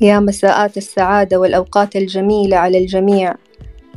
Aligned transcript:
يا 0.00 0.20
مساءات 0.20 0.76
السعادة 0.76 1.36
والأوقات 1.40 1.96
الجميلة 1.96 2.56
على 2.56 2.78
الجميع. 2.78 3.34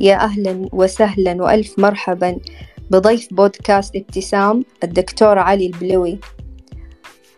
يا 0.00 0.16
أهلا 0.16 0.68
وسهلا 0.72 1.42
وألف 1.42 1.78
مرحبا. 1.78 2.38
بضيف 2.90 3.34
بودكاست 3.34 3.96
ابتسام 3.96 4.64
الدكتور 4.84 5.38
علي 5.38 5.66
البلوي. 5.66 6.18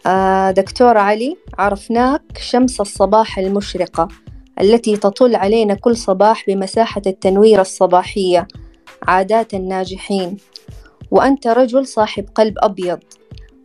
آه 0.06 0.50
دكتور 0.50 0.98
علي 0.98 1.36
عرفناك 1.58 2.22
شمس 2.38 2.80
الصباح 2.80 3.38
المشرقة 3.38 4.08
التي 4.60 4.96
تطل 4.96 5.34
علينا 5.36 5.74
كل 5.74 5.96
صباح 5.96 6.44
بمساحة 6.48 7.02
التنوير 7.06 7.60
الصباحية. 7.60 8.48
عادات 9.08 9.54
الناجحين. 9.54 10.36
وأنت 11.10 11.46
رجل 11.46 11.86
صاحب 11.86 12.24
قلب 12.34 12.54
أبيض. 12.58 12.98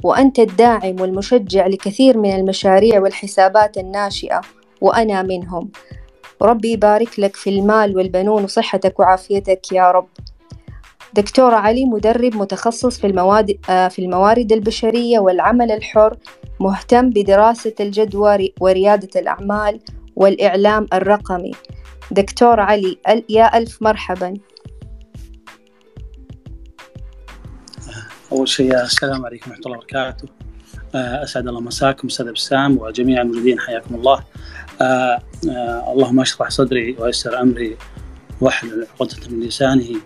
وأنت 0.03 0.39
الداعم 0.39 0.95
والمشجع 1.01 1.67
لكثير 1.67 2.17
من 2.17 2.35
المشاريع 2.35 2.99
والحسابات 3.01 3.77
الناشئة. 3.77 4.41
وأنا 4.81 5.21
منهم. 5.21 5.71
ربي 6.41 6.71
يبارك 6.71 7.19
لك 7.19 7.35
في 7.35 7.49
المال 7.49 7.97
والبنون 7.97 8.43
وصحتك 8.43 8.99
وعافيتك 8.99 9.71
يا 9.71 9.91
رب. 9.91 10.07
دكتور 11.13 11.53
علي 11.53 11.85
مدرب 11.85 12.35
متخصص 12.35 12.99
في 12.99 13.07
المواد 13.07 13.57
في 13.65 13.99
الموارد 13.99 14.51
البشرية 14.51 15.19
والعمل 15.19 15.71
الحر 15.71 16.17
مهتم 16.59 17.09
بدراسة 17.09 17.73
الجدوى 17.79 18.53
وريادة 18.59 19.19
الأعمال 19.19 19.79
والإعلام 20.15 20.87
الرقمي. 20.93 21.51
دكتور 22.11 22.59
علي 22.59 22.97
يا 23.29 23.57
ألف 23.57 23.81
مرحبا. 23.81 24.33
أول 28.31 28.47
شيء 28.47 28.81
السلام 28.81 29.25
عليكم 29.25 29.51
ورحمة 29.51 29.65
الله 29.65 29.77
وبركاته. 29.77 30.27
أسعد 30.95 31.47
الله 31.47 31.61
مساكم 31.61 32.07
أستاذ 32.07 32.31
بسام 32.31 32.77
وجميع 32.77 33.21
الموجودين 33.21 33.59
حياكم 33.59 33.95
الله. 33.95 34.23
آه 34.81 35.19
آه 35.49 35.93
اللهم 35.93 36.19
اشرح 36.19 36.49
صدري 36.49 36.95
ويسر 36.99 37.41
أمري 37.41 37.77
واحلل 38.41 38.87
عقدة 38.93 39.29
من 39.29 39.39
لسانه 39.39 40.01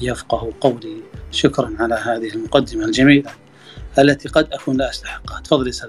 يفقه 0.00 0.52
قولي. 0.60 0.96
شكرا 1.30 1.76
على 1.80 1.94
هذه 1.94 2.34
المقدمة 2.34 2.84
الجميلة 2.84 3.30
التي 3.98 4.28
قد 4.28 4.48
أكون 4.52 4.76
لا 4.76 4.90
أستحقها. 4.90 5.40
تفضلي 5.40 5.70
بسام 5.70 5.88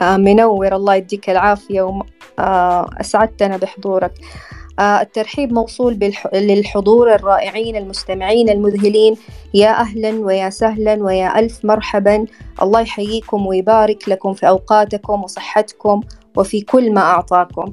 آه 0.00 0.16
منور. 0.16 0.76
الله 0.76 0.94
يديك 0.94 1.30
العافية 1.30 2.02
وأسعدتنا 2.38 3.56
بحضورك. 3.56 4.12
الترحيب 4.80 5.52
موصول. 5.52 6.12
للحضور 6.34 7.14
الرائعين 7.14 7.76
المستمعين 7.76 8.48
المذهلين. 8.50 9.16
يا 9.54 9.80
أهلا 9.80 10.10
ويا 10.10 10.50
سهلا 10.50 10.94
ويا 11.02 11.38
ألف 11.38 11.64
مرحبا. 11.64 12.26
الله 12.62 12.80
يحييكم 12.80 13.46
ويبارك 13.46 14.08
لكم 14.08 14.34
في 14.34 14.48
أوقاتكم 14.48 15.22
وصحتكم. 15.24 16.00
وفي 16.36 16.60
كل 16.60 16.92
ما 16.92 17.00
أعطاكم. 17.00 17.70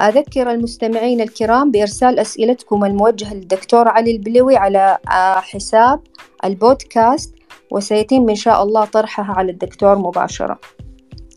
أذكر 0.00 0.50
المستمعين 0.50 1.20
الكرام 1.20 1.70
بإرسال 1.70 2.18
أسئلتكم 2.18 2.84
الموجهة 2.84 3.34
للدكتور 3.34 3.88
علي 3.88 4.10
البلوي 4.10 4.56
على 4.56 4.98
حساب 5.36 6.00
البودكاست 6.44 7.34
وسيتم 7.70 8.28
إن 8.28 8.34
شاء 8.34 8.62
الله 8.62 8.84
طرحها 8.84 9.34
على 9.34 9.52
الدكتور 9.52 9.98
مباشرة. 9.98 10.60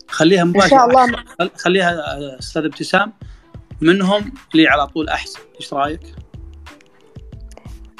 خليها 0.08 0.44
مباشرة. 0.44 0.64
إن 0.64 0.70
شاء 0.70 0.86
الله 0.86 1.24
خليها 1.56 1.94
أستاذ 2.38 2.64
ابتسام. 2.64 3.12
منهم 3.80 4.32
لي 4.54 4.68
على 4.68 4.86
طول 4.86 5.08
أحسن. 5.08 5.38
إيش 5.60 5.74
رأيك؟ 5.74 6.00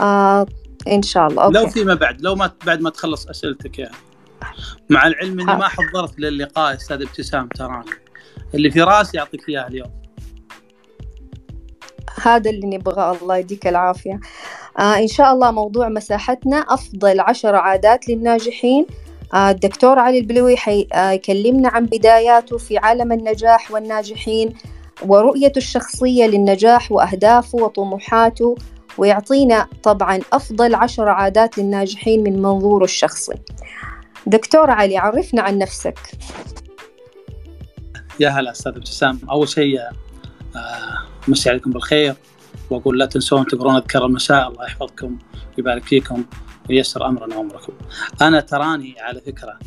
آه 0.01 0.47
إن 0.89 1.03
شاء 1.03 1.27
الله. 1.27 1.45
أوكي. 1.45 1.59
لو 1.59 1.67
فيما 1.67 1.95
بعد 1.95 2.21
لو 2.21 2.35
ما 2.35 2.51
بعد 2.67 2.81
ما 2.81 2.91
تخلص 2.91 3.29
أسئلتك 3.29 3.79
يعني. 3.79 3.95
مع 4.91 5.07
العلم 5.07 5.41
إني 5.41 5.57
ما 5.59 5.69
حضرت 5.69 6.21
للقاء 6.21 6.75
أستاذ 6.75 7.03
ابتسام 7.03 7.49
تراني 7.49 7.91
اللي 8.55 8.71
في 8.71 8.83
راسي 8.83 9.19
أعطيك 9.19 9.49
إياه 9.49 9.67
اليوم. 9.67 9.91
هذا 12.23 12.51
اللي 12.51 12.67
نبغاه. 12.67 13.17
الله 13.23 13.37
يديك 13.37 13.67
العافية. 13.67 14.21
آه 14.79 14.99
إن 14.99 15.09
شاء 15.09 15.33
الله 15.33 15.51
موضوع 15.51 15.89
مساحتنا 15.89 16.57
أفضل 16.57 17.21
عشر 17.21 17.55
عادات 17.55 18.09
للناجحين. 18.09 18.87
آه 19.35 19.51
الدكتور 19.51 19.99
علي 19.99 20.19
البلوي 20.19 20.57
حيكلمنا 20.57 21.69
آه 21.69 21.73
عن 21.73 21.87
بداياته 21.87 22.59
في 22.59 22.79
عالم 22.79 23.13
النجاح 23.13 23.71
والناجحين 23.71 24.55
ورؤيته 25.07 25.59
الشخصية 25.59 26.27
للنجاح 26.27 26.93
وأهدافه 26.93 27.59
وطموحاته 27.59 28.55
ويعطينا 28.99 29.67
طبعا 29.83 30.21
أفضل 30.33 30.75
عشر 30.75 31.09
عادات 31.09 31.59
للناجحين 31.59 32.23
من 32.23 32.43
منظوره 32.43 32.85
الشخصي. 32.85 33.35
دكتور 34.27 34.71
علي 34.71 34.99
عرفنا 34.99 35.43
عن 35.43 35.59
نفسك. 35.59 35.99
يا 38.21 38.29
هلا 38.29 38.51
أستاذ 38.51 38.73
ابتسام 38.73 39.21
أول 39.31 39.49
شيء 39.49 39.81
مسي 41.29 41.51
عليكم 41.51 41.71
بالخير 41.71 42.15
وأقول 42.71 42.99
لا 42.99 43.07
تنسون 43.07 43.47
تقرون 43.47 43.77
أذكار 43.77 44.07
المساء 44.07 44.49
الله 44.49 44.65
يحفظكم 44.65 45.19
ويبارك 45.59 45.85
فيكم 45.85 46.25
وييسر 46.69 47.07
أمرنا 47.07 47.37
وأمركم. 47.37 47.73
أنا 48.23 48.41
تراني 48.41 49.01
على 49.01 49.21
فكرة 49.21 49.59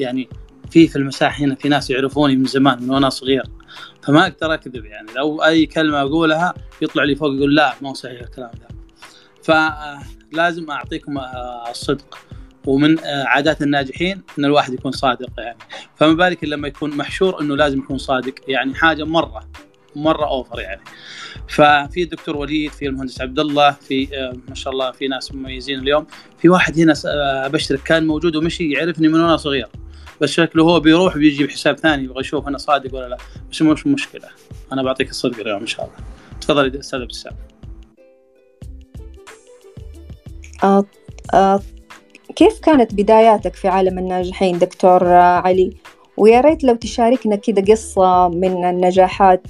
يعني 0.00 0.28
في 0.70 0.88
في 0.88 0.96
المساء 0.96 1.30
هنا 1.30 1.54
في 1.54 1.68
ناس 1.68 1.90
يعرفوني 1.90 2.36
من 2.36 2.44
زمان 2.44 2.82
من 2.82 2.90
وأنا 2.90 3.08
صغير 3.08 3.44
فما 4.02 4.22
أقدر 4.22 4.54
أكذب 4.54 4.84
يعني 4.84 5.08
لو 5.16 5.42
أي 5.44 5.66
كلمة 5.66 6.00
أقولها 6.00 6.54
يطلع 6.82 7.04
لي 7.04 7.14
فوق 7.14 7.34
يقول 7.34 7.54
لا 7.54 7.74
مو 7.82 7.94
صحيح 7.94 8.20
الكلام 8.20 8.50
ده. 8.50 8.68
فلازم 9.42 10.70
أعطيكم 10.70 11.18
الصدق 11.70 12.18
ومن 12.68 12.98
عادات 13.04 13.62
الناجحين 13.62 14.22
إن 14.38 14.44
الواحد 14.44 14.74
يكون 14.74 14.92
صادق 14.92 15.30
يعني. 15.38 15.58
فما 15.96 16.12
بالك 16.12 16.44
لما 16.44 16.68
يكون 16.68 16.96
محشور 16.96 17.40
إنه 17.40 17.56
لازم 17.56 17.78
يكون 17.78 17.98
صادق 17.98 18.34
يعني 18.48 18.74
حاجة 18.74 19.04
مرة 19.04 19.48
مرة 19.96 20.26
اوفر 20.26 20.60
يعني. 20.60 20.80
ففي 21.48 22.02
الدكتور 22.02 22.36
وليد 22.36 22.70
في 22.70 22.86
المهندس 22.86 23.20
عبد 23.20 23.38
الله 23.38 23.70
في 23.70 24.08
ما 24.48 24.54
شاء 24.54 24.72
الله 24.72 24.90
في 24.90 25.08
ناس 25.08 25.34
مميزين 25.34 25.78
اليوم. 25.78 26.06
في 26.38 26.48
واحد 26.48 26.78
هنا 26.78 26.94
أبشرك 27.46 27.82
كان 27.82 28.06
موجود 28.06 28.36
ومشي 28.36 28.72
يعرفني 28.72 29.08
من 29.08 29.20
وأنا 29.20 29.36
صغير. 29.36 29.68
بس 30.20 30.30
شكله 30.30 30.64
هو 30.64 30.80
بيروح 30.80 31.16
بيجي 31.16 31.46
بحساب 31.46 31.78
ثاني 31.78 32.04
يبغى 32.04 32.20
يشوف 32.20 32.48
أنا 32.48 32.58
صادق 32.58 32.94
ولا 32.94 33.08
لا. 33.08 33.16
بس 33.52 33.62
مش 33.62 33.86
مشكلة. 33.86 34.28
أنا 34.72 34.82
بعطيك 34.82 35.10
الصدق 35.10 35.40
اليوم 35.40 35.60
إن 35.60 35.66
شاء 35.66 35.84
الله. 35.84 35.96
تفضل 36.40 36.78
أستاذ 36.78 37.00
ابتسام 37.00 37.32
آه 40.62 40.84
آه 41.34 41.60
كيف 42.38 42.60
كانت 42.60 42.94
بداياتك 42.94 43.54
في 43.54 43.68
عالم 43.68 43.98
الناجحين 43.98 44.58
دكتور 44.58 45.08
علي؟ 45.14 45.76
ويا 46.16 46.40
ريت 46.40 46.64
لو 46.64 46.74
تشاركنا 46.74 47.36
كده 47.36 47.74
قصة 47.74 48.28
من 48.28 48.64
النجاحات 48.64 49.46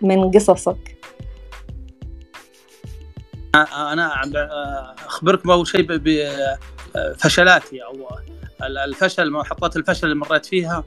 من 0.00 0.30
قصصك. 0.30 0.96
أنا 3.54 4.12
أخبركم 5.06 5.50
أول 5.50 5.66
شيء 5.66 5.86
بفشلاتي 6.94 7.84
أو 7.84 8.08
الفشل 8.84 9.30
محطات 9.30 9.76
الفشل 9.76 10.06
اللي 10.06 10.16
مريت 10.16 10.46
فيها 10.46 10.84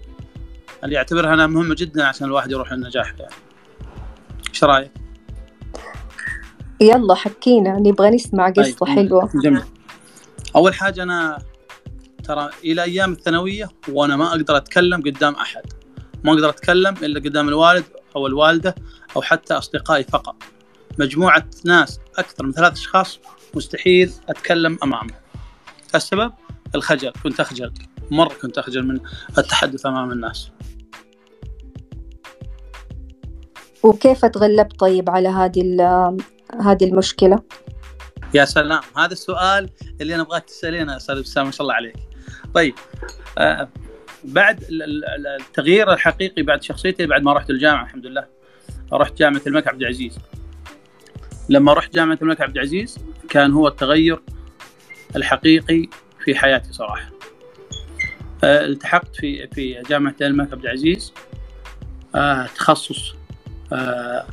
اللي 0.84 0.98
أعتبرها 0.98 1.34
أنا 1.34 1.48
مهمة 1.48 1.76
جدا 1.78 2.06
عشان 2.06 2.28
الواحد 2.28 2.52
يروح 2.52 2.74
للنجاح 2.74 3.14
يعني. 3.20 3.34
إيش 4.50 4.64
رأيك؟ 4.64 4.92
يلا 6.82 7.16
حكينا 7.16 7.80
نبغى 7.80 8.10
نسمع 8.10 8.50
قصة 8.50 8.86
حلوة. 8.86 9.30
جميل. 9.44 9.64
أول 10.56 10.74
حاجة 10.74 11.04
أنا 11.04 11.42
ترى 12.24 12.50
إلى 12.64 12.84
أيام 12.84 13.12
الثانوية 13.12 13.70
وأنا 13.90 14.16
ما 14.16 14.30
أقدر 14.30 14.58
أتكلم 14.58 15.02
قدام 15.02 15.34
أحد. 15.34 15.64
ما 16.24 16.34
أقدر 16.34 16.50
أتكلم 16.50 16.96
إلا 17.04 17.20
قدام 17.20 17.48
الوالد 17.48 17.84
أو 18.16 18.28
الوالدة 18.28 18.76
أو 19.16 19.22
حتى 19.22 19.54
أصدقائي 19.54 20.04
فقط. 20.04 20.36
مجموعة 21.00 21.46
ناس 21.66 22.00
أكثر 22.18 22.46
من 22.46 22.52
ثلاث 22.52 22.74
أشخاص 22.74 23.20
مستحيل 23.56 24.12
أتكلم 24.30 24.78
أمامهم. 24.84 25.10
السبب؟ 25.96 26.32
الخجل. 26.76 27.12
كنت 27.24 27.40
أخجل. 27.40 27.74
مرة 28.12 28.34
كنت 28.42 28.58
أخجل 28.58 28.88
من 28.88 29.00
التحدث 29.38 29.86
أمام 29.86 30.12
الناس. 30.12 30.52
وكيف 33.84 34.26
تغلبت 34.26 34.80
طيب 34.80 35.10
على 35.10 35.30
هذه 35.30 35.62
هذه 36.62 36.84
المشكلة؟ 36.84 37.40
يا 38.36 38.46
سلام 38.46 38.82
هذا 38.98 39.12
السؤال 39.12 39.70
اللي 40.02 40.16
أنا 40.16 40.24
أبغاك 40.24 40.46
تسألينه 40.46 40.98
أستاذ 40.98 41.18
ابتسام 41.18 41.46
ما 41.46 41.52
شاء 41.52 41.62
الله 41.62 41.74
عليك. 41.74 41.96
طيب 42.54 42.76
آه 43.38 43.70
بعد 44.24 44.64
التغيير 44.70 45.94
الحقيقي 45.94 46.42
بعد 46.42 46.64
شخصيتي 46.64 47.06
بعد 47.06 47.24
ما 47.24 47.34
رحت 47.34 47.50
الجامعة 47.50 47.84
الحمد 47.84 48.06
لله 48.06 48.26
رحت 48.94 49.18
جامعة 49.18 49.42
الملك 49.48 49.68
عبد 49.68 49.82
العزيز. 49.82 50.18
لما 51.50 51.74
رحت 51.74 51.96
جامعة 51.96 52.18
الملك 52.22 52.42
عبد 52.42 52.56
العزيز 52.56 52.98
كان 53.30 53.52
هو 53.52 53.68
التغير 53.68 54.22
الحقيقي 55.16 55.90
في 56.24 56.36
حياتي 56.36 56.74
صراحة. 56.74 57.10
آه 58.44 58.66
التحقت 58.66 59.16
في 59.16 59.48
في 59.48 59.82
جامعة 59.90 60.16
الملك 60.22 60.54
عبد 60.54 60.66
العزيز 60.66 61.14
آه 62.16 62.46
تخصص 62.46 63.16
آه 63.74 64.28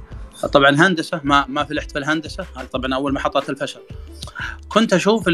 طبعا 0.46 0.70
هندسة 0.70 1.20
ما 1.24 1.44
ما 1.48 1.64
فلحت 1.64 1.92
في 1.92 1.98
الهندسة 1.98 2.46
هذه 2.56 2.66
طبعا 2.66 2.94
أول 2.94 3.14
محطات 3.14 3.50
الفشل. 3.50 3.80
كنت 4.68 4.92
أشوف 4.92 5.24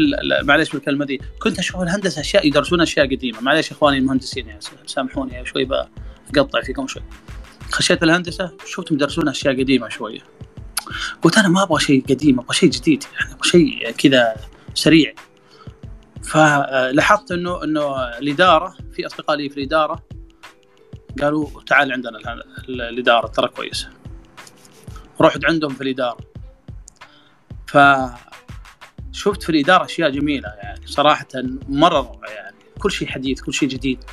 معليش 0.43 0.71
بالكلمة 0.71 1.05
دي 1.05 1.21
كنت 1.39 1.59
أشوف 1.59 1.81
الهندسة 1.81 2.21
أشياء 2.21 2.47
يدرسون 2.47 2.81
أشياء 2.81 3.05
قديمة. 3.05 3.41
معليش 3.41 3.71
إخواني 3.71 3.97
المهندسين 3.97 4.47
يعني 4.47 4.59
سامحوني 4.85 5.45
شوي 5.45 5.67
بقطع 6.33 6.61
فيكم 6.61 6.87
شوي. 6.87 7.03
خشيت 7.71 8.03
الهندسة 8.03 8.51
شفت 8.65 8.91
مدرسون 8.91 9.27
أشياء 9.27 9.59
قديمة 9.59 9.89
شوية 9.89 10.19
قلت 11.21 11.37
أنا 11.37 11.47
ما 11.47 11.63
أبغى 11.63 11.79
شيء 11.79 12.03
قديم 12.09 12.39
أبغى 12.39 12.53
شيء 12.53 12.69
جديد 12.69 13.03
يعني 13.13 13.33
أبغى 13.33 13.49
شيء 13.49 13.91
كذا 13.91 14.35
سريع. 14.73 15.13
فلاحظت 16.23 17.31
إنه 17.31 17.63
إنه 17.63 18.17
الإدارة 18.17 18.75
في 18.93 19.05
أصدقاء 19.05 19.37
لي 19.37 19.49
في 19.49 19.57
الإدارة 19.57 20.03
قالوا 21.21 21.47
تعال 21.67 21.93
عندنا 21.93 22.19
الإدارة 22.69 23.27
ترى 23.27 23.47
كويسه 23.47 23.89
رحت 25.21 25.45
عندهم 25.45 25.73
في 25.73 25.81
الإدارة. 25.81 26.17
فشفت 27.67 29.43
في 29.43 29.49
الإدارة 29.49 29.85
أشياء 29.85 30.09
جميلة 30.09 30.49
يعني 30.49 30.87
صراحة 30.87 31.27
مره 31.69 32.21
يعني 32.27 32.55
كل 32.79 32.91
شيء 32.91 33.07
حديث 33.07 33.41
كل 33.41 33.53
شيء 33.53 33.69
جديد. 33.69 34.03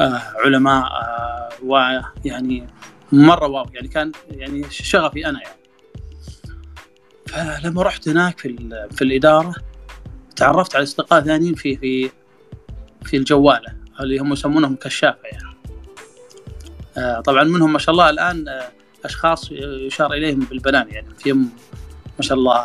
آه 0.00 0.22
علماء 0.44 0.84
آه 0.84 1.48
ويعني 1.62 2.66
مرة 3.12 3.46
واو 3.46 3.66
يعني 3.74 3.88
كان 3.88 4.12
يعني 4.30 4.70
شغفي 4.70 5.26
أنا 5.26 5.40
يعني. 5.42 5.58
فلما 7.26 7.82
رحت 7.82 8.08
هناك 8.08 8.38
في 8.38 8.56
في 8.90 9.02
الإدارة 9.02 9.54
تعرفت 10.36 10.76
على 10.76 10.82
أصدقاء 10.82 11.20
ثانيين 11.20 11.54
في 11.54 11.76
في 11.76 12.10
في 13.04 13.16
الجوالة 13.16 13.74
اللي 14.00 14.18
هم 14.18 14.32
يسمونهم 14.32 14.76
كشافة 14.76 15.28
يعني. 15.32 15.56
آه 16.96 17.20
طبعا 17.20 17.44
منهم 17.44 17.72
ما 17.72 17.78
شاء 17.78 17.92
الله 17.92 18.10
الآن 18.10 18.48
آه 18.48 18.68
أشخاص 19.08 19.52
يشار 19.52 20.12
إليهم 20.12 20.40
بالبنان 20.40 20.88
يعني 20.88 21.08
فيهم 21.18 21.50
ما 22.18 22.22
شاء 22.22 22.38
الله 22.38 22.56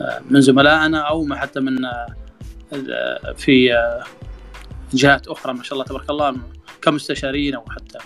آه 0.00 0.22
من 0.30 0.40
زملائنا 0.40 0.98
أو 0.98 1.34
حتى 1.34 1.60
من 1.60 1.84
آه، 1.84 3.34
في 3.36 3.74
آه، 3.74 4.04
جهات 4.92 5.28
أخرى 5.28 5.54
ما 5.54 5.62
شاء 5.62 5.72
الله 5.72 5.84
تبارك 5.84 6.10
الله 6.10 6.36
كمستشارين 6.82 7.54
أو 7.54 7.64
حتى. 7.70 7.98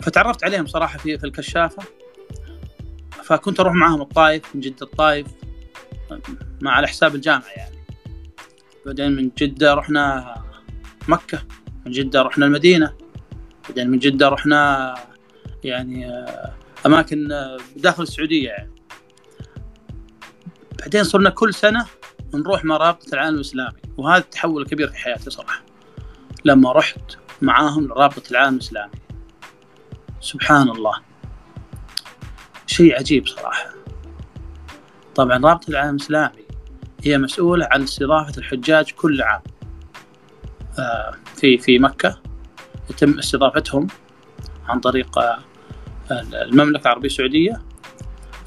فتعرفت 0.00 0.44
عليهم 0.44 0.66
صراحة 0.66 0.98
في 0.98 1.18
في 1.18 1.24
الكشافة 1.24 1.82
فكنت 3.22 3.60
أروح 3.60 3.74
معاهم 3.74 4.02
الطائف 4.02 4.42
من 4.54 4.60
جدة 4.60 4.86
الطائف 4.86 5.26
مع 6.60 6.70
على 6.70 6.86
حساب 6.86 7.14
الجامعة 7.14 7.48
يعني. 7.56 7.76
بعدين 8.86 9.12
من 9.12 9.30
جدة 9.38 9.74
رحنا 9.74 10.34
مكة 11.08 11.42
من 11.86 11.92
جدة 11.92 12.22
رحنا 12.22 12.46
المدينة 12.46 12.94
بعدين 13.68 13.90
من 13.90 13.98
جدة 13.98 14.28
رحنا 14.28 14.94
يعني 15.64 16.24
أماكن 16.86 17.28
داخل 17.76 18.02
السعودية 18.02 18.48
يعني. 18.48 18.72
بعدين 20.80 21.04
صرنا 21.04 21.30
كل 21.30 21.54
سنة 21.54 21.86
نروح 22.34 22.64
مع 22.64 22.76
رابطه 22.76 23.14
العالم 23.14 23.34
الإسلامي 23.34 23.78
وهذا 23.96 24.18
التحول 24.18 24.62
الكبير 24.62 24.88
في 24.88 24.96
حياتي 24.96 25.30
صراحة. 25.30 25.62
لما 26.44 26.72
رحت 26.72 27.16
معاهم 27.42 27.86
لرابطة 27.86 28.30
العالم 28.30 28.54
الإسلامي. 28.54 28.92
سبحان 30.20 30.68
الله. 30.68 30.94
شيء 32.66 32.98
عجيب 32.98 33.26
صراحة. 33.26 33.74
طبعا 35.14 35.38
رابطة 35.38 35.70
العالم 35.70 35.96
الإسلامي 35.96 36.42
هي 37.02 37.18
مسؤولة 37.18 37.68
عن 37.70 37.82
استضافة 37.82 38.38
الحجاج 38.38 38.90
كل 38.90 39.22
عام. 39.22 39.42
آه، 40.78 41.14
في 41.36 41.58
في 41.58 41.78
مكة 41.78 42.18
يتم 42.90 43.18
استضافتهم 43.18 43.86
عن 44.68 44.80
طريق 44.80 45.18
آه، 45.18 45.38
المملكة 46.20 46.82
العربية 46.82 47.08
السعودية 47.08 47.62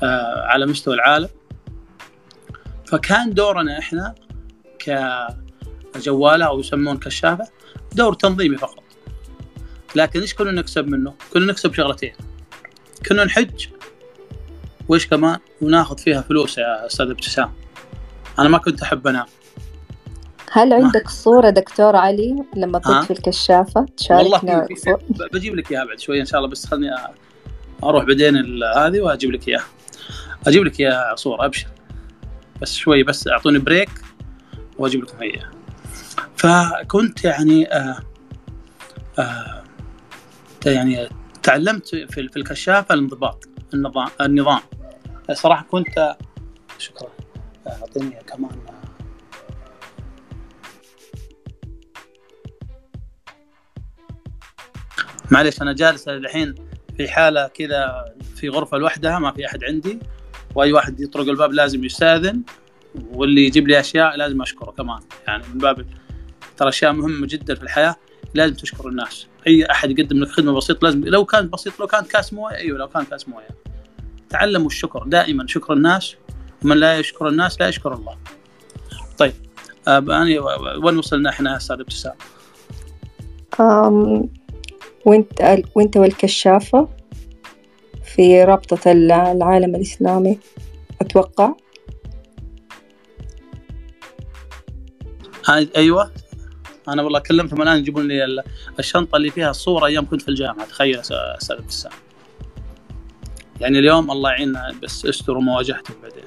آه، 0.04 0.42
على 0.46 0.66
مستوى 0.66 0.94
العالم. 0.94 1.30
فكان 2.86 3.34
دورنا 3.34 3.80
إحنا 3.80 4.16
كجوالة 4.80 6.46
أو 6.46 6.60
يسمون 6.60 6.98
كشافة 6.98 7.48
دور 7.94 8.14
تنظيمي 8.14 8.58
فقط. 8.58 8.84
لكن 9.96 10.22
إيش 10.22 10.34
كنا 10.34 10.52
نكسب 10.52 10.88
منه؟ 10.88 11.14
كنا 11.34 11.46
نكسب 11.46 11.74
شغلتين. 11.74 12.14
كنا 13.10 13.24
نحج 13.24 13.68
وإيش 14.88 15.08
كمان؟ 15.08 15.40
وناخذ 15.62 15.98
فيها 15.98 16.22
فلوس 16.22 16.58
يا 16.58 16.86
أستاذ 16.86 17.10
ابتسام. 17.10 17.54
أنا 18.40 18.50
ما 18.50 18.58
كنت 18.58 18.82
أحب 18.82 19.08
أنام. 19.08 19.26
هل 20.52 20.74
عندك 20.74 21.10
صورة 21.10 21.50
دكتور 21.50 21.96
علي 21.96 22.44
لما 22.56 22.80
كنت 22.80 23.04
في 23.04 23.12
الكشافة؟ 23.12 23.86
تشاركنا 23.98 24.68
والله 24.70 25.00
بجيب 25.34 25.56
لك 25.56 25.72
إياها 25.72 25.86
بعد 25.86 26.00
شوية 26.00 26.22
إن 26.22 26.26
شاء 26.26 26.40
الله 26.40 26.52
بس 26.52 26.66
خلني 26.66 26.96
أروح 27.84 28.04
بعدين 28.04 28.64
هذه 28.64 29.00
واجيب 29.02 29.32
لك 29.32 29.48
اياها. 29.48 29.66
أجيب 30.48 30.64
لك 30.64 30.80
اياها 30.80 31.16
صورة 31.16 31.46
ابشر. 31.46 31.68
بس 32.62 32.74
شوي 32.74 33.04
بس 33.04 33.28
اعطوني 33.28 33.60
بريك 33.60 33.90
واجيب 34.78 35.04
لكم 35.04 35.22
إياها. 35.22 35.52
فكنت 36.38 37.24
يعني 37.24 37.74
آه 37.74 38.00
آه 39.20 39.64
يعني 40.66 41.10
تعلمت 41.44 41.88
في 41.96 42.38
الكشافة 42.38 42.96
الانضباط 42.96 43.48
النظام 43.74 44.08
النظام. 44.22 44.60
صراحة 45.34 45.66
كنت 45.72 46.16
شكرا. 46.80 47.10
أعطيني 47.68 48.20
كمان 48.28 48.50
معلش 55.32 55.62
أنا 55.62 55.74
جالس 55.74 56.08
الحين 56.08 56.56
في 56.98 57.08
حالة 57.08 57.48
كذا 57.48 58.06
في 58.36 58.50
غرفة 58.50 58.78
لوحدها 58.78 59.20
ما 59.20 59.32
في 59.32 59.46
أحد 59.46 59.64
عندي. 59.64 60.00
وأي 60.56 60.74
واحد 60.74 61.00
يطرق 61.00 61.30
الباب 61.30 61.54
لازم 61.54 61.84
يستأذن 61.84 62.42
واللي 63.12 63.46
يجيب 63.46 63.68
لي 63.68 63.80
أشياء 63.80 64.16
لازم 64.16 64.42
أشكره 64.42 64.72
كمان. 64.72 65.00
يعني 65.28 65.44
من 65.54 65.58
باب 65.58 65.86
ترى 66.58 66.70
أشياء 66.70 66.94
مهمة 66.94 67.28
جدا 67.28 67.56
في 67.56 67.64
الحياة 67.64 67.96
لازم 68.34 68.54
تشكر 68.54 68.88
الناس. 68.88 69.28
أي 69.48 69.66
أحد 69.72 70.00
يقدم 70.00 70.20
لك 70.20 70.28
خدمة 70.28 70.54
بسيطة 70.54 70.86
لازم 70.86 71.06
لو 71.06 71.26
كانت 71.26 71.54
بسيط 71.54 71.80
لو 71.80 71.88
كانت 71.88 72.08
كاس 72.08 72.34
موية 72.34 72.56
أيوه 72.56 72.78
لو 72.78 72.88
كان 72.88 73.06
كاس 73.06 73.30
موية. 73.30 73.48
تعلموا 74.30 74.68
الشكر 74.68 75.04
دائما 75.04 75.48
شكر 75.48 75.74
الناس. 75.74 76.16
ومن 76.64 76.78
لا 76.78 77.00
يشكر 77.00 77.28
الناس 77.28 77.62
لا 77.62 77.68
يشكر 77.68 77.94
الله. 77.94 78.18
طيب 79.18 79.34
أنا 79.88 80.42
وين 80.84 80.98
وصلنا 80.98 81.30
إحنا 81.30 81.58
أستاذ 81.58 81.80
ابتسام؟ 81.80 82.14
وانت 85.06 85.62
وانت 85.76 85.98
والكشافة 85.98 86.90
في 88.04 88.44
رابطة 88.44 88.92
العالم 88.92 89.76
الإسلامي 89.76 90.40
أتوقع؟ 91.02 91.54
أيوه. 95.76 96.12
أنا 96.88 97.04
والله 97.04 97.20
كلمتهم 97.20 97.62
الآن 97.62 97.78
يجيبون 97.78 98.08
لي 98.08 98.44
الشنطة 98.80 99.16
اللي 99.16 99.32
فيها 99.32 99.50
الصورة 99.50 99.86
أيام 99.86 100.06
كنت 100.06 100.22
في 100.22 100.30
الجامعة. 100.30 100.66
تخيل 100.66 101.00
أستاذ 101.00 101.58
ابتسام 101.58 101.92
يعني 103.62 103.80
اليوم 103.80 104.12
الله 104.12 104.30
يعيننا 104.30 104.76
بس 104.84 105.06
استروا 105.06 105.42
مواجهتهم 105.42 105.98
بعدين. 106.04 106.24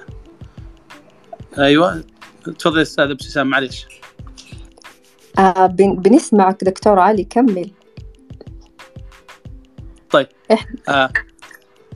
أيوه. 1.59 2.05
تفضل 2.59 2.81
أستاذ 2.81 3.11
ابتسام 3.11 3.47
معلش 3.47 3.87
آه 5.39 5.67
بنسمعك 5.77 6.65
دكتور 6.65 6.99
علي 6.99 7.25
كمل. 7.25 7.71
آه. 10.89 11.11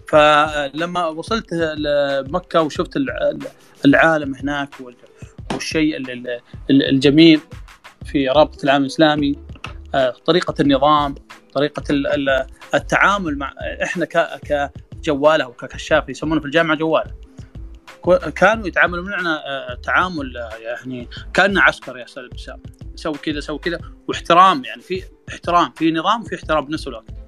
فلما 0.08 1.06
وصلت 1.06 1.52
لمكة 1.52 2.62
وشفت 2.62 2.98
العالم 3.84 4.34
هناك 4.34 4.68
والشيء 5.52 6.02
الجميل 6.70 7.40
في 8.04 8.28
رابطة 8.28 8.64
العالم 8.64 8.82
الإسلامي 8.82 9.38
آه، 9.94 10.14
طريقة 10.26 10.54
النظام 10.60 11.14
طريقة 11.54 11.82
التعامل 12.74 13.38
مع 13.38 13.54
إحنا 13.82 14.06
كجوالة 15.02 15.48
وككشاف 15.48 16.08
يسمونه 16.08 16.40
في 16.40 16.46
الجامعة 16.46 16.76
جوالة. 16.76 17.12
كانوا 18.36 18.66
يتعاملون 18.66 19.10
معنا 19.10 19.46
آه، 19.46 19.74
تعامل 19.74 20.48
يعني 20.60 21.08
كأنه 21.34 21.62
عسكر 21.62 21.98
يا 21.98 22.04
أستاذ 22.04 22.22
سوي 22.94 23.14
كذا 23.14 23.40
سوي 23.40 23.58
كذا 23.58 23.80
واحترام 24.08 24.64
يعني 24.64 24.82
في 24.82 25.02
احترام 25.28 25.72
في 25.76 25.92
نظام 25.92 26.22
وفي 26.22 26.34
احترام 26.34 26.66
بنفس 26.66 26.88
الوقت. 26.88 27.21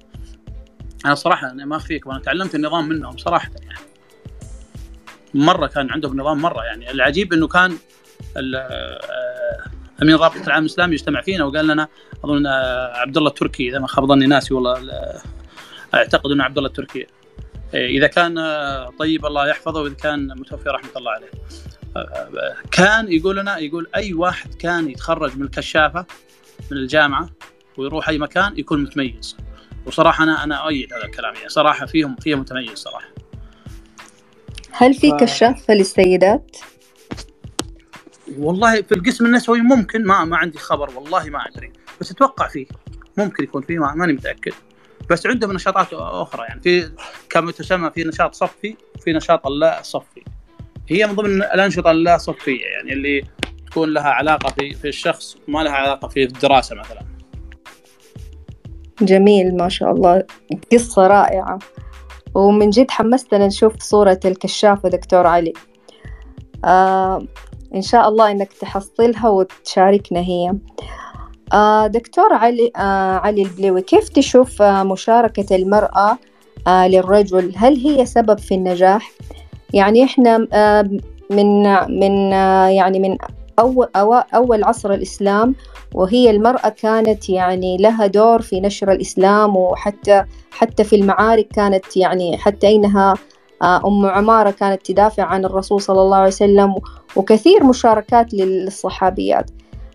أنا 1.05 1.15
صراحة 1.15 1.51
أنا 1.51 1.65
ما 1.65 1.75
أخفيك 1.75 2.07
وأنا 2.07 2.19
تعلمت 2.19 2.55
النظام 2.55 2.87
منهم 2.87 3.17
صراحة 3.17 3.51
يعني. 3.63 3.79
مرة 5.33 5.67
كان 5.67 5.91
عندهم 5.91 6.21
نظام 6.21 6.41
مرة 6.41 6.63
يعني. 6.63 6.91
العجيب 6.91 7.33
إنه 7.33 7.47
كان 7.47 7.77
أمين 10.01 10.15
رابطة 10.15 10.47
العالم 10.47 10.65
الإسلامي 10.65 10.93
يجتمع 10.93 11.21
فينا 11.21 11.45
وقال 11.45 11.67
لنا 11.67 11.87
أظن 12.23 12.45
آه، 12.45 12.93
عبد 12.97 13.17
الله 13.17 13.29
التركي 13.29 13.69
إذا 13.69 13.79
ما 13.79 13.87
خاب 13.87 14.05
ظني 14.05 14.25
ناسي 14.25 14.53
والله 14.53 15.01
أعتقد 15.93 16.31
إنه 16.31 16.43
عبد 16.43 16.57
الله 16.57 16.69
التركي. 16.69 17.07
إيه، 17.73 17.97
إذا 17.97 18.07
كان 18.07 18.37
آه، 18.37 18.89
طيب 18.99 19.25
الله 19.25 19.47
يحفظه 19.47 19.81
وإذا 19.81 19.93
كان 19.93 20.27
متوفي 20.27 20.69
رحمة 20.69 20.89
الله 20.97 21.11
عليه. 21.11 21.31
آه، 21.97 22.55
كان 22.71 23.11
يقول 23.11 23.37
لنا 23.37 23.57
يقول 23.57 23.87
أي 23.95 24.13
واحد 24.13 24.53
كان 24.53 24.89
يتخرج 24.89 25.37
من 25.37 25.43
الكشافة 25.43 26.05
من 26.71 26.77
الجامعة 26.77 27.29
ويروح 27.77 28.09
أي 28.09 28.17
مكان 28.17 28.57
يكون 28.57 28.83
متميز. 28.83 29.37
وصراحة 29.85 30.23
أنا 30.23 30.43
أنا 30.43 30.55
أؤيد 30.55 30.93
هذا 30.93 31.05
الكلام 31.05 31.35
يعني. 31.35 31.49
صراحة 31.49 31.85
فيهم 31.85 32.15
فيهم 32.15 32.39
متميز 32.39 32.77
صراحة. 32.77 33.07
هل 34.71 34.93
في 34.93 35.11
ف... 35.11 35.13
كشافه 35.13 35.73
للسيدات؟ 35.73 36.57
والله 38.37 38.81
في 38.81 38.91
القسم 38.91 39.25
النسوي 39.25 39.61
ممكن 39.61 40.05
ما 40.05 40.25
ما 40.25 40.37
عندي 40.37 40.57
خبر 40.57 40.89
والله 40.97 41.29
ما 41.29 41.47
أدري. 41.47 41.73
بس 42.01 42.11
أتوقع 42.11 42.47
فيه. 42.47 42.65
ممكن 43.17 43.43
يكون 43.43 43.61
فيه 43.61 43.79
ماني 43.79 44.13
متأكد. 44.13 44.53
بس 45.09 45.27
عندهم 45.27 45.51
نشاطات 45.51 45.87
أخرى 45.93 46.43
يعني. 46.43 46.61
في 46.61 46.91
كما 47.29 47.51
تسمى 47.51 47.91
في 47.91 48.03
نشاط 48.03 48.35
صفي 48.35 48.75
وفي 48.95 49.13
نشاط 49.13 49.47
اللا 49.47 49.81
صفي. 49.81 50.23
هي 50.89 51.07
من 51.07 51.13
ضمن 51.13 51.43
الأنشطة 51.43 51.91
اللا 51.91 52.17
صفية 52.17 52.65
يعني 52.65 52.93
اللي 52.93 53.23
تكون 53.67 53.93
لها 53.93 54.09
علاقة 54.09 54.49
في 54.49 54.73
في 54.73 54.87
الشخص 54.87 55.37
وما 55.47 55.63
لها 55.63 55.71
علاقة 55.71 56.07
في 56.07 56.23
الدراسة 56.23 56.75
مثلا. 56.75 57.14
جميل 59.01 59.57
ما 59.57 59.69
شاء 59.69 59.91
الله. 59.91 60.23
قصة 60.71 61.07
رائعة. 61.07 61.59
ومن 62.35 62.69
جد 62.69 62.91
حمستنا 62.91 63.47
نشوف 63.47 63.73
صورة 63.79 64.19
الكشافة 64.25 64.89
دكتور 64.89 65.27
علي. 65.27 65.53
آه 66.65 67.25
إن 67.75 67.81
شاء 67.81 68.07
الله 68.09 68.31
إنك 68.31 68.53
تحصلها 68.53 69.29
وتشاركنا 69.29 70.19
هي. 70.19 70.53
آه 71.53 71.87
دكتور 71.87 72.33
علي 72.33 72.71
آه 72.75 73.17
علي 73.17 73.41
البليوي 73.41 73.81
كيف 73.81 74.09
تشوف 74.09 74.61
آه 74.61 74.83
مشاركة 74.83 75.55
المرأة 75.55 76.17
آه 76.67 76.87
للرجل؟ 76.87 77.53
هل 77.57 77.75
هي 77.75 78.05
سبب 78.05 78.39
في 78.39 78.55
النجاح؟ 78.55 79.11
يعني 79.73 80.03
إحنا 80.03 80.47
آه 80.53 80.89
من 81.29 81.63
من 81.99 82.33
آه 82.33 82.67
يعني 82.67 82.99
من 82.99 83.17
أول, 83.59 83.87
أول 84.33 84.63
عصر 84.63 84.93
الإسلام 84.93 85.55
وهي 85.93 86.29
المرأة 86.29 86.69
كانت 86.69 87.29
يعني 87.29 87.77
لها 87.77 88.07
دور 88.07 88.41
في 88.41 88.61
نشر 88.61 88.91
الإسلام 88.91 89.55
وحتى 89.55 90.23
حتى 90.51 90.83
في 90.83 90.95
المعارك 90.95 91.47
كانت 91.47 91.97
يعني 91.97 92.37
حتى 92.37 92.75
إنها 92.75 93.13
آه، 93.61 93.87
أم 93.87 94.05
عمارة 94.05 94.51
كانت 94.51 94.85
تدافع 94.85 95.23
عن 95.23 95.45
الرسول 95.45 95.81
صلى 95.81 96.01
الله 96.01 96.17
عليه 96.17 96.27
وسلم 96.27 96.75
وكثير 97.15 97.63
مشاركات 97.63 98.33
للصحابيات 98.33 99.51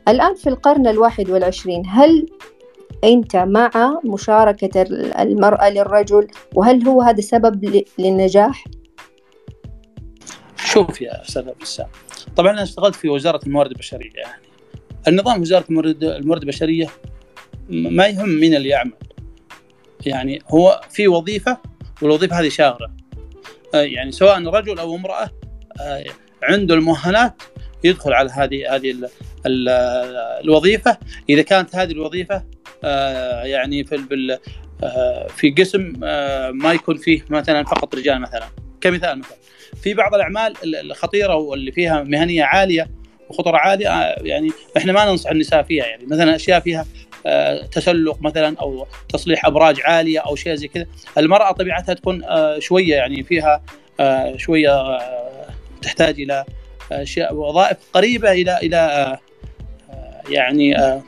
الآن 0.09 0.35
في 0.35 0.49
القرن 0.49 0.87
الواحد 0.87 1.31
والعشرين 1.31 1.83
هل 1.89 2.27
أنت 3.05 3.37
مع 3.37 4.01
مشاركة 4.05 4.83
المرأة 5.23 5.71
للرجل 5.71 6.27
وهل 6.55 6.89
هو 6.89 7.03
هذا 7.03 7.21
سبب 7.21 7.85
للنجاح؟ 7.99 8.65
شوف 10.57 11.03
يا 11.03 11.23
أستاذ 11.23 11.51
بسام 11.61 11.89
طبعا 12.37 12.53
أنا 12.53 12.63
اشتغلت 12.63 12.95
في 12.95 13.09
وزارة 13.09 13.41
الموارد 13.47 13.71
البشرية 13.71 14.13
يعني. 14.15 14.43
النظام 15.09 15.41
وزارة 15.41 15.65
الموارد 15.69 16.05
الموارد 16.05 16.43
البشرية 16.43 16.89
ما 17.69 18.07
يهم 18.07 18.29
مين 18.29 18.55
اللي 18.55 18.69
يعمل. 18.69 18.93
يعني 20.07 20.43
هو 20.49 20.81
في 20.91 21.09
وظيفة 21.09 21.59
والوظيفة 22.03 22.41
هذه 22.41 22.49
شاغرة 22.49 22.91
آه، 23.75 23.83
يعني 23.83 24.13
سواء 24.13 24.45
رجل 24.45 24.79
أو 24.79 24.97
امرأة 24.97 25.31
آه، 25.81 26.05
عنده 26.43 26.75
المؤهلات 26.75 27.43
يدخل 27.85 28.13
على 28.13 28.31
هذه 28.31 28.75
هذه 28.75 28.91
ال 28.91 29.09
ال 29.47 29.69
الوظيفة. 30.45 30.99
إذا 31.29 31.43
كانت 31.43 31.77
هذه 31.77 31.93
الوظيفة 31.93 32.45
آه، 32.85 33.43
يعني 33.45 33.85
في 33.85 34.39
في 35.37 35.51
قسم 35.51 35.93
ما 36.55 36.73
يكون 36.73 36.97
فيه 36.97 37.25
مثلا 37.31 37.65
فقط 37.65 37.95
رجال 37.95 38.21
مثلا. 38.21 38.49
كمثال 38.81 39.19
مثلا. 39.19 39.37
في 39.83 39.95
بعض 39.95 40.15
الأعمال 40.15 40.55
الخطيرة 40.65 41.35
واللي 41.35 41.73
فيها 41.73 42.03
مهنية 42.03 42.45
عالية 42.45 42.91
وخطر 43.29 43.57
عاليه 43.57 43.89
يعني 44.23 44.51
إحنا 44.77 44.93
ما 44.93 45.05
ننصح 45.05 45.31
النساء 45.31 45.63
فيها 45.63 45.87
يعني 45.87 46.07
مثلا 46.07 46.37
أشياء 46.37 46.61
فيها 46.61 46.87
آه، 47.27 47.67
تسلق 47.67 48.23
مثلا 48.23 48.57
أو 48.61 48.87
تصليح 49.09 49.47
أبراج 49.47 49.81
عالية 49.85 50.19
أو 50.19 50.37
شيء 50.37 50.55
زي 50.55 50.69
كذا 50.69 50.87
المرأة 51.19 51.53
طبيعتها 51.53 51.95
تكون 51.95 52.25
آه، 52.25 52.59
شوية 52.59 52.95
يعني 52.95 53.23
فيها 53.23 53.63
آه، 54.01 54.37
شوية 54.37 54.99
تحتاج 55.83 56.21
إلى 56.21 56.45
اشياء 56.93 57.35
وظائف 57.35 57.77
قريبة 57.93 58.33
إلى 58.33 58.59
إلى 58.63 59.19
يعني 60.29 61.01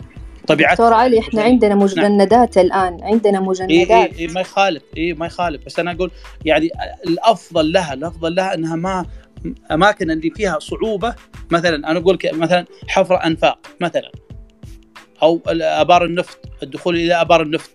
طبيعتها 0.46 0.75
دكتور 0.75 0.92
علي 0.92 1.18
إحنا 1.18 1.42
عندنا 1.42 1.75
نعم. 1.75 1.84
مجندات 1.84 2.58
نعم. 2.58 2.66
الآن 2.66 2.99
عندنا 3.02 3.40
مجندات. 3.40 3.90
إيه 3.90 4.18
إيه 4.18 4.28
ما 4.28 4.40
يخالف 4.40 4.82
إي 4.96 5.12
ما 5.12 5.26
يخالف. 5.26 5.66
بس 5.66 5.78
أنا 5.78 5.92
أقول 5.92 6.11
يعني 6.44 6.70
الأفضل 7.06 7.72
لها 7.72 7.94
الأفضل 7.94 8.34
لها 8.34 8.54
إنها 8.54 8.76
ما 8.76 9.06
أماكن 9.70 10.11
اللي 10.11 10.30
فيها 10.30 10.58
صعوبة. 10.58 11.14
مثلا 11.50 11.90
أنا 11.90 11.99
أقول 11.99 12.18
مثلا 12.32 12.66
حفر 12.88 13.25
أنفاق 13.25 13.58
مثلا. 13.80 14.12
أو 15.22 15.40
أبار 15.46 16.04
النفط 16.04 16.38
الدخول 16.62 16.96
إلى 16.96 17.14
أبار 17.14 17.42
النفط. 17.42 17.70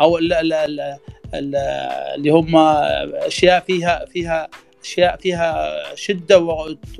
أو 0.00 0.18
اللي 0.18 2.30
هم 2.30 2.56
أشياء 2.56 3.60
فيها 3.60 4.04
فيها 4.04 4.48
أشياء 4.84 5.16
فيها 5.16 5.74
شدة 5.94 6.38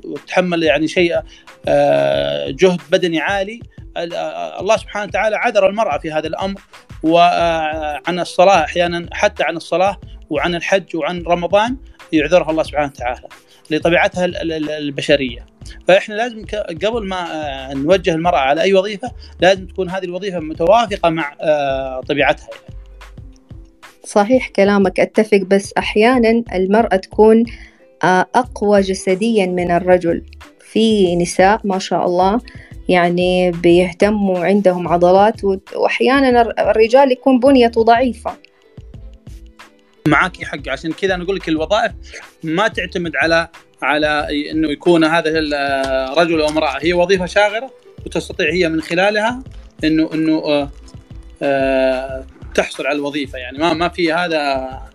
وتحمل 0.04 0.62
يعني 0.62 0.88
شيء 0.88 1.20
آه، 1.68 2.50
جهد 2.50 2.80
بدني 2.92 3.20
عالي. 3.20 3.60
الله 3.96 4.76
سبحانه 4.76 5.04
وتعالى 5.04 5.36
عذر 5.36 5.68
المرأة 5.68 5.98
في 5.98 6.12
هذا 6.12 6.26
الأمر 6.26 6.60
وعن 7.02 8.18
الصلاة 8.20 8.64
أحيانا 8.64 9.08
حتى 9.12 9.42
عن 9.44 9.56
الصلاة 9.56 10.00
وعن 10.30 10.54
الحج 10.54 10.96
وعن 10.96 11.22
رمضان 11.22 11.76
يعذرها 12.12 12.50
الله 12.50 12.62
سبحانه 12.62 12.92
وتعالى 12.94 13.28
لطبيعتها 13.70 14.24
البشرية 14.78 15.46
فإحنا 15.88 16.14
لازم 16.14 16.44
قبل 16.84 17.08
ما 17.08 17.74
نوجه 17.74 18.14
المرأة 18.14 18.38
على 18.38 18.62
أي 18.62 18.74
وظيفة 18.74 19.12
لازم 19.40 19.66
تكون 19.66 19.90
هذه 19.90 20.04
الوظيفة 20.04 20.40
متوافقة 20.40 21.10
مع 21.10 21.34
طبيعتها 22.08 22.48
يعني. 22.50 22.74
صحيح 24.04 24.48
كلامك 24.48 25.00
أتفق 25.00 25.38
بس 25.38 25.72
أحيانا 25.78 26.44
المرأة 26.54 26.96
تكون 26.96 27.44
أقوى 28.34 28.80
جسديا 28.80 29.46
من 29.46 29.70
الرجل 29.70 30.22
في 30.60 31.16
نساء 31.16 31.60
ما 31.64 31.78
شاء 31.78 32.06
الله 32.06 32.40
يعني 32.90 33.50
بيهتموا 33.50 34.38
عندهم 34.44 34.88
عضلات 34.88 35.44
وأحيانا 35.74 36.42
الرجال 36.70 37.12
يكون 37.12 37.40
بنيته 37.40 37.84
ضعيفة. 37.84 38.36
معك 40.08 40.44
حق 40.44 40.68
عشان 40.68 40.92
كذا 40.92 41.14
أنا 41.14 41.24
أقول 41.24 41.36
لك 41.36 41.48
الوظائف 41.48 41.92
ما 42.42 42.68
تعتمد 42.68 43.16
على 43.16 43.48
على 43.82 44.26
إنه 44.50 44.70
يكون 44.70 45.04
هذا 45.04 45.30
رجل 46.14 46.40
أو 46.40 46.48
امرأة. 46.48 46.78
هي 46.80 46.92
وظيفة 46.92 47.26
شاغرة 47.26 47.70
وتستطيع 48.06 48.52
هي 48.52 48.68
من 48.68 48.80
خلالها 48.80 49.42
إنه 49.84 50.10
إنه 50.14 50.42
آه، 50.44 50.70
آه، 51.42 52.24
تحصل 52.54 52.86
على 52.86 52.96
الوظيفة. 52.98 53.38
يعني 53.38 53.58
ما 53.58 53.72
ما 53.72 53.88
في 53.88 54.12
هذا 54.12 54.89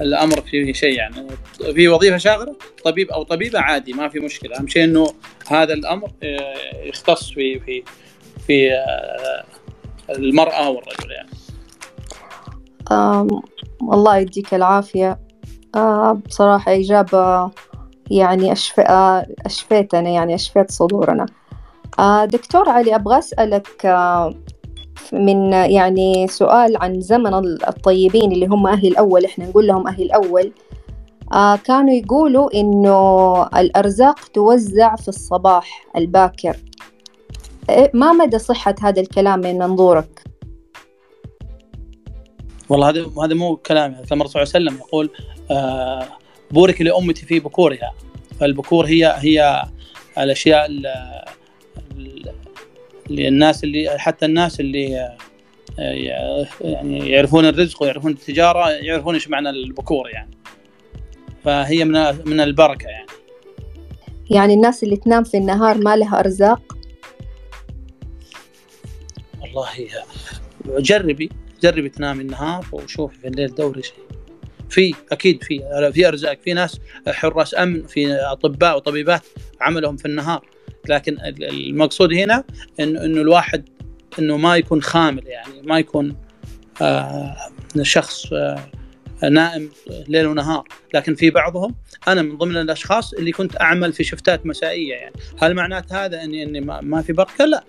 الأمر 0.00 0.40
فيه 0.40 0.72
شيء 0.72 0.92
يعني. 0.92 1.26
في 1.74 1.88
وظيفة 1.88 2.16
شاغرة 2.16 2.56
طبيب 2.84 3.10
أو 3.10 3.22
طبيبة 3.22 3.60
عادي 3.60 3.92
ما 3.92 4.08
في 4.08 4.20
مشكلة. 4.20 4.56
أهم 4.58 4.68
شيء 4.68 4.84
إنه 4.84 5.06
هذا 5.48 5.74
الأمر 5.74 6.10
آه، 6.22 6.84
يختص 6.84 7.30
في 7.30 7.60
في 7.60 7.82
في 8.46 8.70
المرأة 10.10 10.70
والرجل 10.70 11.10
يعني. 11.10 11.30
الله 13.82 14.16
يديك 14.16 14.54
العافية. 14.54 15.18
آه 15.74 16.12
بصراحة 16.12 16.72
إجابة 16.72 17.50
يعني 18.10 18.52
أشف... 18.52 18.80
آه 18.80 19.26
أشفيتنا 19.46 20.10
يعني 20.10 20.34
أشفيت 20.34 20.70
صدورنا. 20.70 21.26
آه 21.98 22.24
دكتور 22.24 22.68
علي 22.68 22.94
أبغى 22.94 23.18
أسألك 23.18 23.86
آه 23.86 24.34
من 25.12 25.52
يعني 25.52 26.26
سؤال 26.28 26.76
عن 26.76 27.00
زمن 27.00 27.34
الطيبين 27.68 28.32
اللي 28.32 28.46
هم 28.46 28.66
أهل 28.66 28.86
الأول 28.86 29.24
إحنا 29.24 29.46
نقول 29.46 29.66
لهم 29.66 29.86
أهل 29.86 30.02
الأول. 30.02 30.52
آه 31.32 31.56
كانوا 31.56 31.94
يقولوا 31.94 32.54
إنه 32.54 33.42
الأرزاق 33.42 34.28
توزع 34.28 34.96
في 34.96 35.08
الصباح 35.08 35.86
الباكر. 35.96 36.56
إيه، 37.70 37.90
ما 37.94 38.12
مدى 38.12 38.38
صحة 38.38 38.74
هذا 38.82 39.00
الكلام 39.00 39.40
من 39.40 39.58
منظورك؟ 39.58 40.22
والله 42.68 42.88
هذا 42.88 43.06
هذا 43.24 43.34
مو 43.34 43.56
كلامي 43.56 43.94
هذا 43.94 44.04
الرسول 44.12 44.28
صلى 44.28 44.42
الله 44.42 44.54
عليه 44.54 44.66
وسلم 44.66 44.76
يقول 44.76 45.10
آه 45.50 46.06
بورك 46.50 46.80
لأمتي 46.80 47.26
في 47.26 47.40
بكورها. 47.40 47.92
فالبكور 48.40 48.86
هي 48.86 49.14
هي 49.16 49.64
الأشياء 50.18 50.68
اللي 53.10 53.28
الناس 53.28 53.64
اللي 53.64 53.98
حتى 53.98 54.26
الناس 54.26 54.60
اللي 54.60 55.16
آه، 55.78 56.46
يعني 56.60 57.10
يعرفون 57.10 57.46
الرزق 57.46 57.82
ويعرفون 57.82 58.12
التجارة 58.12 58.70
يعرفون 58.70 59.14
إيش 59.14 59.28
معنى 59.28 59.50
البكور 59.50 60.08
يعني. 60.08 60.30
فهي 61.44 61.84
من 61.84 62.28
من 62.28 62.40
البركة 62.40 62.88
يعني. 62.88 63.06
يعني 64.30 64.54
الناس 64.54 64.82
اللي 64.82 64.96
تنام 64.96 65.24
في 65.24 65.36
النهار 65.36 65.78
ما 65.78 65.96
لها 65.96 66.20
أرزاق؟ 66.20 66.76
والله 69.40 69.68
جربي 70.66 71.30
جربي 71.62 71.88
تنامي 71.88 72.22
النهار 72.22 72.66
وشوفي 72.72 73.18
في 73.18 73.28
الليل 73.28 73.54
دوري 73.54 73.82
شيء 73.82 73.94
في 74.68 74.94
أكيد 75.12 75.44
في 75.44 75.90
في 75.94 76.08
أرزاق. 76.08 76.38
في 76.44 76.52
ناس 76.52 76.80
حراس 77.08 77.54
أمن 77.54 77.86
في 77.86 78.14
أطباء 78.14 78.76
وطبيبات 78.76 79.22
عملهم 79.60 79.96
في 79.96 80.06
النهار. 80.06 80.46
لكن 80.88 81.16
المقصود 81.42 82.12
هنا 82.12 82.44
انه 82.80 83.04
إنه 83.04 83.20
الواحد 83.20 83.68
إنه 84.18 84.36
ما 84.36 84.56
يكون 84.56 84.82
خامل 84.82 85.26
يعني 85.26 85.62
ما 85.62 85.78
يكون 85.78 86.16
آه 86.82 87.36
شخص 87.82 88.32
آه 88.32 88.68
نائم 89.30 89.70
ليل 90.08 90.26
ونهار. 90.26 90.64
لكن 90.94 91.14
في 91.14 91.30
بعضهم 91.30 91.74
أنا 92.08 92.22
من 92.22 92.36
ضمن 92.36 92.56
الأشخاص 92.56 93.12
اللي 93.12 93.32
كنت 93.32 93.60
أعمل 93.60 93.92
في 93.92 94.04
شفتات 94.04 94.46
مسائية 94.46 94.94
يعني. 94.94 95.14
هل 95.38 95.54
معنات 95.54 95.92
هذا 95.92 96.22
اني 96.22 96.42
إني 96.42 96.60
ما 96.60 97.02
في 97.02 97.12
بركة؟ 97.12 97.44
لا. 97.44 97.64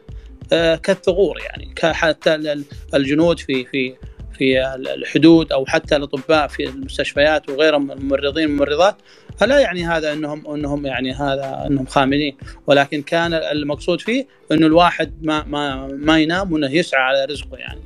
آه، 0.54 0.76
كالثغور 0.76 1.40
يعني 1.40 1.76
حتى 1.82 2.64
الجنود 2.94 3.40
في 3.40 3.66
في 3.66 3.96
في 4.38 4.76
الحدود 4.76 5.52
أو 5.52 5.66
حتى 5.66 5.96
الأطباء 5.96 6.48
في 6.48 6.70
المستشفيات 6.70 7.50
وغيرهم 7.50 7.92
الممرضين 7.92 8.46
والممرضات 8.46 8.96
فلا 9.38 9.60
يعني 9.60 9.86
هذا 9.86 10.14
انهم 10.14 10.54
إنهم 10.54 10.86
يعني 10.86 11.14
هذا 11.14 11.64
إنهم 11.68 11.86
خاملين. 11.86 12.38
ولكن 12.68 13.02
كان 13.02 13.34
المقصود 13.34 14.02
فيه 14.02 14.28
إنه 14.52 14.68
الواحد 14.68 15.14
ما 15.22 15.44
ما 15.44 15.88
ما 15.88 16.20
ينام 16.20 16.54
وإنه 16.54 16.72
يسعى 16.72 17.02
على 17.02 17.26
رزقه 17.26 17.58
يعني. 17.58 17.82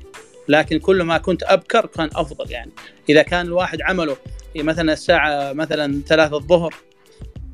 لكن 0.48 0.80
كل 0.80 1.02
ما 1.02 1.18
كنت 1.18 1.44
أبكر 1.44 1.86
كان 1.86 2.10
أفضل 2.16 2.52
يعني. 2.52 2.72
إذا 3.10 3.22
كان 3.22 3.46
الواحد 3.46 3.82
عمله 3.82 4.18
مثلا 4.56 4.94
الساعة 4.94 5.54
مثلا 5.54 6.02
ثلاثة 6.08 6.38
الظهر 6.38 6.76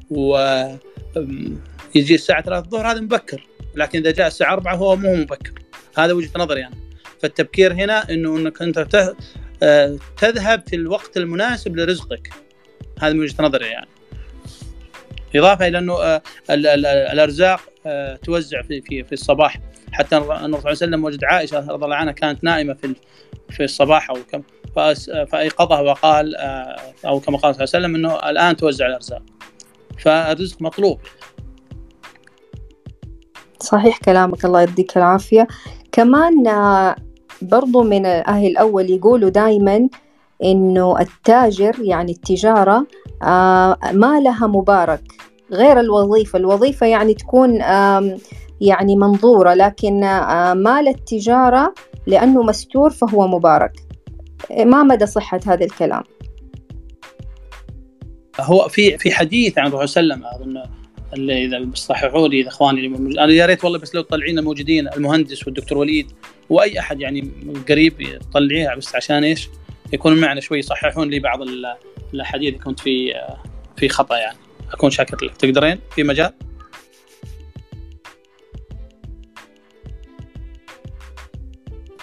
و 0.10 0.38
يجي 1.95 2.15
الساعة 2.15 2.41
3 2.41 2.65
الظهر 2.65 2.91
هذا 2.91 3.00
مبكر. 3.00 3.48
لكن 3.75 4.00
إذا 4.00 4.12
جاء 4.12 4.27
الساعة 4.27 4.53
4 4.53 4.75
هو 4.75 4.95
مو 4.95 5.15
مبكر. 5.15 5.53
هذا 5.98 6.13
وجهة 6.13 6.31
نظري 6.38 6.60
يعني 6.60 6.75
فالتبكير 7.21 7.73
هنا 7.73 8.09
إنه 8.09 8.37
إنك 8.37 8.61
أنت 8.61 9.13
آه، 9.63 9.97
تذهب 10.17 10.63
في 10.67 10.75
الوقت 10.75 11.17
المناسب 11.17 11.75
لرزقك. 11.75 12.33
هذه 12.99 13.13
من 13.13 13.19
وجهة 13.19 13.43
نظري 13.43 13.65
يعني. 13.67 13.87
إضافة 15.35 15.67
إلى 15.67 15.77
إنه 15.77 15.93
آه، 15.93 16.21
الأرزاق 16.49 17.61
آه، 17.85 18.15
توزع 18.15 18.61
في 18.61 18.81
في 18.81 19.03
في 19.03 19.13
الصباح. 19.13 19.59
حتى 19.91 20.17
النبي 20.17 20.35
صلى 20.35 20.45
الله 20.45 20.59
عليه 20.59 20.71
وسلم 20.71 21.03
وجد 21.03 21.23
عائشة 21.23 21.71
رضي 21.71 21.85
الله 21.85 21.95
عنها 21.95 22.13
كانت 22.13 22.43
نائمة 22.43 22.73
في 22.73 22.95
في 23.49 23.63
الصباح 23.63 24.09
أو 24.09 24.17
كم 24.31 24.43
فأيقظها 25.25 25.79
وقال 25.79 26.35
أو 27.05 27.19
كما 27.19 27.37
قال 27.37 27.55
صلى 27.55 27.63
الله 27.63 27.73
عليه 27.73 27.85
وسلم 27.85 27.95
إنه 27.95 28.29
الآن 28.29 28.55
توزع 28.55 28.85
الأرزاق. 28.85 29.21
فالرزق 29.99 30.61
مطلوب. 30.61 30.99
صحيح 33.59 33.97
كلامك. 33.97 34.45
الله 34.45 34.61
يديك 34.61 34.97
العافية. 34.97 35.47
كمان 35.91 36.43
برضو 37.41 37.83
من 37.83 38.05
أهل 38.05 38.48
الأول 38.48 38.89
يقولوا 38.89 39.29
دايما 39.29 39.89
إنه 40.43 41.00
التاجر 41.00 41.75
يعني 41.81 42.12
التجارة 42.12 42.88
آه، 43.24 43.77
ما 43.91 44.19
لها 44.19 44.48
مبارك. 44.48 45.03
غير 45.51 45.79
الوظيفة. 45.79 46.39
الوظيفة 46.39 46.86
يعني 46.86 47.13
تكون 47.13 47.55
يعني 48.62 48.95
منظورة 48.95 49.53
لكن 49.53 50.03
آه، 50.03 50.53
مال 50.53 50.88
التجارة 50.88 51.74
لأنه 52.07 52.43
مستور 52.43 52.89
فهو 52.89 53.27
مبارك. 53.27 53.74
ما 54.65 54.83
مدى 54.83 55.05
صحة 55.05 55.39
هذا 55.45 55.65
الكلام؟ 55.65 56.03
هو 58.39 58.67
في 58.67 58.98
في 58.98 59.12
حديث 59.12 59.57
عن 59.57 59.67
الرسول 59.67 59.89
صلى 59.89 60.03
الله 60.03 60.27
عليه 60.27 60.36
وسلم 60.36 60.57
أظن 60.57 60.71
اللي 61.13 61.45
إذا 61.45 61.60
بتصححوا 61.60 62.27
لي 62.27 62.48
إخواني 62.48 62.86
أنا 62.88 63.33
يا 63.33 63.45
ريت 63.45 63.63
والله 63.63 63.79
بس 63.79 63.95
لو 63.95 64.01
تطلعين 64.01 64.39
الموجودين 64.39 64.88
المهندس 64.88 65.48
والدكتور 65.48 65.77
وليد 65.77 66.12
واي 66.51 66.79
أحد 66.79 67.01
يعني 67.01 67.31
قريب 67.70 68.20
طلعيها 68.34 68.75
بس 68.75 68.96
عشان 68.96 69.24
إيش؟ 69.24 69.50
يكونوا 69.93 70.17
معنا 70.17 70.41
شوي 70.41 70.60
يصححون 70.60 71.10
لي 71.10 71.20
بعض 71.20 71.39
الأحاديث 72.13 72.55
كنت 72.63 72.79
في 72.79 73.13
في 73.77 73.89
خطأ 73.89 74.17
يعني. 74.17 74.38
أكون 74.74 74.89
شاكر 74.91 75.25
لك. 75.25 75.38
تقدرين؟ 75.38 75.79
في 75.96 76.03
مجال؟ 76.03 76.34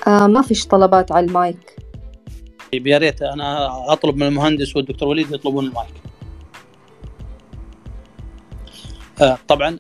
آه 0.07 0.26
ما 0.26 0.43
فيش 0.43 0.67
طلبات 0.67 1.12
على 1.12 1.26
المايك. 1.26 1.76
طيب 2.73 2.87
يا 2.87 2.99
ريت 2.99 3.23
أنا 3.23 3.93
أطلب 3.93 4.17
من 4.17 4.23
المهندس 4.23 4.76
والدكتور 4.76 5.09
وليد 5.09 5.33
يطلبون 5.33 5.67
المايك. 5.67 5.95
آه، 9.21 9.38
طبعا 9.49 9.78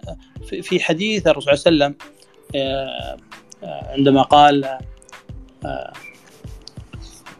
في 0.62 0.80
حديث 0.80 1.26
الرسول 1.26 1.58
صلى 1.58 1.72
الله 1.72 1.84
عليه 1.84 1.94
وسلم 1.96 2.08
آه، 2.54 2.58
آه، 2.58 3.16
عندما 3.62 4.22
قال 4.22 4.78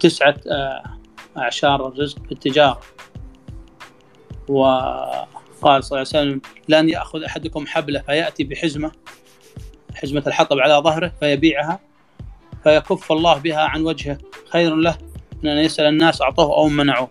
تسعة 0.00 0.36
أعشار 1.36 1.88
الرزق 1.88 2.26
في 2.26 2.32
التجارة. 2.32 2.80
وقال 4.48 5.28
صلى 5.62 5.72
الله 5.72 5.82
عليه 5.92 6.00
وسلم 6.00 6.40
لن 6.68 6.88
يأخذ 6.88 7.22
أحدكم 7.22 7.66
حبلة 7.66 8.00
فيأتي 8.00 8.44
بحزمة 8.44 8.92
حزمة 9.94 10.22
الحطب 10.26 10.58
على 10.58 10.74
ظهره 10.74 11.12
فيبيعها 11.20 11.80
فيكف 12.64 13.12
الله 13.12 13.38
بها 13.38 13.60
عن 13.60 13.82
وجهه. 13.82 14.18
خير 14.50 14.74
له 14.74 14.98
من 15.42 15.50
أن 15.50 15.58
يسأل 15.58 15.86
الناس 15.86 16.22
أعطوه 16.22 16.54
أو 16.54 16.68
منعوه. 16.68 17.10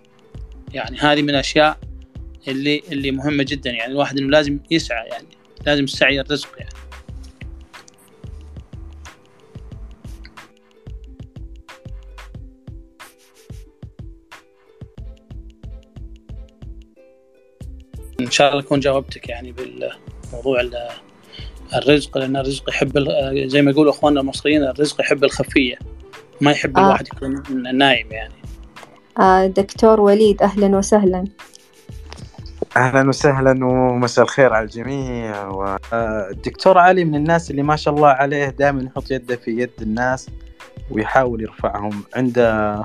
يعني 0.74 0.98
هذه 0.98 1.22
من 1.22 1.30
الأشياء 1.30 1.78
اللي 2.48 2.84
اللي 2.92 3.12
مهمة 3.12 3.44
جدا. 3.44 3.72
يعني 3.72 3.92
الواحد 3.92 4.18
إنه 4.18 4.30
لازم 4.30 4.60
يسعى 4.72 5.08
يعني 5.08 5.28
لازم 5.66 5.84
السعي 5.84 6.20
الرزق 6.20 6.50
يعني. 6.58 6.87
إن 18.28 18.32
شاء 18.32 18.52
الله 18.52 18.64
اكون 18.64 18.80
جاوبتك 18.80 19.30
يعني 19.30 19.52
بالموضوع 19.52 20.70
الرزق 21.76 22.18
لأن 22.18 22.38
الرزق 22.38 22.70
يحب 22.70 23.00
زي 23.48 23.62
ما 23.62 23.72
يقولوا 23.72 23.92
أخواننا 23.92 24.22
المصريين 24.22 24.64
الرزق 24.64 25.02
يحب 25.02 25.24
الخفية 25.24 25.76
ما 26.42 26.52
يحب 26.52 26.78
آه. 26.78 26.82
الواحد 26.82 27.08
يكون 27.08 27.44
نايم 27.78 28.12
يعني. 28.12 28.34
آه 29.20 29.48
دكتور 29.48 30.02
وليد 30.02 30.42
أهلا 30.42 30.78
وسهلا. 30.78 31.26
أهلا 32.78 33.10
وسهلا 33.10 33.66
ومساء 33.66 34.26
الخير 34.26 34.54
على 34.54 34.66
الجميع. 34.66 35.48
والدكتور 35.48 36.78
علي 36.78 37.06
من 37.06 37.16
الناس 37.16 37.52
اللي 37.52 37.64
ما 37.64 37.76
شاء 37.76 37.94
الله 37.94 38.08
عليه 38.08 38.50
دائما 38.50 38.84
يحط 38.84 39.12
يده 39.12 39.36
في 39.36 39.52
يد 39.52 39.72
الناس 39.82 40.30
ويحاول 40.92 41.42
يرفعهم. 41.42 42.04
عنده 42.16 42.84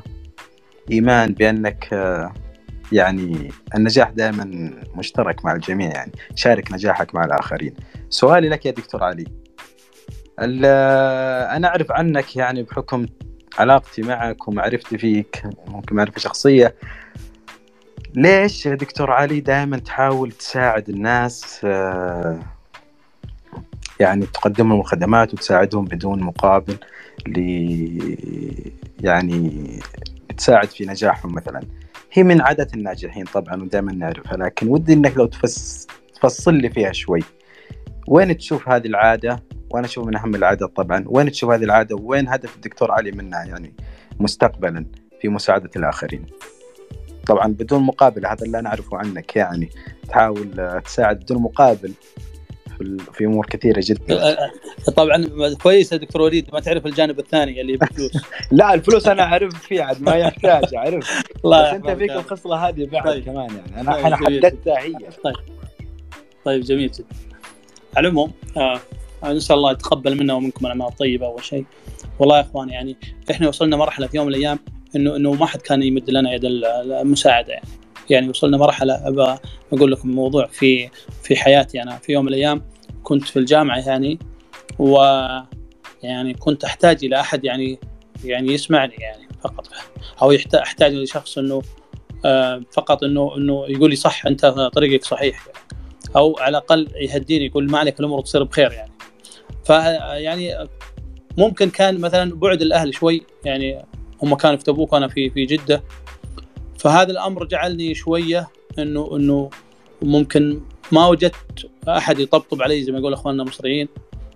إيمان 0.91 1.33
بأنك 1.33 1.89
يعني 2.93 3.53
النجاح 3.75 4.11
دائما 4.11 4.73
مشترك 4.95 5.45
مع 5.45 5.53
الجميع 5.53 5.91
يعني. 5.91 6.13
شارك 6.35 6.73
نجاحك 6.73 7.15
مع 7.15 7.25
الآخرين. 7.25 7.75
سؤالي 8.11 8.49
لك 8.49 8.67
يا 8.67 8.71
دكتور 8.71 9.05
علي. 9.05 9.25
أنا 10.39 11.69
أعرف 11.69 11.93
عنك 11.93 12.37
يعني 12.37 12.63
بحكم 12.63 13.07
علاقتي 13.59 14.03
معك 14.03 14.49
ومعرفتي 14.49 14.99
فيك 14.99 15.43
ممكن 15.69 15.97
معرفه 15.97 16.21
شخصية. 16.21 16.75
ليش 18.15 18.67
يا 18.67 18.75
دكتور 18.75 19.11
علي 19.11 19.41
دائما 19.41 19.79
تحاول 19.79 20.33
تساعد 20.33 20.89
الناس 20.89 21.61
آه، 21.65 22.39
يعني 24.01 24.27
تقدم 24.27 24.69
لهم 24.69 24.83
خدمات 24.83 25.35
وتساعدهم 25.35 25.85
بدون 25.85 26.23
مقابل 26.23 26.77
ل 27.27 27.39
يعني 29.01 29.69
تساعد 30.37 30.69
في 30.69 30.87
نجاحهم 30.87 31.35
مثلا؟ 31.35 31.61
هي 32.15 32.23
من 32.23 32.41
عادة 32.41 32.69
الناجحين 32.75 33.25
طبعا 33.25 33.63
ودائما 33.63 33.93
نعرفها 33.93 34.37
لكن 34.37 34.69
ودي 34.69 34.93
إنك 34.93 35.17
لو 35.17 35.27
تفس 35.27 35.87
تفصل 36.15 36.55
لي 36.55 36.71
فيها 36.71 36.93
شوي. 36.93 37.21
وين 38.09 38.37
تشوف 38.37 38.69
هذه 38.69 38.87
العادة؟ 38.87 39.43
وأنا 39.71 39.87
أشوف 39.87 40.07
من 40.07 40.17
أهم 40.17 40.35
العادات 40.35 40.77
طبعا. 40.77 41.05
وين 41.07 41.31
تشوف 41.31 41.51
هذه 41.51 41.65
العادة؟ 41.65 41.97
وين 41.97 42.29
هدف 42.29 42.57
الدكتور 42.57 42.93
علي 42.93 43.11
منها؟ 43.11 43.45
يعني 43.45 43.75
مستقبلا 44.21 44.87
في 45.21 45.29
مساعدة 45.29 45.71
الآخرين. 45.77 46.27
طبعا 47.27 47.49
بدون 47.49 47.83
مقابل 47.83 48.27
هذا 48.27 48.45
اللي 48.45 48.59
أنا 48.59 48.69
أعرفه 48.69 48.97
عنك 48.97 49.37
يعني 49.37 49.71
تحاول 50.09 50.81
تساعد 50.85 51.19
بدون 51.21 51.43
مقابل. 51.43 51.93
في 53.13 53.25
أمور 53.25 53.47
كثيرة 53.47 53.83
جدا. 53.85 54.15
أه، 54.15 54.49
أه، 54.89 54.91
طبعا 54.97 55.27
كويس 55.63 55.93
يا 55.93 55.97
دكتور 55.97 56.23
وليد 56.23 56.47
ما 56.53 56.61
تعرف 56.61 56.87
الجانب 56.87 57.19
الثاني 57.19 57.61
اللي 57.61 57.77
بفلوس 57.77 58.13
لا 58.51 58.75
الفلوس 58.75 59.09
أنا 59.09 59.23
أعرف 59.23 59.55
فيه 59.55 59.83
عاد 59.83 60.03
ما 60.03 60.15
يحتاج 60.15 60.75
أعرف. 60.75 61.23
بس 61.45 61.55
أنت 61.55 61.91
فيك 61.91 62.11
الخصله 62.11 62.69
هذه 62.69 62.87
بعد 62.87 63.05
طيب. 63.05 63.25
كمان 63.25 63.49
يعني. 63.57 63.81
أنا 63.81 63.93
طيب 63.93 64.07
أنا 64.07 64.17
حددتها 64.17 64.79
هي. 64.79 64.93
طيب. 65.25 65.35
طيب 66.45 66.63
جميل 66.63 66.91
جدا. 66.91 67.07
على 67.97 68.09
العموم 68.09 68.33
آه 68.57 68.81
نسال 69.25 69.57
الله 69.57 69.73
يتقبل 69.73 70.19
منا 70.19 70.35
ومنكم 70.35 70.67
الأعمال 70.67 70.87
الطيبة 70.87 71.27
أول 71.27 71.45
شيء. 71.45 71.65
والله 72.19 72.37
يا 72.37 72.41
اخوان 72.43 72.69
يعني 72.69 72.97
إحنا 73.31 73.49
وصلنا 73.49 73.77
مرحلة 73.77 74.07
في 74.07 74.17
يوم 74.17 74.27
من 74.27 74.35
الأيام 74.35 74.59
انه 74.97 75.17
إنه 75.17 75.33
ما 75.33 75.47
حد 75.47 75.61
كان 75.61 75.83
يمد 75.83 76.11
لنا 76.11 76.35
يد 76.35 76.45
المساعدة 76.45 77.53
يعني. 77.53 77.69
يعني 78.13 78.29
وصلنا 78.29 78.57
مرحلة 78.57 79.09
ابى 79.09 79.37
أقول 79.73 79.93
لكم 79.93 80.11
موضوع 80.11 80.47
في 80.47 80.91
في 81.23 81.37
حياتي 81.37 81.83
أنا. 81.83 81.97
في 81.97 82.13
يوم 82.13 82.25
من 82.25 82.29
الأيام 82.29 82.63
كنت 83.03 83.25
في 83.25 83.39
الجامعة 83.39 83.79
يعني 83.79 84.19
و 84.79 84.97
يعني 86.03 86.35
كنت 86.35 86.65
أحتاج 86.65 87.05
إلى 87.05 87.21
أحد 87.21 87.45
يعني 87.45 87.79
يعني 88.25 88.53
يسمعني 88.53 88.95
يعني 88.99 89.29
فقط. 89.41 89.69
أو 90.23 90.37
أحتاج 90.55 90.95
لشخص 90.95 91.39
إنه 91.39 91.63
آه، 92.25 92.63
فقط 92.73 93.05
إنه 93.05 93.37
إنه 93.37 93.65
يقول 93.69 93.91
لي 93.91 93.97
صح 93.97 94.27
أنت 94.27 94.47
طريقك 94.47 95.05
صحيح 95.05 95.47
يعني. 95.47 95.59
أو 96.17 96.37
على 96.39 96.51
الأقل 96.59 96.89
يهديني 96.95 97.47
يقول 97.47 97.71
ما 97.71 97.79
عليك 97.79 98.01
الأمور 98.01 98.21
تصير 98.21 98.43
بخير 98.43 98.73
يعني. 98.73 98.93
فيعني 99.65 100.69
ممكن 101.39 101.71
كان 101.71 102.01
مثلا 102.01 102.35
بعد 102.35 102.63
الأهل 102.63 102.95
شوي 102.95 103.23
يعني 103.45 103.85
هم 104.23 104.35
كانوا 104.35 104.57
في 104.57 104.65
تبوك 104.65 104.93
وأنا 104.93 105.09
في 105.09 105.31
في 105.31 105.47
جدة. 105.47 105.83
فهذا 106.83 107.11
الأمر 107.11 107.45
جعلني 107.45 107.95
شوية 107.95 108.49
إنه 108.79 109.17
إنه 109.17 109.51
ممكن 110.03 110.61
ما 110.93 111.09
وجدت 111.09 111.71
أحد 111.89 112.19
يطبطب 112.19 112.63
علي 112.63 112.83
زي 112.83 112.93
ما 112.93 112.99
يقول 112.99 113.13
إخواننا 113.13 113.43
المصريين 113.43 113.89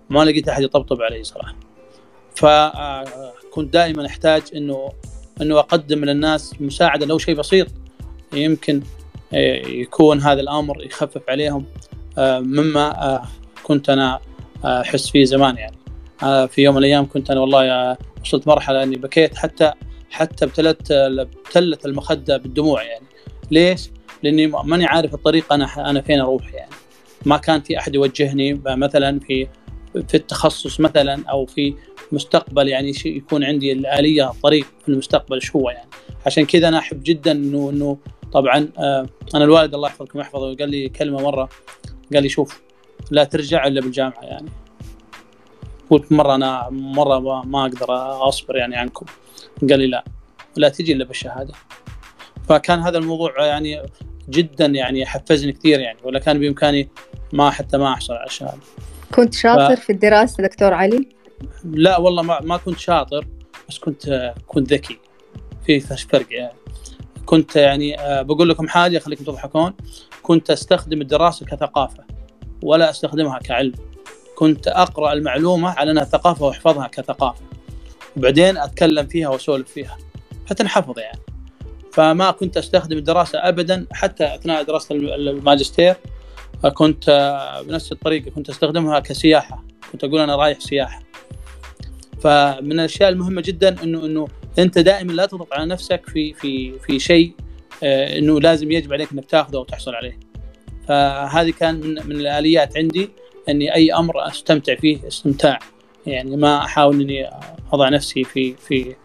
ما 0.09 0.25
لقيت 0.25 0.49
أحد 0.49 0.63
يطبطب 0.63 1.01
علي 1.01 1.23
صراحة. 1.23 1.55
فكنت 2.35 3.73
دائما 3.73 4.05
أحتاج 4.05 4.41
إنه 4.55 4.91
إنه 5.41 5.59
أقدم 5.59 6.05
للناس 6.05 6.61
مساعدة 6.61 7.05
لو 7.05 7.17
شيء 7.17 7.35
بسيط 7.35 7.67
يمكن 8.33 8.81
يكون 9.67 10.21
هذا 10.21 10.41
الأمر 10.41 10.83
يخفف 10.83 11.21
عليهم 11.29 11.65
مما 12.17 13.21
كنت 13.63 13.89
أنا 13.89 14.19
أحس 14.65 15.09
فيه 15.09 15.23
زمان 15.23 15.57
يعني. 15.57 15.77
في 16.47 16.61
يوم 16.61 16.75
من 16.75 16.79
الأيام 16.79 17.07
كنت 17.07 17.31
أنا 17.31 17.39
والله 17.39 17.97
وصلت 18.21 18.47
مرحلة 18.47 18.83
إني 18.83 18.95
بكيت 18.95 19.35
حتى 19.35 19.73
حتى 20.09 20.45
ابتلت 20.45 20.91
ابتلت 20.91 21.85
المخدة 21.85 22.37
بالدموع 22.37 22.83
يعني. 22.83 23.05
ليش؟ 23.51 23.89
لأني 24.23 24.47
ماني 24.47 24.85
عارف 24.85 25.13
الطريق 25.13 25.53
أنا 25.53 25.89
أنا 25.89 26.01
فين 26.01 26.19
أروح 26.19 26.53
يعني. 26.53 26.71
ما 27.25 27.37
كان 27.37 27.61
في 27.61 27.79
أحد 27.79 27.95
يوجهني 27.95 28.61
مثلا 28.65 29.19
في 29.19 29.47
في 30.07 30.17
التخصص 30.17 30.79
مثلا 30.79 31.23
أو 31.29 31.45
في 31.45 31.73
مستقبل 32.11 32.67
يعني 32.67 32.93
يكون 33.05 33.43
عندي 33.43 33.71
الآلية 33.71 34.29
الطريق 34.29 34.65
في 34.83 34.89
المستقبل 34.89 35.41
شو 35.41 35.59
هو 35.59 35.69
يعني. 35.69 35.89
عشان 36.25 36.45
كذا 36.45 36.67
أنا 36.67 36.77
أحب 36.77 37.03
جدا 37.03 37.31
انه 37.31 37.69
إنه 37.69 37.97
طبعا 38.33 38.69
آه 38.79 39.07
أنا 39.35 39.43
الوالد 39.43 39.73
الله 39.73 39.87
يحفظكم 39.87 40.19
ويحفظه 40.19 40.55
قال 40.55 40.69
لي 40.69 40.89
كلمة 40.89 41.21
مرة 41.21 41.49
قال 42.13 42.23
لي 42.23 42.29
شوف 42.29 42.61
لا 43.11 43.23
ترجع 43.23 43.67
إلا 43.67 43.81
بالجامعة 43.81 44.21
يعني. 44.21 44.49
قلت 45.89 46.11
مرة 46.11 46.35
أنا 46.35 46.69
مرة 46.71 47.45
ما 47.45 47.61
أقدر 47.61 47.85
أصبر 48.27 48.55
يعني 48.55 48.75
عنكم. 48.75 49.05
قال 49.69 49.79
لي 49.79 49.87
لا 49.87 50.03
لا 50.55 50.69
تجي 50.69 50.93
إلا 50.93 51.05
بالشهادة. 51.05 51.53
فكان 52.49 52.79
هذا 52.79 52.97
الموضوع 52.97 53.45
يعني 53.45 53.81
جدا 54.29 54.65
يعني 54.65 55.05
حفزني 55.05 55.51
كثير 55.51 55.79
يعني 55.79 55.97
ولا 56.03 56.19
كان 56.19 56.39
بإمكاني 56.39 56.89
ما 57.33 57.49
حتى 57.49 57.77
ما 57.77 57.93
أحصل 57.93 58.13
على 58.13 58.27
الشهادة. 58.27 58.61
كنت 59.13 59.33
شاطر 59.33 59.75
ف... 59.75 59.79
في 59.79 59.89
الدراسة 59.89 60.43
دكتور 60.43 60.73
علي؟ 60.73 61.09
لا 61.63 61.97
والله 61.97 62.23
ما, 62.23 62.41
ما 62.41 62.57
كنت 62.57 62.79
شاطر 62.79 63.27
بس 63.69 63.77
كنت 63.77 64.33
كنت 64.47 64.73
ذكي. 64.73 64.99
في 65.65 65.79
فرق 65.79 66.27
يعني. 66.29 66.53
كنت 67.25 67.55
يعني 67.55 67.99
آه، 67.99 68.21
بقول 68.21 68.49
لكم 68.49 68.67
حاجة 68.67 68.99
خليكم 68.99 69.23
تضحكون 69.23 69.73
كنت 70.23 70.49
أستخدم 70.51 71.01
الدراسة 71.01 71.45
كثقافة 71.45 72.03
ولا 72.63 72.89
أستخدمها 72.89 73.39
كعلم. 73.39 73.73
كنت 74.37 74.67
أقرأ 74.67 75.13
المعلومة 75.13 75.69
على 75.69 75.91
أنها 75.91 76.03
ثقافة 76.03 76.45
وأحفظها 76.45 76.87
كثقافة. 76.87 77.41
وبعدين 78.17 78.57
أتكلم 78.57 79.07
فيها 79.07 79.29
وأسولف 79.29 79.71
فيها. 79.71 79.97
فتنحفظ 80.47 80.99
يعني. 80.99 81.19
فما 81.93 82.31
كنت 82.31 82.57
أستخدم 82.57 82.97
الدراسة 82.97 83.39
ابدا 83.39 83.87
حتى 83.91 84.35
أثناء 84.35 84.63
دراسه 84.63 84.95
الماجستير 84.95 85.95
كنت 86.73 87.09
بنفس 87.67 87.91
الطريقة 87.91 88.31
كنت 88.31 88.49
أستخدمها 88.49 88.99
كسياحة. 88.99 89.63
كنت 89.91 90.03
أقول 90.03 90.19
أنا 90.19 90.35
رايح 90.35 90.59
سياحة. 90.59 91.03
فمن 92.21 92.71
الأشياء 92.71 93.09
المهمة 93.09 93.41
جدا 93.41 93.83
إنه 93.83 94.05
إنه 94.05 94.27
أنت 94.59 94.79
دائما 94.79 95.11
لا 95.11 95.25
تضغط 95.25 95.53
على 95.53 95.65
نفسك 95.65 96.09
في 96.09 96.33
في 96.33 96.79
في 96.79 96.99
شيء 96.99 97.33
إنه 97.83 98.39
لازم 98.39 98.71
يجب 98.71 98.93
عليك 98.93 99.11
إنك 99.11 99.25
تاخذه 99.25 99.57
وتحصل 99.57 99.95
عليه. 99.95 100.19
فهذه 100.87 101.53
كان 101.59 101.75
من 101.75 102.07
من 102.07 102.15
الآليات 102.15 102.77
عندي. 102.77 103.09
اني 103.49 103.75
اي 103.75 103.93
أمر 103.93 104.27
استمتع 104.27 104.75
فيه 104.75 105.07
استمتاع. 105.07 105.59
يعني 106.07 106.37
ما 106.37 106.57
احاول 106.57 107.01
اني 107.01 107.29
اضع 107.73 107.89
نفسي 107.89 108.23
في 108.23 108.53
في 108.53 108.95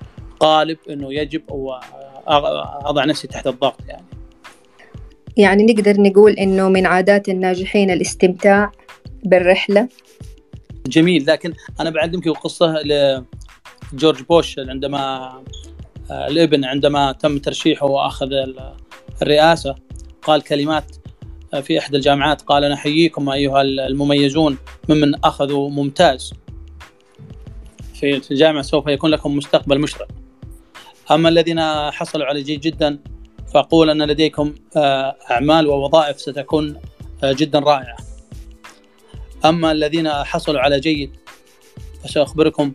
قالب 0.41 0.79
انه 0.91 1.15
يجب 1.15 1.43
أو 1.51 1.75
اضع 2.85 3.05
نفسي 3.05 3.29
تحت 3.29 3.47
الضغط 3.47 3.81
يعني. 3.89 4.07
يعني 5.37 5.65
نقدر 5.65 6.01
نقول 6.01 6.33
انه 6.33 6.69
من 6.69 6.87
عادات 6.87 7.29
الناجحين 7.29 7.91
الاستمتاع 7.91 8.73
بالرحلة؟ 9.25 9.89
جميل. 10.87 11.27
لكن 11.27 11.53
أنا 11.81 11.91
بعلمك 11.91 12.29
قصه 12.29 12.83
لجورج 12.83 14.23
بوش 14.23 14.59
عندما 14.59 15.33
الابن 16.11 16.65
عندما 16.65 17.13
تم 17.13 17.39
ترشيحه 17.39 17.87
وأخذ 17.87 18.29
الرئاسة 19.23 19.75
قال 20.23 20.43
كلمات 20.43 20.97
في 21.61 21.79
إحدى 21.79 21.97
الجامعات. 21.97 22.43
قال 22.43 22.71
نحييكم 22.71 23.29
أيها 23.29 23.63
المميزون 23.63 24.59
ممن 24.89 25.25
أخذوا 25.25 25.71
ممتاز. 25.71 26.33
في 27.95 28.31
الجامعة 28.31 28.63
سوف 28.63 28.87
يكون 28.87 29.11
لكم 29.11 29.37
مستقبل 29.37 29.79
مشرق. 29.81 30.09
أما 31.11 31.29
الذين 31.29 31.61
حصلوا 31.91 32.27
على 32.27 32.43
جيد 32.43 32.61
جدا 32.61 32.99
فأقول 33.55 33.91
أن 33.91 34.03
لديكم 34.03 34.55
آه، 34.77 35.17
أعمال 35.31 35.67
ووظائف 35.67 36.21
ستكون 36.21 36.81
آه، 37.25 37.33
جدا 37.33 37.59
رائعة. 37.59 37.97
أما 39.45 39.73
الذين 39.73 40.11
حصلوا 40.11 40.61
على 40.61 40.81
جيد 40.81 41.17
فسأخبركم 42.05 42.73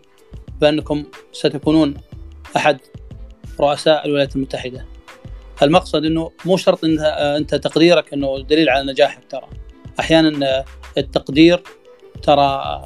بأنكم 0.61 1.03
ستكونون 1.31 1.93
أحد 2.55 2.77
رؤساء 3.59 4.05
الولايات 4.05 4.35
المتحدة. 4.35 4.85
المقصد 5.63 6.05
إنه 6.05 6.31
مو 6.45 6.57
شرط 6.57 6.83
ان 6.83 6.99
آه، 6.99 7.37
أنت 7.37 7.55
تقديرك 7.55 8.13
إنه 8.13 8.39
دليل 8.39 8.69
على 8.69 8.91
نجاحك 8.91 9.23
ترى. 9.29 9.47
أحيانا 9.99 10.63
التقدير 10.97 11.63
ترى 12.23 12.81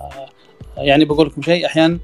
يعني 0.77 1.05
بقول 1.05 1.27
لكم 1.27 1.41
شيء 1.41 1.65
أحيانا 1.65 1.99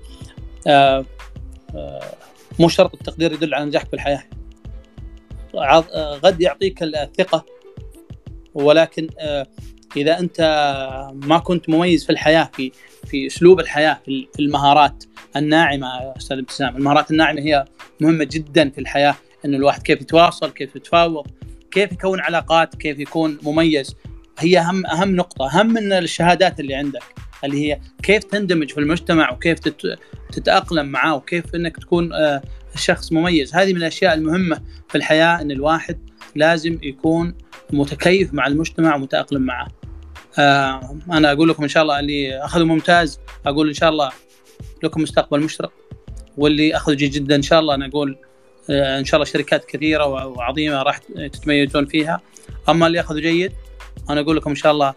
مو 2.60 2.68
شرط 2.68 2.94
التقدير 2.94 3.32
يدل 3.32 3.54
على 3.54 3.66
نجاحك 3.66 3.88
في 3.88 3.94
الحياة 3.94 4.24
قد 6.24 6.42
يعطيك 6.42 6.84
الثقة 6.84 7.46
ولكن 8.54 9.08
آه، 9.20 9.48
إذا 9.98 10.20
أنت 10.20 10.42
ما 11.14 11.38
كنت 11.38 11.70
مميز 11.70 12.06
في 12.06 12.10
الحياة 12.10 12.50
في 12.54 12.72
في 13.06 13.28
أسلوب 13.28 13.60
الحياة 13.60 14.00
في 14.06 14.28
المهارات 14.40 15.04
الناعمة 15.36 15.88
أستاذ 16.18 16.38
ابتسام 16.38 16.78
المهارات 16.78 17.12
الناعمة 17.12 17.42
هي 17.42 17.66
مهمة 18.02 18.24
جدا 18.24 18.70
في 18.70 18.82
الحياة. 18.82 19.16
انه 19.46 19.58
الواحد 19.58 19.82
كيف 19.82 20.02
يتواصل 20.02 20.50
كيف 20.50 20.76
يتفاوض 20.76 21.28
كيف 21.72 21.92
يكون 21.92 22.20
علاقات 22.20 22.76
كيف 22.76 23.00
يكون 23.00 23.38
مميز. 23.44 23.96
هي 24.40 24.60
أهم 24.60 24.86
أهم 24.86 25.16
نقطة 25.16 25.48
أهم 25.48 25.68
من 25.68 25.94
الشهادات 25.94 26.60
اللي 26.60 26.76
عندك 26.76 27.04
اللي 27.44 27.66
هي 27.66 27.80
كيف 28.04 28.24
تندمج 28.24 28.72
في 28.72 28.80
المجتمع 28.80 29.32
وكيف 29.32 29.60
تتأقلم 30.32 30.86
معاه 30.86 31.16
وكيف 31.16 31.56
إنك 31.56 31.78
تكون 31.78 32.14
آه، 32.14 32.42
شخص 32.76 33.12
مميز. 33.12 33.56
هذه 33.56 33.74
من 33.74 33.78
الأشياء 33.78 34.14
المهمة 34.14 34.62
في 34.90 34.98
الحياة 34.98 35.42
إن 35.42 35.52
الواحد 35.52 36.00
لازم 36.36 36.80
يكون 36.84 37.36
متكيف 37.74 38.34
مع 38.34 38.48
المجتمع 38.48 38.96
ومتأقلم 38.96 39.42
معه. 39.42 39.68
آه، 40.40 40.98
أنا 41.12 41.32
أقول 41.32 41.50
لكم 41.50 41.64
إن 41.64 41.70
شاء 41.70 41.84
الله 41.84 42.00
اللي 42.00 42.40
أخذوا 42.40 42.66
ممتاز 42.66 43.20
أقول 43.46 43.68
إن 43.68 43.74
شاء 43.74 43.90
الله 43.90 44.12
لكم 44.84 45.02
مستقبل 45.02 45.40
مشرق 45.40 45.72
واللي 46.38 46.76
أخذوا 46.76 46.98
جيد 46.98 47.12
جدا 47.12 47.36
إن 47.36 47.42
شاء 47.42 47.60
الله 47.60 47.76
أنا 47.76 47.86
أقول 47.86 48.18
إن 48.70 49.06
شاء 49.06 49.16
الله 49.16 49.32
شركات 49.32 49.66
كثيرة 49.66 50.06
وعظيمة 50.28 50.84
راح 50.84 50.98
تتميزون 51.34 51.86
فيها. 51.86 52.22
أما 52.70 52.88
اللي 52.88 53.00
اخذوا 53.00 53.22
جيد 53.22 53.52
أنا 54.10 54.22
أقول 54.22 54.38
لكم 54.38 54.50
إن 54.50 54.56
شاء 54.56 54.72
الله 54.72 54.94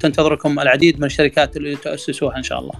تنتظركم 0.00 0.60
العديد 0.60 0.98
من 0.98 1.04
الشركات 1.04 1.56
اللي 1.56 1.76
تأسسوها 1.76 2.36
إن 2.36 2.42
شاء 2.42 2.58
الله. 2.58 2.74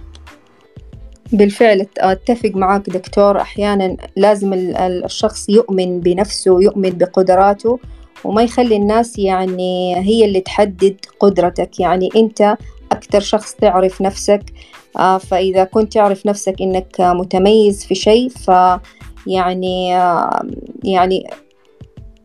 بالفعل 1.31 1.87
أتفق 1.97 2.51
معك 2.55 2.89
دكتور. 2.89 3.41
أحيانا 3.41 3.97
لازم 4.15 4.53
الشخص 4.53 5.49
يؤمن 5.49 5.99
بنفسه 5.99 6.61
يؤمن 6.61 6.89
بقدراته 6.89 7.79
وما 8.23 8.43
يخلي 8.43 8.75
الناس 8.75 9.19
يعني 9.19 9.95
هي 9.95 10.25
اللي 10.25 10.41
تحدد 10.41 10.97
قدرتك. 11.19 11.79
يعني 11.79 12.09
أنت 12.15 12.57
أكثر 12.91 13.19
شخص 13.19 13.53
تعرف 13.53 14.01
نفسك. 14.01 14.41
آه، 14.97 15.17
فإذا 15.17 15.63
كنت 15.63 15.93
تعرف 15.93 16.25
نفسك 16.25 16.55
إنك 16.61 16.95
متميز 17.01 17.85
في 17.85 17.95
شيء 17.95 18.29
ف 18.29 18.51
يعني 19.29 19.89
يعني 20.83 21.29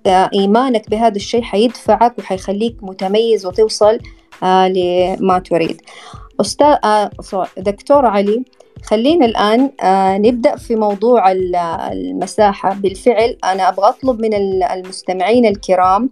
آه، 0.06 0.30
إيمانك 0.34 0.90
بهذا 0.90 1.16
الشيء 1.16 1.42
حيدفعك 1.42 2.18
وحيخليك 2.18 2.76
متميز 2.82 3.46
وتوصل 3.46 3.98
آه، 4.42 4.68
لما 4.68 5.38
تريد. 5.38 5.82
أستاذ 6.40 6.76
آه، 6.84 7.10
دكتور 7.56 8.06
علي 8.06 8.44
خلينا 8.82 9.26
الآن 9.26 9.70
نبدأ 10.22 10.56
في 10.56 10.76
موضوع 10.76 11.32
المساحة. 11.92 12.74
بالفعل 12.74 13.36
أنا 13.44 13.68
أبغى 13.68 13.88
أطلب 13.88 14.20
من 14.20 14.34
المستمعين 14.64 15.46
الكرام 15.46 16.10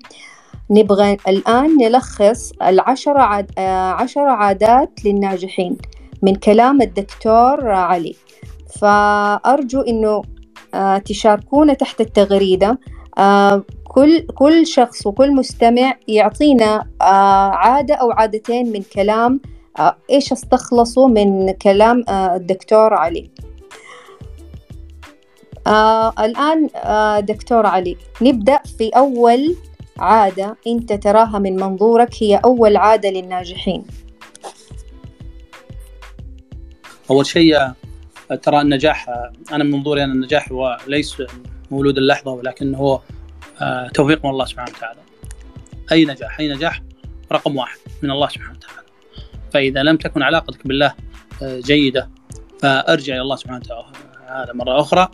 نبغى 0.70 1.16
الآن 1.28 1.76
نلخص 1.76 2.52
العشرة 2.62 3.20
عاد 3.20 3.50
عشرة 4.02 4.30
عادات 4.30 4.90
للناجحين 5.04 5.76
من 6.22 6.34
كلام 6.34 6.82
الدكتور 6.82 7.70
علي. 7.70 8.14
فأرجو 8.80 9.80
إنه 9.80 10.22
تشاركونا 11.04 11.74
تحت 11.74 12.00
التغريدة. 12.00 12.78
كل 13.92 14.26
كل 14.26 14.66
شخص 14.66 15.06
وكل 15.06 15.34
مستمع 15.34 15.94
يعطينا 16.08 16.86
آه، 17.00 17.50
عادة 17.50 17.94
أو 17.94 18.10
عادتين 18.10 18.72
من 18.72 18.82
كلام 18.82 19.40
آه، 19.78 19.96
إيش 20.10 20.32
استخلصوا 20.32 21.08
من 21.08 21.50
كلام 21.50 22.04
آه، 22.08 22.36
الدكتور 22.36 22.94
علي. 22.94 23.30
الآن 26.18 26.68
دكتور 27.26 27.66
علي 27.66 27.96
نبدأ 28.22 28.60
في 28.78 28.88
أول 28.88 29.56
عادة 29.98 30.56
أنت 30.66 30.92
تراها 30.92 31.38
من 31.38 31.56
منظورك 31.56 32.10
هي 32.20 32.40
أول 32.44 32.76
عادة 32.76 33.10
للناجحين. 33.10 33.84
أول 37.10 37.26
شيء 37.26 37.72
ترى 38.42 38.60
النجاح 38.60 39.08
أنا 39.52 39.64
من 39.64 39.70
منظوري 39.70 40.04
أن 40.04 40.12
النجاح 40.12 40.52
هو 40.52 40.78
ليس 40.86 41.22
مولود 41.70 41.98
اللحظة 41.98 42.30
ولكن 42.30 42.74
هو 42.74 43.00
آه، 43.60 43.88
توفيق 43.88 44.24
من 44.24 44.30
الله 44.30 44.44
سبحانه 44.44 44.72
وتعالى. 44.76 45.00
أي 45.92 46.04
نجاح 46.04 46.40
أي 46.40 46.48
نجاح 46.48 46.82
رقم 47.32 47.56
واحد 47.56 47.78
من 48.02 48.10
الله 48.10 48.28
سبحانه 48.28 48.56
وتعالى. 48.56 48.88
فإذا 49.52 49.82
لم 49.82 49.96
تكن 49.96 50.22
علاقتك 50.22 50.66
بالله 50.66 50.94
آه، 51.42 51.60
جيدة 51.60 52.08
فأرجع 52.60 53.14
إلى 53.14 53.22
الله 53.22 53.36
سبحانه 53.36 53.60
وتعالى. 53.60 53.86
مرة 54.54 54.80
أخرى 54.80 55.08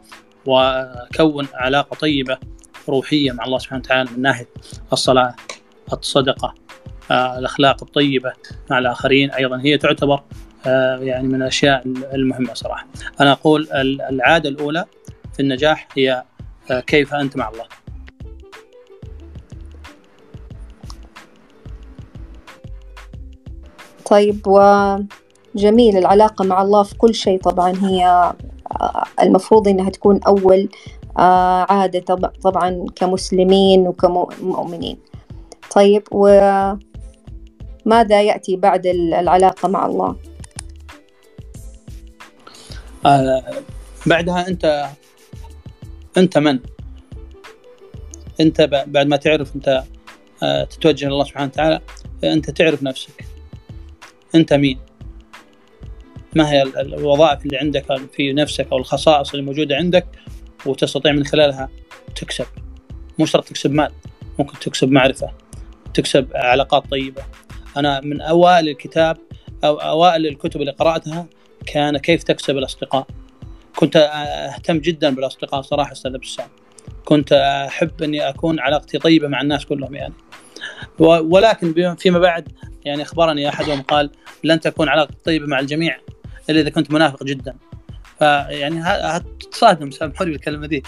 وكون 0.46 1.48
علاقة 1.54 1.94
طيبة 1.94 2.38
روحية 2.88 3.32
مع 3.32 3.44
الله 3.44 3.58
سبحانه 3.58 3.82
وتعالى 3.84 4.10
من 4.10 4.22
ناحية 4.22 4.48
الصلاة 4.92 5.34
الصدقة 5.92 6.54
آه، 7.10 7.38
الأخلاق 7.38 7.82
الطيبة 7.82 8.32
مع 8.70 8.78
الآخرين 8.78 9.30
أيضا 9.30 9.60
هي 9.60 9.78
تعتبر 9.78 10.22
يعني 11.00 11.28
من 11.28 11.34
الأشياء 11.34 11.82
المهمة 11.86 12.54
صراحة. 12.54 12.86
أنا 13.20 13.32
أقول 13.32 13.68
العادة 14.10 14.48
الأولى 14.48 14.84
في 15.32 15.40
النجاح 15.40 15.88
هي 15.96 16.24
كيف 16.86 17.14
أنت 17.14 17.36
مع 17.36 17.48
الله. 17.48 17.64
طيب 24.10 24.46
وجميل 24.46 25.96
العلاقة 25.96 26.44
مع 26.44 26.62
الله 26.62 26.82
في 26.82 26.94
كل 26.96 27.14
شيء 27.14 27.40
طبعا 27.40 27.72
هي 27.82 28.32
آه، 28.80 29.04
المفروض 29.22 29.68
إنها 29.68 29.90
تكون 29.90 30.20
آه، 31.18 31.66
عادة 31.72 32.30
طبعا 32.42 32.84
كمسلمين 32.96 33.88
وكمؤمنين 33.88 34.98
طيب 35.74 36.02
وماذا 36.12 36.82
يأتي 38.22 38.56
بعد 38.56 38.86
العلاقة 38.86 39.68
مع 39.68 39.86
الله؟ 39.86 40.16
آه 43.06 43.44
بعدها 44.06 44.48
أنت 44.48 44.88
أنت 46.16 46.38
من؟ 46.38 46.58
أنت 48.40 48.60
بعد 48.62 49.06
ما 49.06 49.16
تعرف 49.16 49.56
أنت 49.56 49.84
آه 50.42 50.64
تتوجه 50.64 51.06
لله 51.06 51.24
سبحانه 51.24 51.46
وتعالى 51.46 51.80
أنت 52.24 52.50
تعرف 52.50 52.82
نفسك. 52.82 53.24
أنت 54.34 54.52
مين؟ 54.52 54.78
ما 56.34 56.52
هي 56.52 56.62
الوظائف 56.62 57.46
اللي 57.46 57.58
عندك 57.58 58.08
في 58.12 58.32
نفسك 58.32 58.66
أو 58.72 58.78
الخصائص 58.78 59.30
اللي 59.30 59.42
موجودة 59.42 59.76
عندك 59.76 60.06
وتستطيع 60.66 61.12
من 61.12 61.24
خلالها 61.24 61.68
تكسب. 62.16 62.46
مو 63.18 63.26
شرط 63.26 63.44
تكسب 63.44 63.72
مال 63.72 63.92
ممكن 64.38 64.58
تكسب 64.58 64.90
معرفة 64.90 65.30
تكسب 65.94 66.28
علاقات 66.34 66.90
طيبة. 66.90 67.22
أنا 67.76 68.00
من 68.00 68.20
أوائل 68.20 68.68
الكتاب 68.68 69.16
أو 69.64 69.74
أوائل 69.74 70.26
الكتب 70.26 70.60
اللي 70.60 70.72
قرأتها 70.72 71.26
كان 71.66 71.98
كيف 71.98 72.22
تكسب 72.22 72.56
الأصدقاء. 72.56 73.06
كنت 73.76 73.96
أهتم 73.96 74.78
جدا 74.78 75.14
بالأصدقاء 75.14 75.62
صراحة 75.62 75.92
أستاذ 75.92 76.18
بسام 76.18 76.48
كنت 77.04 77.32
أحب 77.68 78.02
أني 78.02 78.28
أكون 78.28 78.60
علاقتي 78.60 78.98
طيبة 78.98 79.28
مع 79.28 79.40
الناس 79.40 79.66
كلهم 79.66 79.94
يعني. 79.94 80.14
ولكن 80.98 81.94
فيما 81.94 82.18
بعد 82.18 82.48
يعني 82.84 83.02
أخبرني 83.02 83.48
أحدهم 83.48 83.82
قال 83.82 84.10
لن 84.44 84.60
تكون 84.60 84.88
علاقه 84.88 85.14
طيبة 85.24 85.46
مع 85.46 85.60
الجميع 85.60 85.98
إلا 86.50 86.60
إذا 86.60 86.70
كنت 86.70 86.90
منافق 86.90 87.24
جدا. 87.24 87.56
فيعني 88.18 88.80
هتتصادم 88.82 89.90
سامحوني 89.90 90.30
بالكلمة 90.30 90.66
دي. 90.66 90.82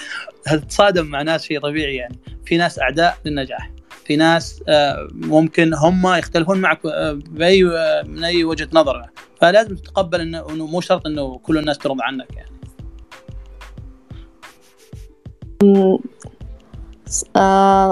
هتتصادم 0.46 1.06
مع 1.06 1.22
ناس 1.22 1.44
شيء 1.44 1.60
طبيعي 1.60 1.96
يعني. 1.96 2.18
في 2.46 2.56
ناس 2.56 2.78
أعداء 2.78 3.18
للنجاح. 3.24 3.70
في 4.04 4.16
ناس 4.16 4.62
آه، 4.68 5.08
ممكن 5.12 5.74
هم 5.74 6.14
يختلفون 6.14 6.58
معك 6.58 6.86
آه، 6.86 7.18
بأي 7.30 7.64
آه، 7.64 8.02
من 8.02 8.24
أي 8.24 8.44
وجهة 8.44 8.68
نظر. 8.72 9.06
فلازم 9.40 9.76
تتقبل 9.76 10.20
إنه 10.20 10.66
مو 10.66 10.80
شرط 10.80 11.06
إنه 11.06 11.38
كل 11.38 11.58
الناس 11.58 11.78
ترضى 11.78 12.02
عنك 12.02 12.28
يعني. 12.36 12.50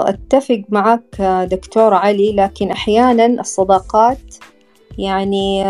أتفق 0.09 0.61
معك 0.69 1.21
دكتور 1.51 1.93
علي 1.93 2.35
لكن 2.35 2.71
أحيانا 2.71 3.25
الصداقات 3.25 4.35
يعني 4.97 5.63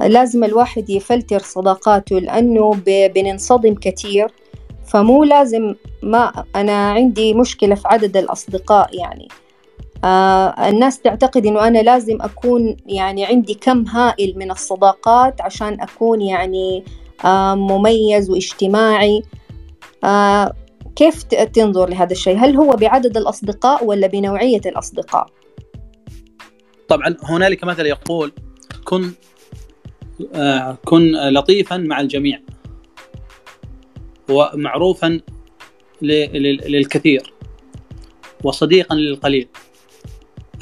لازم 0.00 0.44
الواحد 0.44 0.90
يفلتر 0.90 1.38
صداقاته 1.38 2.18
لأنه 2.18 2.74
بننصدم 2.86 3.74
كثير. 3.74 4.28
فمو 4.86 5.24
لازم 5.24 5.74
ما 6.02 6.44
أنا 6.56 6.90
عندي 6.90 7.34
مشكلة 7.34 7.74
في 7.74 7.88
عدد 7.88 8.16
الأصدقاء 8.16 8.98
يعني 8.98 9.28
آه 10.04 10.68
الناس 10.68 11.00
تعتقد 11.00 11.46
إنه 11.46 11.66
أنا 11.66 11.78
لازم 11.78 12.18
أكون 12.22 12.76
يعني 12.86 13.24
عندي 13.24 13.54
كم 13.54 13.86
هائل 13.86 14.38
من 14.38 14.50
الصداقات 14.50 15.40
عشان 15.40 15.80
أكون 15.80 16.22
يعني 16.22 16.84
آه 17.24 17.54
مميز 17.54 18.30
واجتماعي 18.30 19.22
آه 20.04 20.52
كيف 20.96 21.22
تنظر 21.22 21.88
لهذا 21.88 22.12
الشيء؟ 22.12 22.38
هل 22.38 22.56
هو 22.56 22.70
بعدد 22.70 23.16
الأصدقاء 23.16 23.84
ولا 23.84 24.06
بنوعية 24.06 24.60
الأصدقاء؟ 24.66 25.26
طبعا 26.88 27.16
هنالك 27.22 27.64
مثل 27.64 27.86
يقول 27.86 28.32
كن 28.84 29.12
آه 30.34 30.78
كن 30.84 31.12
لطيفا 31.12 31.76
مع 31.76 32.00
الجميع 32.00 32.40
ومعروفا 34.28 35.20
للكثير 36.02 37.32
وصديقا 38.44 38.94
للقليل. 38.94 39.48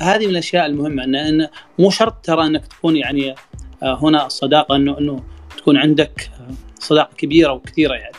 هذه 0.00 0.24
من 0.24 0.31
الأشياء 0.31 0.66
المهمة 0.66 1.05
ان, 1.05 1.48
مو 1.79 1.90
شرط 1.90 2.24
ترى 2.24 2.46
إنك 2.46 2.66
تكون 2.66 2.96
يعني 2.96 3.35
آه، 3.83 3.98
هنا 4.03 4.27
الصداقه 4.27 4.77
انه 4.77 4.98
إنه 4.98 5.24
تكون 5.57 5.77
عندك 5.77 6.31
صداقة 6.79 7.14
كبيرة 7.16 7.53
وكثيرة 7.53 7.94
يعني. 7.94 8.16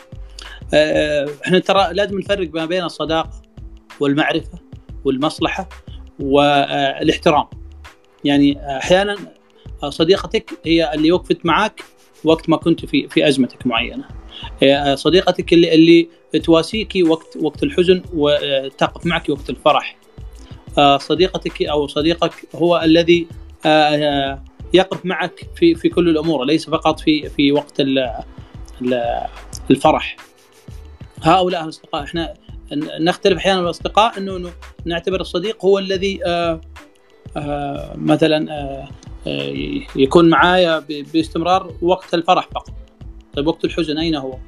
آه، 0.74 1.28
إحنا 1.44 1.58
ترى 1.58 1.88
لازم 1.92 2.18
نفرق 2.18 2.54
ما 2.54 2.64
بين 2.66 2.84
الصداقة 2.84 3.42
والمعرفة 4.00 4.58
والمصلحة 5.04 5.68
والإحترام. 6.20 7.46
يعني 8.24 8.76
أحيانا 8.78 9.16
صديقتك 9.88 10.50
هي 10.64 10.94
اللي 10.94 11.12
وقفت 11.12 11.46
معك 11.46 11.84
وقت 12.24 12.48
ما 12.48 12.56
كنت 12.56 12.86
في 12.86 13.08
في 13.08 13.28
أزمتك 13.28 13.66
معينة. 13.66 14.04
آه، 14.62 14.94
صديقتك 14.94 15.52
اللي 15.52 15.74
اللي 15.74 16.08
تواسيك 16.44 16.92
وقت 17.02 17.36
وقت 17.40 17.62
الحزن 17.62 18.02
وتقف 18.14 19.06
معك 19.06 19.28
وقت 19.28 19.50
الفرح. 19.50 19.96
آه، 20.78 20.98
صديقتك 20.98 21.62
أو 21.62 21.86
صديقك 21.86 22.32
هو 22.54 22.80
الذي 22.84 23.26
يقف 24.74 25.04
معك 25.04 25.48
في 25.56 25.74
في 25.74 25.88
كل 25.88 26.08
الأمور 26.08 26.44
ليس 26.44 26.70
فقط 26.70 27.00
في 27.00 27.28
في 27.28 27.52
وقت 27.52 27.80
الفرح. 29.70 30.16
هؤلاء 31.22 31.64
الأصدقاء 31.64 32.02
إحنا 32.02 32.34
نختلف 33.00 33.38
أحيانا 33.38 33.60
الأصدقاء 33.60 34.18
إنه 34.18 34.50
نعتبر 34.84 35.20
الصديق 35.20 35.64
هو 35.64 35.78
الذي 35.78 36.20
مثلا 37.94 38.86
يكون 39.96 40.28
معايا 40.28 40.78
باستمرار 40.88 41.72
وقت 41.82 42.14
الفرح 42.14 42.48
فقط. 42.54 42.74
طيب 43.34 43.46
وقت 43.46 43.64
الحزن 43.64 43.98
أين 43.98 44.14
هو؟ 44.14 44.38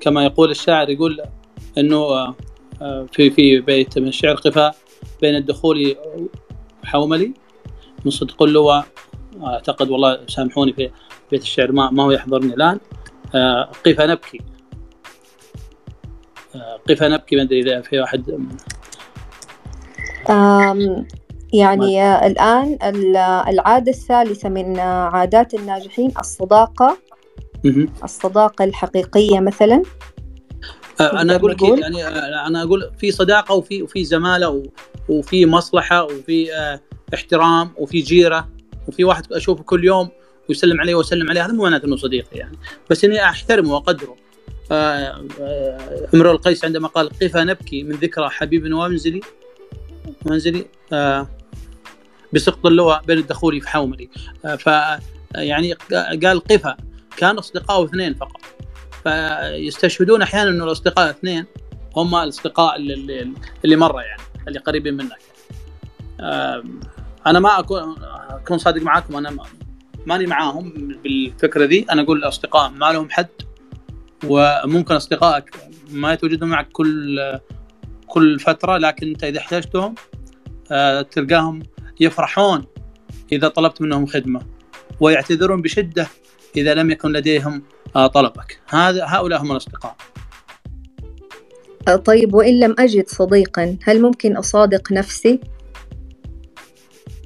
كما 0.00 0.24
يقول 0.24 0.50
الشاعر 0.50 0.90
يقول 0.90 1.22
إنه 1.78 2.34
في 3.12 3.30
في 3.30 3.60
بيت 3.60 3.98
من 3.98 4.08
الشعر 4.08 4.34
قفاء 4.34 4.76
بين 5.20 5.36
الدخول 5.36 5.96
حوملي. 6.84 7.34
من 8.04 8.10
صدق 8.10 8.42
اللواء 8.42 8.86
أعتقد 9.42 9.90
والله 9.90 10.20
سامحوني 10.28 10.72
في 10.72 10.90
بيت 11.30 11.42
الشعر 11.42 11.72
ما 11.72 11.90
ما 11.90 12.02
هو 12.02 12.10
يحضرني 12.10 12.54
الآن. 12.54 12.80
آه، 13.34 13.64
قف 13.64 14.00
نبكي. 14.00 14.40
آه، 16.54 16.80
قف 16.88 17.02
نبكي 17.02 17.36
ما 17.36 17.42
أدري 17.42 17.60
إذا 17.60 17.80
في 17.80 18.00
واحد 18.00 18.48
يعني 21.52 21.96
ما. 21.96 22.26
الآن 22.26 22.78
العادة 23.48 23.90
الثالثة 23.90 24.48
من 24.48 24.78
عادات 24.80 25.54
الناجحين 25.54 26.12
الصداقة. 26.20 26.98
الصداقة 28.04 28.64
الحقيقية 28.64 29.40
مثلا. 29.40 29.82
آه، 31.00 31.20
أنا 31.20 31.36
أقول 31.36 31.50
لك 31.50 31.62
يعني 31.62 32.06
أنا 32.46 32.62
أقول 32.62 32.90
في 32.98 33.10
صداقة 33.10 33.54
وفي 33.54 33.82
وفي 33.82 34.04
زمالة 34.04 34.62
وفي 35.08 35.46
مصلحة 35.46 36.04
وفي 36.04 36.48
احترام 37.14 37.70
وفي 37.78 38.00
جيرة 38.00 38.48
وفي 38.88 39.04
واحد 39.04 39.32
أشوفه 39.32 39.62
كل 39.62 39.84
يوم 39.84 40.08
ويسلم 40.48 40.80
عليه 40.80 40.94
وأسلم 40.94 41.30
عليه 41.30 41.44
هذا 41.44 41.52
مو 41.52 41.62
معناته 41.62 41.86
إنه 41.86 41.96
صديقي 41.96 42.38
يعني. 42.38 42.58
بس 42.90 43.04
إني 43.04 43.24
أحترمه 43.24 43.74
وأقدره. 43.74 44.16
امرؤ 46.14 46.30
القيس 46.30 46.64
عندما 46.64 46.88
قال 46.88 47.08
قفا 47.08 47.44
نبكي 47.44 47.82
من 47.82 47.92
ذكرى 47.92 48.28
حبيب 48.28 48.74
ومنزلي. 48.74 49.20
منزلي 50.26 50.66
آه، 50.92 51.28
بسقط 52.32 52.66
اللواء 52.66 53.02
بين 53.02 53.18
الدخول 53.18 53.60
في 53.60 53.68
حوملي. 53.68 54.08
ف 54.58 54.66
يعني 55.34 55.72
قال 56.24 56.40
قفا 56.40 56.76
كان 57.16 57.38
اصدقائه 57.38 57.84
اثنين 57.84 58.14
فقط. 58.14 58.40
فيستشهدون 59.02 60.22
أحيانا 60.22 60.50
إنه 60.50 60.64
الأصدقاء 60.64 61.10
اثنين 61.10 61.44
هم 61.96 62.14
الأصدقاء 62.14 62.76
اللي, 62.76 63.32
اللي 63.64 63.76
مرة 63.76 64.00
يعني 64.00 64.22
اللي 64.48 64.58
قريبين 64.58 64.94
منك. 64.94 65.18
أنا 67.26 67.40
ما 67.40 67.58
اكون 67.58 67.96
أكون 68.30 68.58
صادق 68.58 68.82
معاكم 68.82 69.16
أنا 69.16 69.36
ماني 70.06 70.26
معاهم 70.26 70.72
بالفكرة 71.04 71.64
ذي. 71.64 71.86
أنا 71.90 72.02
أقول 72.02 72.18
الأصدقاء 72.18 72.70
ما 72.70 72.92
لهم 72.92 73.10
حد 73.10 73.28
وممكن 74.24 74.94
أصدقائك 74.94 75.56
ما 75.90 76.12
يتواجدون 76.12 76.48
معك 76.48 76.68
كل 76.72 77.18
كل 78.06 78.38
فترة 78.38 78.78
لكن 78.78 79.08
أنت 79.08 79.24
إذا 79.24 79.38
احتجتهم 79.38 79.94
آه، 80.70 81.02
تلقاهم 81.02 81.62
يفرحون 82.00 82.64
إذا 83.32 83.48
طلبت 83.48 83.82
منهم 83.82 84.06
خدمة 84.06 84.40
ويعتذرون 85.00 85.62
بشدة 85.62 86.06
إذا 86.56 86.74
لم 86.74 86.90
يكن 86.90 87.12
لديهم 87.12 87.62
آه، 87.96 88.06
طلبك. 88.06 88.60
هذا 88.68 89.04
هؤلاء 89.06 89.42
هم 89.42 89.52
الأصدقاء. 89.52 89.96
طيب 92.04 92.34
وإن 92.34 92.60
لم 92.60 92.74
أجد 92.78 93.08
صديقا 93.08 93.76
هل 93.82 94.02
ممكن 94.02 94.36
أصادق 94.36 94.92
نفسي؟ 94.92 95.40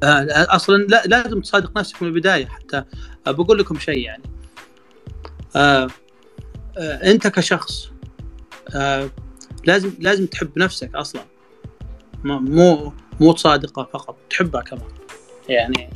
أصلا 0.03 0.77
لا 0.77 1.03
لازم 1.07 1.40
تصادق 1.40 1.79
نفسك 1.79 2.03
من 2.03 2.09
البداية 2.09 2.47
حتى 2.47 2.85
بقول 3.27 3.59
لكم 3.59 3.79
شيء 3.79 3.99
يعني. 3.99 4.23
آه 5.57 5.88
آه 6.79 7.11
أنت 7.11 7.27
كشخص 7.27 7.90
آه 8.75 9.11
لازم 9.64 9.92
لازم 9.99 10.27
تحب 10.27 10.59
نفسك 10.59 10.94
أصلا. 10.94 11.23
مو 12.25 12.92
مو 13.20 13.33
تصادقها 13.33 13.85
فقط 13.85 14.16
تحبها 14.31 14.62
كمان. 14.62 14.88
يعني 15.49 15.90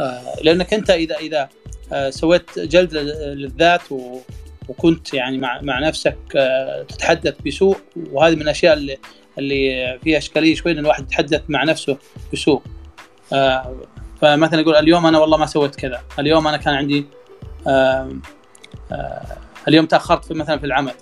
آه 0.00 0.34
لأنك 0.42 0.74
أنت 0.74 0.90
اذا 0.90 1.16
إذا 1.16 1.48
آه 1.92 2.10
سويت 2.10 2.58
جلد 2.58 2.94
للذات 3.36 3.92
و 3.92 4.18
وكنت 4.68 5.14
يعني 5.14 5.38
مع 5.38 5.60
مع 5.62 5.78
نفسك 5.78 6.18
آه 6.36 6.82
تتحدث 6.82 7.34
بسوء 7.46 7.76
وهذه 8.12 8.34
من 8.34 8.42
الأشياء 8.42 8.74
اللي 8.74 8.98
اللي 9.38 9.98
فيها 10.04 10.18
إشكالية 10.18 10.54
شوي 10.54 10.72
إن 10.72 10.78
الواحد 10.78 11.02
يتحدث 11.02 11.42
مع 11.48 11.64
نفسه 11.64 11.98
بسوء. 12.32 12.62
فمثلا 14.20 14.60
يقول 14.60 14.76
اليوم 14.76 15.06
أنا 15.06 15.18
والله 15.18 15.38
ما 15.38 15.46
سويت 15.46 15.74
كذا. 15.74 16.02
اليوم 16.18 16.46
أنا 16.46 16.56
كان 16.56 16.74
عندي 16.74 17.06
اليوم 19.68 19.86
تأخرت 19.86 20.24
في 20.24 20.34
مثلا 20.34 20.58
في 20.58 20.66
العمل. 20.66 20.94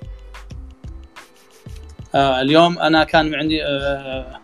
اليوم 2.14 2.78
أنا 2.78 3.04
كان 3.04 3.34
عندي 3.34 3.64
آه 3.64 4.40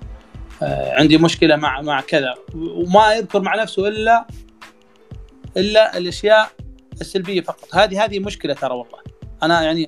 آه 0.62 0.94
عندي 0.94 1.18
مشكلة 1.18 1.56
مع 1.56 1.80
مع 1.80 2.00
كذا. 2.00 2.34
وما 2.54 3.14
يذكر 3.14 3.40
مع 3.40 3.62
نفسه 3.62 3.88
إلا 3.88 4.26
إلا 5.56 5.98
الأشياء 5.98 6.50
السلبية 7.00 7.40
فقط. 7.40 7.74
هذه 7.74 8.04
هذه 8.04 8.18
مشكلة 8.18 8.54
ترى 8.54 8.74
والله. 8.74 8.98
أنا 9.42 9.62
يعني 9.62 9.86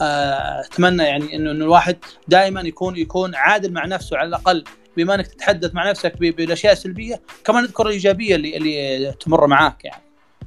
آه، 0.00 0.60
أتمنى 0.60 1.02
يعني 1.02 1.36
إنه 1.36 1.50
الواحد 1.50 1.96
دائما 2.28 2.60
يكون 2.60 2.96
يكون 2.96 3.34
عادل 3.34 3.72
مع 3.72 3.86
نفسه 3.86 4.16
على 4.16 4.28
الأقل 4.28 4.64
بما 4.96 5.14
إنك 5.14 5.26
تتحدث 5.26 5.74
مع 5.74 5.90
نفسك 5.90 6.16
بالأشياء 6.18 6.72
السلبية 6.72 7.20
كمان 7.44 7.64
اذكر 7.64 7.86
الإيجابية 7.86 8.36
اللي 8.36 8.56
اللي 8.56 9.12
تمر 9.12 9.46
معاك 9.46 9.84
يعني. 9.84 10.02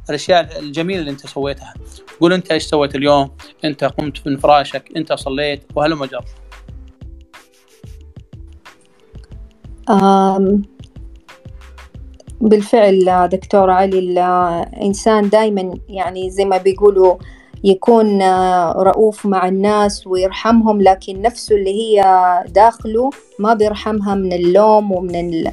الأشياء 0.10 0.60
الجميلة 0.60 1.00
اللي 1.00 1.12
أنت 1.12 1.28
سويتها. 1.28 1.74
قول 2.20 2.34
أنت 2.34 2.52
إيش 2.52 2.64
سويت 2.64 2.96
اليوم؟ 2.96 3.38
أنت 3.66 3.84
قمت 3.84 4.28
من 4.28 4.38
فراشك 4.38 4.90
أنت 4.98 5.14
صليت 5.14 5.64
وهلم 5.76 6.06
جر 6.06 6.26
بالفعل 12.42 13.30
دكتور 13.32 13.70
علي 13.70 14.00
الإنسان 14.00 15.30
دائما 15.30 15.74
يعني 15.90 16.30
زي 16.30 16.46
ما 16.46 16.58
بيقولوا 16.58 17.16
يكون 17.64 18.22
رؤوف 18.72 19.26
مع 19.26 19.48
الناس 19.48 20.08
ويرحمهم 20.08 20.82
لكن 20.82 21.22
نفسه 21.22 21.56
اللي 21.56 21.70
هي 21.70 22.04
داخله 22.48 23.10
ما 23.40 23.54
بيرحمها 23.54 24.16
من 24.16 24.34
اللوم 24.34 24.92
ومن 24.92 25.44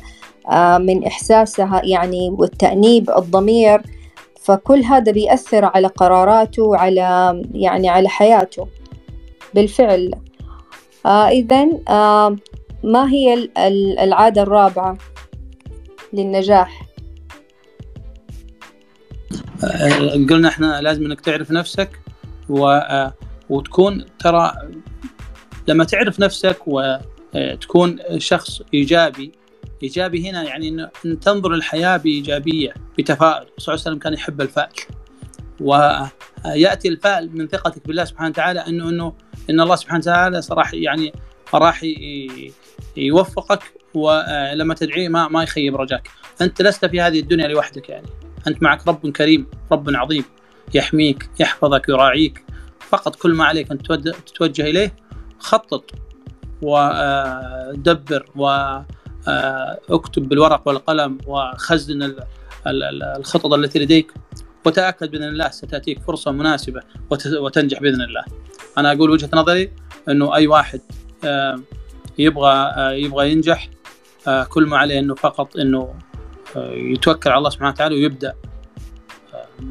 من 0.78 1.04
إحساسها 1.06 1.82
يعني 1.84 2.30
والتأنيب 2.38 3.10
الضمير. 3.10 3.82
فكل 4.40 4.84
هذا 4.84 5.12
بيأثر 5.12 5.64
على 5.64 5.86
قراراته 5.86 6.62
وعلى 6.62 7.42
يعني 7.54 7.88
على 7.88 8.08
حياته. 8.08 8.66
بالفعل. 9.54 10.10
آه 11.06 11.28
إذا 11.28 11.68
آه 11.88 12.36
ما 12.84 13.10
هي 13.12 13.48
العادة 14.04 14.42
الرابعة 14.42 14.98
للنجاح؟ 16.12 16.86
قلنا 20.30 20.48
إحنا 20.48 20.80
لازم 20.80 21.04
إنك 21.04 21.20
تعرف 21.20 21.50
نفسك 21.50 22.00
و... 22.48 22.78
وتكون 23.50 24.04
ترى 24.18 24.52
لما 25.68 25.84
تعرف 25.84 26.20
نفسك 26.20 26.58
وتكون 26.66 27.98
شخص 28.18 28.62
إيجابي 28.74 29.32
إيجابي 29.82 30.30
هنا 30.30 30.42
يعني 30.42 30.88
إن 31.06 31.20
تنظر 31.20 31.54
الحياة 31.54 31.96
بإيجابية 31.96 32.74
بتفاؤل 32.98 33.42
الرسول 33.42 33.58
صلى 33.58 33.72
الله 33.74 33.82
عليه 33.82 33.82
وسلم 33.82 33.98
كان 33.98 34.12
يحب 34.12 34.40
الفائل 34.40 34.72
وياتي 35.60 36.88
الفائل 36.88 37.36
من 37.36 37.48
ثقتك 37.48 37.86
بالله 37.86 38.04
سبحانه 38.04 38.30
وتعالى 38.30 38.60
إنه 38.60 38.88
إنه 38.88 39.12
إن 39.50 39.60
الله 39.60 39.76
سبحانه 39.76 40.00
وتعالى 40.00 40.40
راح 40.50 40.74
يعني 40.74 41.12
راح 41.54 41.84
يوفقك 42.96 43.62
ولما 43.94 44.74
تدعيه 44.74 45.08
ما 45.08 45.28
ما 45.28 45.42
يخيب 45.42 45.76
رجاك. 45.76 46.10
أنت 46.40 46.62
لست 46.62 46.86
في 46.86 47.00
هذه 47.00 47.20
الدنيا 47.20 47.48
لوحدك 47.48 47.88
يعني. 47.88 48.06
أنت 48.46 48.62
معك 48.62 48.88
رب 48.88 49.10
كريم 49.10 49.46
رب 49.72 49.90
عظيم 49.90 50.24
يحميك 50.74 51.30
يحفظك 51.40 51.88
يراعيك. 51.88 52.44
فقط 52.80 53.16
كل 53.16 53.34
ما 53.34 53.44
عليك 53.44 53.70
أن 53.70 53.78
تتوجه 54.26 54.62
إليه 54.62 54.96
خطط 55.38 55.90
ودبر 56.62 58.26
واكتب 58.36 60.28
بالورق 60.28 60.68
والقلم 60.68 61.18
وخزن 61.26 62.16
الخطط 62.66 63.52
التي 63.52 63.78
لديك. 63.78 64.12
وتأكد 64.66 65.10
بإذن 65.10 65.24
الله 65.24 65.48
ستأتيك 65.50 66.02
فرصة 66.02 66.30
مناسبة 66.30 66.82
وتنجح 67.40 67.80
بإذن 67.80 68.02
الله. 68.02 68.24
أنا 68.78 68.92
أقول 68.92 69.10
وجهة 69.10 69.30
نظري 69.32 69.72
إنه 70.08 70.34
أي 70.34 70.46
واحد 70.46 70.80
يبغى 72.20 72.72
يبغى 72.78 73.32
ينجح 73.32 73.68
كل 74.48 74.66
ما 74.66 74.78
عليه 74.78 74.98
إنه 74.98 75.14
فقط 75.14 75.56
إنه 75.56 75.94
يتوكل 76.72 77.30
على 77.30 77.38
الله 77.38 77.50
سبحانه 77.50 77.70
وتعالى 77.70 77.94
ويبدأ 77.94 78.34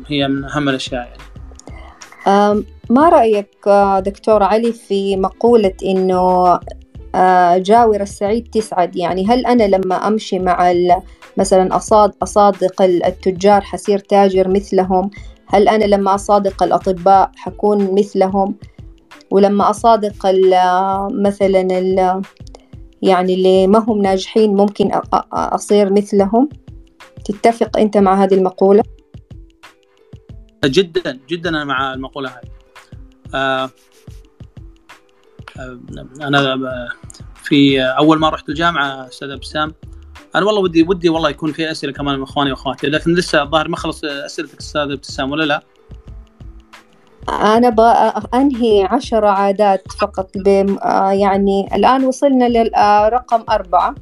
هي 0.07 0.27
من 0.27 0.43
أهم 0.43 0.69
الأشياء 0.69 1.07
يعني. 1.07 2.63
ما 2.89 3.09
رأيك 3.09 3.69
دكتور 3.99 4.43
علي 4.43 4.73
في 4.73 5.17
مقولة 5.17 5.73
إنه 5.85 6.59
جاور 7.57 8.01
السعيد 8.01 8.47
تسعد؟ 8.51 8.95
يعني 8.95 9.27
هل 9.27 9.45
أنا 9.45 9.63
لما 9.63 10.07
أمشي 10.07 10.39
مع 10.39 10.73
مثلا 11.37 11.75
أصاد 11.75 12.11
أصادق 12.23 12.81
التجار 12.81 13.61
حصير 13.61 13.99
تاجر 13.99 14.47
مثلهم؟ 14.47 15.09
هل 15.47 15.67
أنا 15.67 15.85
لما 15.85 16.15
أصادق 16.15 16.63
الأطباء 16.63 17.31
حكون 17.35 17.95
مثلهم؟ 17.95 18.55
ولما 19.31 19.69
أصادق 19.69 20.27
مثلا 21.11 21.61
يعني 23.01 23.33
اللي 23.33 23.67
ما 23.67 23.79
هم 23.79 24.01
ناجحين 24.01 24.55
ممكن 24.55 24.91
أصير 25.33 25.93
مثلهم 25.93 26.49
تتفق 27.25 27.77
أنت 27.77 27.97
مع 27.97 28.23
هذه 28.23 28.33
المقولة؟ 28.33 28.83
جدا 30.65 31.19
جدا 31.29 31.49
أنا 31.49 31.63
مع 31.63 31.93
المقولة 31.93 32.29
هذه 32.29 32.49
آه 33.35 33.69
أنا 36.21 36.57
في 37.35 37.81
أول 37.81 38.19
ما 38.19 38.29
رحت 38.29 38.49
الجامعة 38.49 39.07
أستاذ 39.07 39.29
أبسام 39.29 39.73
أنا 40.35 40.45
والله 40.45 40.61
ودي 40.61 40.83
ودي 40.83 41.09
والله 41.09 41.29
يكون 41.29 41.51
في 41.51 41.71
أسئلة 41.71 41.93
كمان 41.93 42.15
من 42.15 42.23
إخواني 42.23 42.51
وأخواتي 42.51 42.87
لكن 42.87 43.13
لسه 43.13 43.43
الظاهر 43.43 43.67
ما 43.67 43.77
خلص 43.77 44.03
أسئلتك 44.03 44.59
أستاذ 44.59 44.81
ابتسام 44.81 45.31
ولا 45.31 45.43
لا؟ 45.43 45.63
أنا 47.29 47.75
أنهي 48.33 48.83
عشر 48.83 49.25
عادات 49.25 49.91
فقط 49.91 50.31
ب 50.35 50.47
يعني 51.11 51.75
الآن 51.75 52.05
وصلنا 52.05 52.45
للرقم 52.45 53.43
أربعة. 53.49 53.95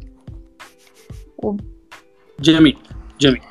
و... 1.37 1.55
جميل 2.39 2.77
جميل. 3.19 3.41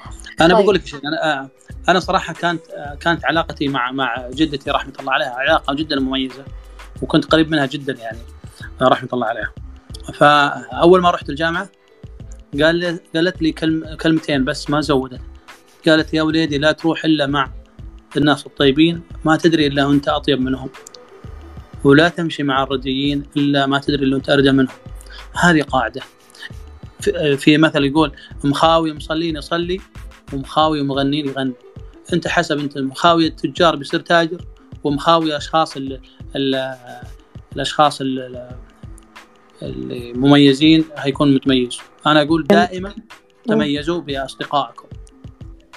أنا 0.40 0.54
طيب. 0.54 0.64
بقول 0.64 0.74
لك 0.74 0.86
شيء 0.86 1.00
أنا 1.04 1.48
أنا 1.88 2.00
صراحة 2.00 2.32
كانت 2.32 2.60
كانت 3.00 3.24
علاقتي 3.24 3.68
مع 3.68 3.92
مع 3.92 4.28
جدتي 4.30 4.70
رحمة 4.70 4.92
الله 5.00 5.12
عليها 5.12 5.30
علاقة 5.30 5.74
جدا 5.74 6.00
مميزة 6.00 6.44
وكنت 7.02 7.24
قريب 7.24 7.50
منها 7.50 7.66
جدا 7.66 7.96
يعني 8.00 8.18
رحمة 8.82 9.08
الله 9.12 9.26
عليها. 9.26 9.52
فأول 10.14 11.02
ما 11.02 11.10
رحت 11.10 11.30
الجامعة 11.30 11.68
قال 12.62 13.00
قالت 13.14 13.42
لي 13.42 13.52
كلم 13.52 13.96
كلمتين 14.00 14.44
بس 14.44 14.70
ما 14.70 14.80
زودت. 14.80 15.20
قالت 15.86 16.14
يا 16.14 16.22
وليدي 16.22 16.58
لا 16.58 16.72
تروح 16.72 17.04
إلا 17.04 17.26
مع 17.26 17.50
الناس 18.16 18.46
الطيبين 18.46 19.02
ما 19.24 19.36
تدري 19.36 19.66
إلا 19.66 19.86
وانت 19.86 20.08
أطيب 20.08 20.40
منهم. 20.40 20.68
ولا 21.84 22.08
تمشي 22.08 22.42
مع 22.42 22.62
الرديين 22.62 23.22
إلا 23.36 23.66
ما 23.66 23.78
تدري 23.78 24.04
إلا 24.04 24.14
وانت 24.14 24.30
أرجى 24.30 24.52
منهم. 24.52 24.76
هذه 25.32 25.62
قاعدة. 25.62 26.00
في 27.36 27.58
مثل 27.58 27.84
يقول 27.84 28.12
مخاوي 28.44 28.92
مصلين 28.92 29.36
يصلي 29.36 29.80
ومخاوي 30.32 30.82
مغنين 30.82 31.28
يغني. 31.28 31.52
أنت 32.12 32.28
حسب 32.28 32.58
أنت 32.58 32.78
مخاوي 32.78 33.26
التجار 33.26 33.76
بيصير 33.76 34.00
تاجر 34.00 34.44
ومخاوي 34.84 35.36
اشخاص 35.36 35.76
ال 35.76 36.00
ال 36.36 36.76
الأشخاص 37.56 38.00
ال 38.00 38.48
المميزين 39.62 40.84
هيكون 40.96 41.34
متميز. 41.34 41.78
أنا 42.06 42.22
أقول 42.22 42.46
دائما 42.46 42.94
تميزوا 43.44 44.00
بأصدقائكم. 44.00 44.88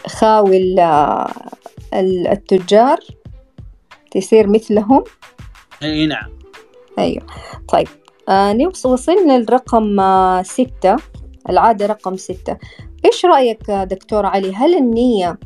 خاوي 0.07 0.75
التجار 1.93 2.99
تصير 4.11 4.47
مثلهم؟ 4.47 5.03
إي 5.83 6.05
نعم. 6.07 6.29
أيوة. 6.99 7.23
طيب 7.67 7.87
آه 8.29 8.53
نوصل 8.53 8.91
وصلنا 8.91 9.39
لرقم 9.39 9.99
آه 9.99 10.41
ستة. 10.41 10.95
العادة 11.49 11.85
رقم 11.85 12.17
ستة. 12.17 12.57
إيش 13.05 13.25
رأيك 13.25 13.71
دكتور 13.71 14.25
علي؟ 14.25 14.55
هل 14.55 14.75
النية 14.75 15.39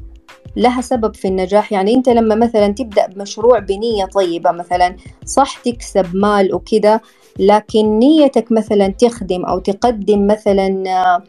لها 0.55 0.81
سبب 0.81 1.15
في 1.15 1.27
النجاح؟ 1.27 1.71
يعني 1.71 1.93
أنت 1.93 2.09
لما 2.09 2.35
مثلا 2.35 2.67
تبدأ 2.67 3.07
بمشروع 3.07 3.59
بنية 3.59 4.05
طيبة 4.05 4.51
مثلا 4.51 4.95
صح 5.25 5.57
تكسب 5.57 6.15
مال 6.15 6.55
وكذا 6.55 6.99
لكن 7.39 7.99
نيتك 7.99 8.51
مثلا 8.51 8.87
تخدم 8.87 9.45
أو 9.45 9.59
تقدم 9.59 10.27
مثلا 10.27 10.83
آه، 10.87 10.91
آه، 10.91 11.23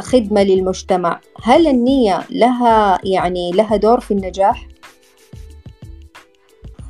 خدمة 0.00 0.42
للمجتمع. 0.42 1.20
هل 1.42 1.66
النية 1.66 2.26
لها 2.30 2.98
يعني 3.04 3.52
لها 3.52 3.76
دور 3.76 4.00
في 4.00 4.10
النجاح؟ 4.10 4.68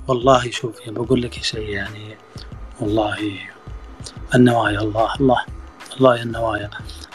والله 0.09 0.51
شوفي 0.51 0.91
بقول 0.91 1.22
لك 1.22 1.32
شيء 1.32 1.68
يعني 1.68 2.16
والله 2.80 3.16
النوايا 4.34 4.80
الله 4.80 5.14
الله 5.20 5.45
الله 5.97 6.16
يا 6.16 6.22
النوايا. 6.22 6.70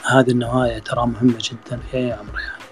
هذه 0.06 0.30
النوايا 0.30 0.80
ترى 0.80 1.08
مهمة 1.08 1.38
جدا 1.40 1.78
في 1.92 1.98
أي 1.98 2.14
أمر 2.14 2.40
يعني. 2.40 2.64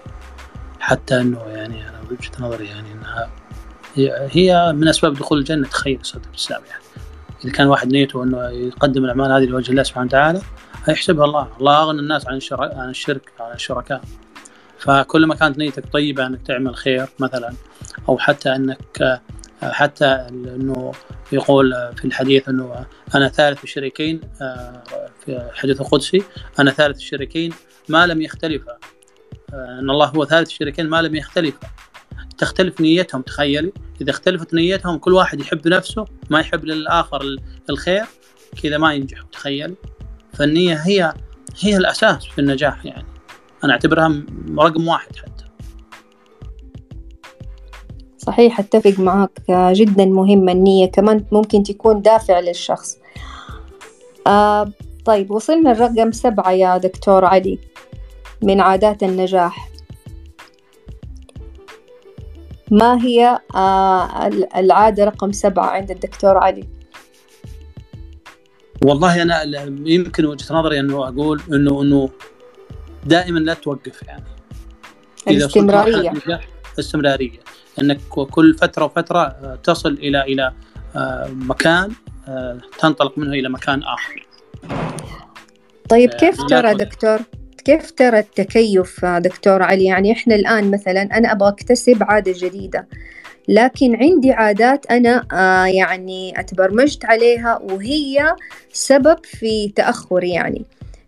حتى 0.80 1.20
أنه 1.20 1.40
يعني 1.40 1.88
أنا 1.88 2.00
بوجهة 2.10 2.32
نظري 2.40 2.66
يعني 2.66 2.88
أنها 2.92 3.30
هي 4.30 4.72
من 4.76 4.88
أسباب 4.88 5.14
دخول 5.14 5.38
الجنة 5.38 5.68
تخيل 5.68 5.98
صدق 6.02 6.28
الإسلام 6.30 6.62
يعني. 6.70 6.82
إذا 7.44 7.52
كان 7.52 7.66
واحد 7.66 7.92
نيته 7.92 8.22
أنه 8.22 8.48
يقدم 8.48 9.04
الأعمال 9.04 9.32
هذه 9.32 9.44
لوجه 9.44 9.70
الله 9.70 9.82
سبحانه 9.82 10.06
وتعالى 10.06 10.42
هيحسبها 10.84 11.24
الله. 11.24 11.48
الله 11.60 11.82
أغنى 11.82 12.00
الناس 12.00 12.28
عن 12.28 12.36
الشرك 12.36 12.74
عن 12.74 12.90
الشرك 12.90 13.32
عن 13.40 13.54
الشركاء. 13.54 14.00
فكل 14.78 15.26
ما 15.26 15.34
كانت 15.34 15.58
نيتك 15.58 15.92
طيبة 15.92 16.26
أنك 16.26 16.46
تعمل 16.46 16.76
خير 16.76 17.06
مثلا 17.18 17.52
أو 18.08 18.18
حتى 18.18 18.56
أنك 18.56 19.20
حتى 19.62 20.06
إنه 20.06 20.92
يقول 21.32 21.92
في 21.96 22.04
الحديث 22.04 22.48
إنه 22.48 22.86
أنا 23.14 23.28
ثالث 23.28 23.64
الشريكين 23.64 24.20
في 25.24 25.28
الحديث 25.28 25.80
القدسي 25.80 26.22
أنا 26.58 26.70
ثالث 26.70 26.96
الشريكين 26.96 27.52
ما 27.88 28.06
لم 28.06 28.22
يختلفا 28.22 28.78
إن 29.54 29.90
الله 29.90 30.06
هو 30.06 30.24
ثالث 30.24 30.48
الشريكين 30.48 30.88
ما 30.88 31.02
لم 31.02 31.14
يختلفا 31.16 31.68
تختلف 32.38 32.80
نيتهم 32.80 33.22
تخيلي. 33.22 33.72
إذا 34.00 34.10
اختلفت 34.10 34.54
نيتهم 34.54 34.98
كل 34.98 35.12
واحد 35.12 35.40
يحب 35.40 35.68
نفسه 35.68 36.04
ما 36.30 36.40
يحب 36.40 36.64
للآخر 36.64 37.36
الخير 37.70 38.04
كذا 38.62 38.78
ما 38.78 38.94
ينجح 38.94 39.22
تخيل 39.32 39.74
فالنيه 40.34 40.74
هي 40.74 41.14
هي 41.60 41.76
الأساس 41.76 42.26
في 42.26 42.40
النجاح 42.40 42.86
يعني. 42.86 43.06
أنا 43.64 43.72
أعتبرها 43.72 44.22
رقم 44.58 44.88
واحد 44.88 45.16
حتى. 45.16 45.44
صحيح 48.18 48.60
أتفق 48.60 48.94
معك 48.98 49.40
جدا 49.50 50.04
مهمة 50.04 50.52
النية. 50.52 50.86
كمان 50.86 51.24
ممكن 51.32 51.62
تكون 51.62 52.02
دافع 52.02 52.40
للشخص. 52.40 52.98
آه 54.26 54.72
طيب 55.04 55.30
وصلنا 55.30 55.72
الرقم 55.72 56.12
سبعة 56.12 56.50
يا 56.50 56.76
دكتور 56.76 57.24
علي 57.24 57.58
من 58.42 58.60
عادات 58.60 59.02
النجاح. 59.02 59.68
ما 62.70 63.04
هي 63.04 63.38
آه 63.54 64.26
العادة 64.56 65.04
رقم 65.04 65.32
سبعة 65.32 65.66
عند 65.66 65.90
الدكتور 65.90 66.38
علي؟ 66.38 66.68
والله 68.84 69.22
أنا 69.22 69.42
يمكن 69.84 70.24
وجهة 70.24 70.54
نظري 70.54 70.80
أنه 70.80 71.08
أقول 71.08 71.42
أنه 71.52 71.82
أنه 71.82 72.10
دائما 73.04 73.38
لا 73.38 73.54
توقف 73.54 74.02
يعني 74.02 74.24
الاستمرارية 75.28 76.12
الاستمرارية 76.74 77.40
إنك 77.80 78.00
كل 78.08 78.54
فترة 78.54 78.84
وفترة 78.84 79.20
آه، 79.20 79.58
تصل 79.64 79.92
إلى 79.92 80.22
إلى 80.22 80.52
آه، 80.96 81.30
مكان 81.32 81.92
آه، 82.28 82.58
تنطلق 82.78 83.18
منه 83.18 83.32
إلى 83.32 83.48
مكان 83.48 83.82
آخر. 83.82 84.26
طيب 85.88 86.10
كيف 86.10 86.36
ترى 86.48 86.74
دكتور؟ 86.74 87.18
كيف 87.64 87.90
ترى 87.90 88.18
التكيف 88.18 89.04
دكتور 89.04 89.62
علي؟ 89.62 89.84
يعني 89.84 90.12
إحنا 90.12 90.34
الآن 90.34 90.70
مثلا 90.70 91.02
أنا 91.02 91.32
أبغى 91.32 91.48
أكتسب 91.48 91.96
عادة 92.00 92.34
جديدة 92.36 92.88
لكن 93.48 93.96
عندي 93.96 94.32
عادات 94.32 94.86
أنا 94.86 95.26
آه 95.32 95.66
يعني 95.66 96.40
أتبرمجت 96.40 97.04
عليها 97.04 97.58
وهي 97.62 98.34
سبب 98.72 99.18
في 99.24 99.72
تأخر 99.76 100.24
يعني. 100.24 100.64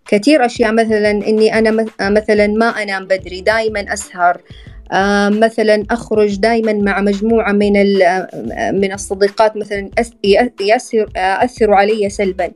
كثير 0.06 0.46
أشياء 0.46 0.72
مثلا 0.72 1.10
إني 1.10 1.58
أنا 1.58 1.86
مثلا 2.00 2.46
ما 2.46 2.66
أنام 2.66 3.04
بدري 3.04 3.40
دائما 3.40 3.92
أسهر 3.92 4.40
آه، 4.92 5.28
مثلا 5.28 5.84
أخرج 5.90 6.36
دائما 6.36 6.72
مع 6.72 7.00
مجموعة 7.00 7.52
من 7.52 7.72
من 8.72 8.92
الصديقات 8.92 9.56
مثلا 9.56 9.90
يأثروا 11.16 11.76
علي 11.76 12.10
سلبا. 12.10 12.50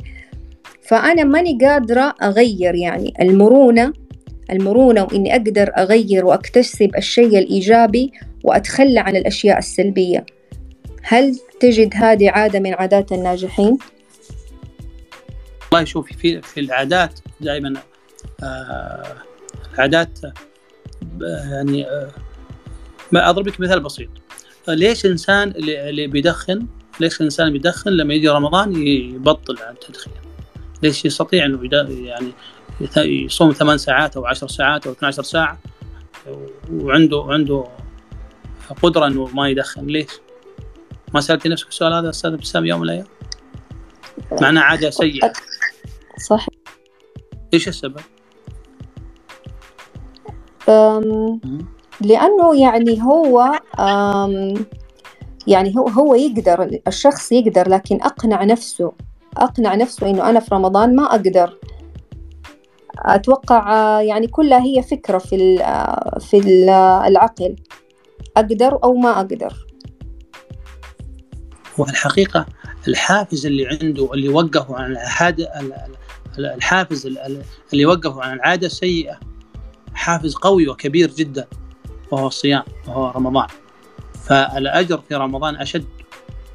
فأنا 0.83 1.25
ماني 1.25 1.59
قادرة 1.63 2.15
أغير 2.23 2.75
يعني 2.75 3.15
المرونة 3.21 3.93
المرونة 4.51 5.03
وإني 5.03 5.33
أقدر 5.33 5.71
أغير 5.77 6.27
وأكتسب 6.27 6.91
الشيء 6.97 7.39
الإيجابي 7.39 8.13
وأتخلى 8.49 9.01
عن 9.01 9.17
الأشياء 9.17 9.59
السلبية. 9.59 10.27
هل 11.03 11.39
تجد 11.61 11.91
هذه 11.95 12.31
عادة 12.31 12.61
من 12.61 12.75
عادات 12.75 13.13
الناجحين؟ 13.13 13.79
والله 15.73 15.85
شوفي 15.85 16.15
في 16.15 16.43
في 16.43 16.61
العادات 16.61 17.21
دائما 17.41 17.75
آه 18.43 19.17
العادات 19.75 20.19
يعني 21.21 21.87
آه 21.87 22.11
أضرب 23.15 23.49
لك 23.49 23.61
مثال 23.61 23.81
بسيط. 23.81 24.09
ليش 24.69 25.05
الإنسان 25.05 25.49
اللي 25.51 26.07
بيدخن 26.07 26.67
ليش 27.01 27.21
الإنسان 27.21 27.53
بيدخن 27.53 27.91
لما 27.91 28.15
يجي 28.15 28.29
رمضان 28.29 28.87
يبطل 28.87 29.57
عن 29.63 29.75
التدخين؟ 29.75 30.13
ليش 30.83 31.05
يستطيع 31.05 31.45
إنه 31.45 31.61
يعني 31.91 32.33
يصوم 32.97 33.53
ثمان 33.53 33.79
ساعات 33.79 34.17
أو 34.17 34.27
عشر 34.27 34.49
ساعات 34.49 34.87
أو 34.87 34.93
12 34.93 35.23
ساعة؟ 35.23 35.59
وعنده 36.73 37.25
عنده 37.29 37.65
قدرة 38.83 39.07
إنه 39.07 39.27
ما 39.35 39.49
يدخن 39.49 39.87
ليش؟ 39.87 40.11
ما 41.15 41.21
سالتي 41.21 41.49
نفسك 41.49 41.69
السؤال 41.69 41.93
هذا 41.93 42.11
أستاذ 42.11 42.33
ابتسام 42.33 42.67
يوم 42.67 42.81
من 42.81 42.85
الأيام؟ 42.85 43.07
معناه 44.41 44.63
عادة 44.63 44.91
سيئة 44.91 45.33
صح 46.29 46.47
إيش 47.55 47.69
السبب؟ 47.69 48.01
لأنه 52.01 52.61
يعني 52.61 53.03
هو 53.03 53.61
يعني 55.47 55.75
هو 55.79 55.89
هو 55.89 56.15
يقدر 56.15 56.81
الشخص 56.87 57.33
يقدر 57.33 57.69
لكن 57.69 58.03
أقنع 58.03 58.45
نفسه 58.45 58.93
أقنع 59.37 59.75
نفسه 59.75 60.11
إنه 60.11 60.31
أنا 60.31 60.41
في 60.41 60.55
رمضان 60.55 60.97
ما 60.97 61.05
أقدر 61.05 61.59
أتوقع 62.99 64.01
يعني 64.01 64.27
كلها 64.27 64.63
هي 64.63 64.83
فكرة 64.83 65.19
في 65.19 65.59
في 66.21 66.39
العقل 67.07 67.57
أقدر 68.39 68.79
أو 68.85 68.95
ما 68.95 69.17
أقدر. 69.17 69.53
والحقيقة 71.79 72.47
الحافز 72.89 73.47
اللي 73.47 73.67
عنده 73.67 74.15
اللي 74.15 74.29
وقفه 74.29 74.77
عن 74.77 74.91
العادة 74.93 75.49
الحافز 76.39 77.07
اللي 77.73 77.87
وقفه 77.87 78.23
عن 78.23 78.37
العادة 78.37 78.67
السيئة 78.67 79.21
حافز 79.95 80.35
قوي 80.35 80.69
وكبير 80.69 81.11
جدا 81.11 81.47
وهو 82.11 82.27
الصيام 82.27 82.63
وهو 82.87 83.11
رمضان. 83.11 83.47
فالأجر 84.25 85.01
في 85.09 85.15
رمضان 85.15 85.57
أشد 85.57 85.87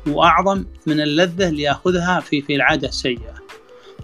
وأعظم 0.08 0.66
من 0.86 1.02
اللذة 1.02 1.50
اللي 1.50 1.62
يأخذها 1.62 2.20
في 2.20 2.42
في 2.42 2.56
العادة 2.56 2.88
السيئة. 2.88 3.34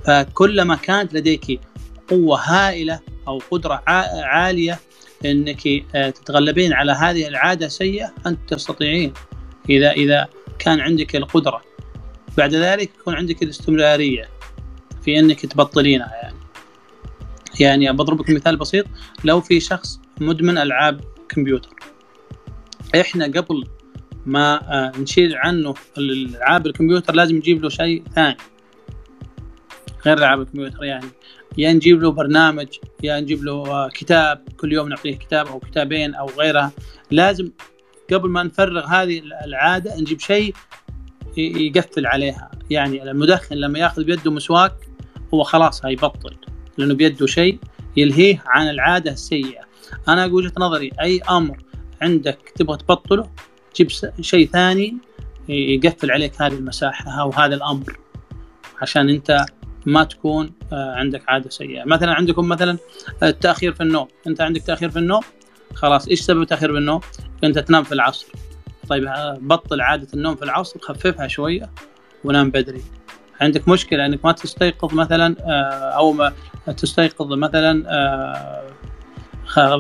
فكلما 0.06 0.76
كانت 0.76 1.14
لديك 1.14 1.60
قوة 2.10 2.40
هائلة 2.40 3.00
أو 3.28 3.42
قدرة 3.52 3.84
عالية 3.88 4.80
إنك 5.26 5.68
آه، 5.96 6.10
تتغلبين 6.10 6.74
على 6.74 6.92
هذه 6.92 7.28
العادة 7.28 7.66
السيئه 7.66 8.14
أنت 8.26 8.54
تستطيعين. 8.54 9.14
إذا 9.70 9.92
إذا 9.92 10.28
كان 10.60 10.80
عندك 10.80 11.16
القدرة. 11.16 11.62
بعد 12.38 12.56
ذلك 12.56 12.92
يكون 13.00 13.16
عندك 13.16 13.44
الاستمرارية 13.44 14.30
في 15.06 15.20
إنك 15.20 15.46
تبطلينها 15.46 16.14
يعني. 16.24 16.36
يعني 17.60 17.92
بضرب 17.92 18.22
لك 18.22 18.30
مثال 18.30 18.58
بسيط. 18.58 18.86
لو 19.24 19.42
في 19.42 19.60
شخص 19.60 20.00
مدمن 20.22 20.58
ألعاب 20.58 21.02
كمبيوتر 21.30 21.76
إحنا 23.02 23.26
قبل 23.26 23.64
ما 24.26 24.56
آه، 24.56 24.92
نشيل 24.98 25.36
عنه 25.36 25.74
العاب 25.98 26.68
الكمبيوتر 26.68 27.14
لازم 27.16 27.36
نجيب 27.36 27.64
له 27.64 27.70
شيء 27.70 28.04
ثاني. 28.16 28.38
غير 30.06 30.18
ألعاب 30.18 30.42
الكمبيوتر 30.42 30.84
يعني. 30.84 31.06
يا 31.58 31.74
نجيب 31.74 32.02
له 32.02 32.12
برنامج 32.12 32.68
يا 33.04 33.20
نجيب 33.20 33.44
له 33.44 33.54
آه، 33.54 33.90
كتاب 33.90 34.44
كل 34.58 34.74
يوم 34.74 34.90
نعطيه 34.90 35.16
كتاب 35.16 35.48
أو 35.48 35.60
كتابين 35.60 36.16
أو 36.16 36.26
غيرها. 36.26 36.72
لازم 37.12 37.52
قبل 38.14 38.30
ما 38.30 38.44
نفرغ 38.44 38.86
هذه 38.86 39.22
العادة 39.46 39.96
نجيب 39.96 40.20
شيء 40.20 40.56
يقفل 41.38 42.06
عليها. 42.06 42.52
يعني 42.70 43.12
المدخن 43.12 43.56
لما 43.56 43.80
ياخذ 43.80 44.04
بيده 44.04 44.32
مسواك 44.32 44.74
هو 45.34 45.44
خلاص 45.44 45.86
هيبطل 45.86 46.36
لأنه 46.78 46.94
بيده 46.94 47.26
شيء 47.26 47.60
يلهيه 47.98 48.44
عن 48.46 48.70
العادة 48.70 49.12
السيئة. 49.12 49.62
أنا 50.08 50.26
أقول 50.26 50.34
وجهة 50.34 50.54
نظري 50.58 50.92
أي 51.02 51.22
أمر 51.30 51.58
عندك 52.02 52.38
تبغى 52.56 52.78
تبطله 52.78 53.30
تجيب 53.74 53.90
شيء 54.22 54.48
ثاني 54.48 54.98
يقفل 55.50 56.12
عليك 56.12 56.42
هذه 56.42 56.54
المساحة 56.54 57.22
أو 57.22 57.30
هذا 57.30 57.56
الأمر 57.56 58.00
عشان 58.82 59.10
أنت 59.10 59.46
ما 59.86 60.04
تكون 60.04 60.52
آه، 60.74 60.96
عندك 60.96 61.22
عادة 61.28 61.50
سيئة. 61.50 61.84
مثلا 61.86 62.14
عندكم 62.14 62.48
مثلا 62.48 62.78
التأخير 63.24 63.74
في 63.74 63.84
النوم. 63.84 64.08
أنت 64.28 64.42
عندك 64.42 64.62
تأخير 64.62 64.90
في 64.90 65.00
النوم 65.00 65.22
خلاص 65.74 66.08
إيش 66.08 66.22
سبب 66.22 66.44
تأخير 66.44 66.72
في 66.72 66.78
النوم؟ 66.78 67.02
أنت 67.44 67.60
تنام 67.60 67.84
في 67.84 67.92
العصر. 67.92 68.28
طيب 68.90 69.06
آه، 69.06 69.38
بطل 69.42 69.82
عادة 69.82 70.08
النوم 70.14 70.36
في 70.36 70.44
العصر 70.46 70.80
خففها 70.80 71.28
شوية 71.28 71.70
ونام 72.24 72.52
بدري. 72.52 72.82
عندك 73.42 73.68
مشكلة 73.68 74.06
إنك 74.06 74.26
ما 74.26 74.32
تستيقظ 74.32 74.94
مثلا 74.94 75.36
آه، 75.40 75.98
أو 75.98 76.12
ما 76.12 76.34
تستيقظ 76.78 77.34
مثلا 77.34 77.84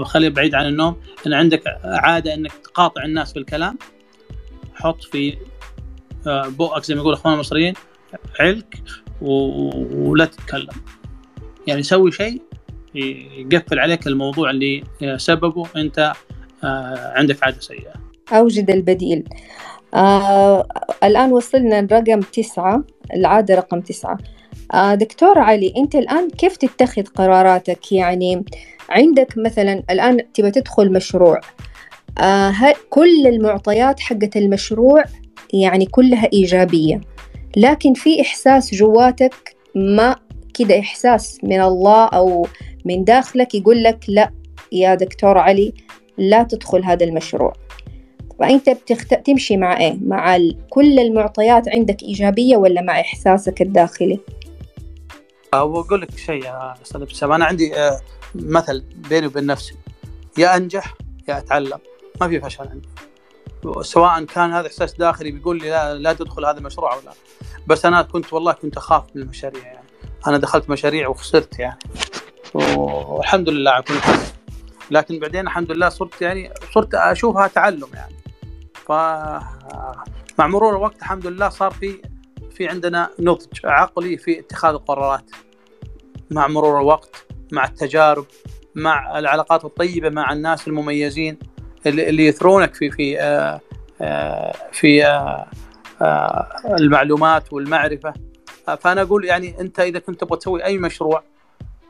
خلي 0.04 0.30
بعيد 0.30 0.56
عن 0.56 0.66
النوم. 0.66 1.02
إن 1.28 1.34
عندك 1.34 1.64
عادة 1.84 2.34
إنك 2.34 2.52
تقاطع 2.54 3.04
الناس 3.04 3.34
في 3.34 3.40
الكلام 3.40 3.78
حط 4.76 5.04
في 5.04 5.38
بؤك 6.26 6.84
زي 6.84 6.96
ما 6.96 7.02
يقول 7.02 7.14
اخواننا 7.14 7.36
المصريين 7.36 7.74
علك 8.40 8.84
ولا 9.22 10.26
تتكلم. 10.26 10.70
يعني 11.68 11.84
سوي 11.84 12.12
شيء 12.12 12.42
يقفل 13.52 13.80
عليك 13.80 14.08
الموضوع 14.08 14.50
اللي 14.50 14.84
سببه 15.18 15.68
أنت 15.76 16.14
آه، 16.64 17.14
عندك 17.16 17.44
عادة 17.44 17.60
سيئة. 17.60 17.94
أوجد 18.32 18.70
البديل. 18.70 19.24
آه 19.94 20.68
الآن 21.04 21.32
وصلنا 21.32 21.82
لرقم 21.82 22.20
تسعة 22.20 22.84
العادة 23.14 23.56
رقم 23.56 23.82
تسعة. 23.82 24.18
آه 24.74 24.96
دكتور 24.96 25.40
علي 25.40 25.74
أنت 25.78 25.96
الآن 25.96 26.30
كيف 26.30 26.58
تتخذ 26.58 27.04
قراراتك؟ 27.04 27.92
يعني 27.92 28.46
عندك 28.90 29.34
مثلا 29.38 29.84
الآن 29.90 30.34
تبى 30.34 30.52
تدخل 30.52 30.92
مشروع. 30.92 31.40
آه 32.18 32.74
كل 32.90 33.28
المعطيات 33.28 34.00
حقت 34.00 34.38
المشروع 34.38 35.04
يعني 35.54 35.86
كلها 35.86 36.30
إيجابية؟ 36.34 37.02
لكن 37.58 37.94
في 37.94 38.22
إحساس 38.22 38.76
جواتك 38.76 39.56
ما 39.76 40.16
كده 40.54 40.80
إحساس 40.80 41.40
من 41.44 41.62
الله 41.62 42.06
أو 42.06 42.48
من 42.86 43.04
داخلك 43.04 43.56
يقول 43.56 43.84
لك 43.84 44.06
لا 44.08 44.32
يا 44.72 44.96
دكتور 44.96 45.38
علي 45.38 45.74
لا 46.18 46.44
تدخل 46.44 46.84
هذا 46.84 47.06
المشروع. 47.06 47.54
فأنت 48.40 48.70
بتخت... 48.70 49.14
تمشي 49.14 49.58
مع 49.58 49.80
إيه؟ 49.80 49.98
مع 50.02 50.36
ال... 50.36 50.58
كل 50.70 51.00
المعطيات 51.00 51.70
عندك 51.70 52.04
إيجابية 52.04 52.58
ولا 52.58 52.82
مع 52.82 53.00
إحساسك 53.00 53.62
الداخلي؟ 53.62 54.20
أقول 55.54 56.02
لك 56.02 56.18
شيء 56.18 56.44
يا 56.44 56.74
أستاذ 56.82 57.02
ابتسام 57.02 57.32
أنا 57.32 57.46
عندي 57.46 57.76
آه، 57.76 58.00
مثل 58.36 58.84
بيني 59.10 59.28
وبين 59.28 59.46
نفسي. 59.46 59.76
يا 60.38 60.56
أنجح 60.56 60.94
يا 61.28 61.38
أتعلم. 61.38 61.80
ما 62.22 62.28
في 62.28 62.40
فشل 62.40 62.68
عندي. 62.68 62.88
سواء 63.82 64.24
كان 64.24 64.54
هذا 64.54 64.68
إحساس 64.68 64.94
داخلي 64.94 65.32
بيقول 65.32 65.60
لي 65.60 65.70
لا 65.70 65.96
لا 65.96 66.14
تدخل 66.14 66.46
هذا 66.46 66.58
المشروع 66.58 66.96
ولا 66.96 67.12
بس 67.70 67.86
أنا 67.86 68.02
كنت 68.02 68.34
والله 68.34 68.52
كنت 68.52 68.78
أخاف 68.78 69.04
من 69.16 69.22
المشاريع 69.22 69.64
يعني. 69.64 69.88
أنا 70.28 70.38
دخلت 70.38 70.70
مشاريع 70.70 71.08
وخسرت 71.08 71.60
يعني. 71.60 71.80
والحمد 72.54 73.50
لله 73.50 73.72
على 73.72 73.84
كل 73.84 73.94
حال. 73.94 74.20
لكن 74.92 75.20
بعدين 75.20 75.42
الحمد 75.42 75.72
لله 75.72 75.90
صرت 75.90 76.22
يعني 76.22 76.54
صرت 76.74 76.96
أشوفها 76.96 77.48
تعلم 77.48 77.88
يعني. 77.94 78.16
ف 78.74 78.92
مع 80.40 80.48
مرور 80.48 80.78
الوقت 80.78 81.00
الحمد 81.00 81.28
لله 81.28 81.50
صار 81.50 81.72
في 81.72 82.02
في 82.52 82.68
عندنا 82.68 83.10
نضج 83.20 83.46
عقلي 83.64 84.18
في 84.18 84.40
اتخاذ 84.40 84.74
القرارات. 84.74 85.32
مع 86.32 86.48
مرور 86.48 86.82
الوقت 86.82 87.26
مع 87.52 87.64
التجارب 87.64 88.26
مع 88.76 89.20
العلاقات 89.20 89.66
الطيبة 89.66 90.10
مع 90.10 90.34
الناس 90.34 90.68
المميزين 90.68 91.40
اللي 91.86 92.28
يثرونك 92.28 92.74
في 92.74 92.92
في 92.92 93.20
آه، 93.22 93.62
آه، 94.02 94.54
في 94.72 95.06
آه، 95.06 95.48
المعلومات 96.66 97.54
والمعرفة. 97.54 98.14
فأنا 98.80 99.02
أقول 99.02 99.26
يعني 99.26 99.62
أنت 99.62 99.80
إذا 99.80 100.00
كنت 100.00 100.22
تبغى 100.22 100.38
تسوي 100.38 100.66
أي 100.66 100.78
مشروع 100.78 101.24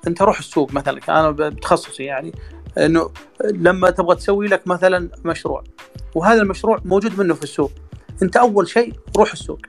أنت 0.07 0.21
روح 0.21 0.39
السوق 0.39 0.73
مثلا 0.73 0.99
أنا 1.09 1.31
بتخصصي 1.31 2.03
يعني 2.03 2.31
إنه 2.77 3.11
لما 3.53 3.89
تبغى 3.89 4.15
تسوي 4.15 4.47
لك 4.47 4.67
مثلا 4.67 5.09
مشروع 5.25 5.63
وهذا 6.15 6.41
المشروع 6.41 6.79
موجود 6.85 7.19
منه 7.19 7.33
في 7.33 7.43
السوق. 7.43 7.71
أنت 8.23 8.37
أول 8.37 8.67
شيء 8.67 8.93
روح 9.17 9.31
السوق. 9.31 9.59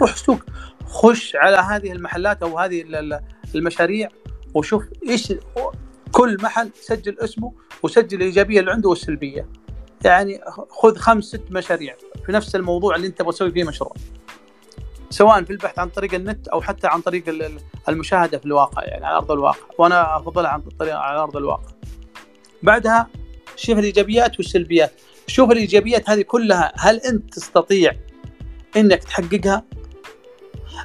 روح 0.00 0.12
السوق 0.12 0.40
خش 0.86 1.36
على 1.36 1.56
هذه 1.56 1.92
المحلات 1.92 2.42
أو 2.42 2.58
هذه 2.58 2.84
المشاريع 3.54 4.08
وشوف 4.54 4.84
إيش 5.08 5.32
كل 6.12 6.36
محل 6.42 6.70
سجل 6.74 7.18
اسمه 7.18 7.52
وسجل 7.82 8.16
الإيجابية 8.16 8.60
اللي 8.60 8.72
عنده 8.72 8.88
والسلبية. 8.88 9.46
يعني 10.04 10.40
خذ 10.70 10.96
خمس 10.96 11.24
ست 11.24 11.44
مشاريع 11.50 11.96
في 12.26 12.32
نفس 12.32 12.56
الموضوع 12.56 12.96
اللي 12.96 13.06
انت 13.06 13.18
تبغى 13.18 13.32
تسوي 13.32 13.50
فيه 13.50 13.64
مشروع. 13.64 13.94
سواء 15.10 15.44
في 15.44 15.50
البحث 15.50 15.78
عن 15.78 15.88
طريق 15.88 16.14
النت 16.14 16.48
أو 16.48 16.60
حتى 16.60 16.86
عن 16.86 17.00
طريق 17.00 17.24
المشاهدة 17.88 18.38
في 18.38 18.46
الواقع 18.46 18.84
يعني 18.84 19.06
على 19.06 19.16
أرض 19.16 19.32
الواقع. 19.32 19.66
وأنا 19.78 20.16
أفضلها 20.16 20.50
عن 20.50 20.60
طريق 20.60 20.96
على 20.96 21.18
أرض 21.18 21.36
الواقع. 21.36 21.72
بعدها 22.62 23.08
شوف 23.56 23.78
الإيجابيات 23.78 24.38
والسلبيات. 24.38 24.92
شوف 25.26 25.50
الإيجابيات 25.50 26.10
هذه 26.10 26.22
كلها 26.22 26.72
هل 26.78 26.96
أنت 26.96 27.34
تستطيع 27.34 27.92
إنك 28.76 29.04
تحققها؟ 29.04 29.64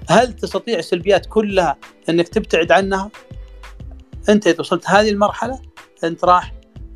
هل 0.09 0.34
تستطيع 0.34 0.80
السلبيات 0.80 1.26
كلها 1.26 1.78
إنك 2.09 2.28
تبتعد 2.28 2.72
عنها؟ 2.72 3.09
أنت 4.30 4.47
إذا 4.47 4.59
وصلت 4.59 4.89
هذه 4.89 5.09
المرحلة 5.09 5.62
أنت 6.03 6.26
راح 6.26 6.53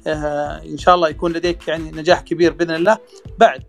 إن 0.08 0.78
شاء 0.78 0.96
الله 0.96 1.10
يكون 1.10 1.34
لديك 1.34 1.68
يعني 1.68 1.92
نجاح 1.92 2.22
كبير 2.22 2.54
بإذن 2.54 2.76
الله 2.76 2.98
بعد 3.38 3.64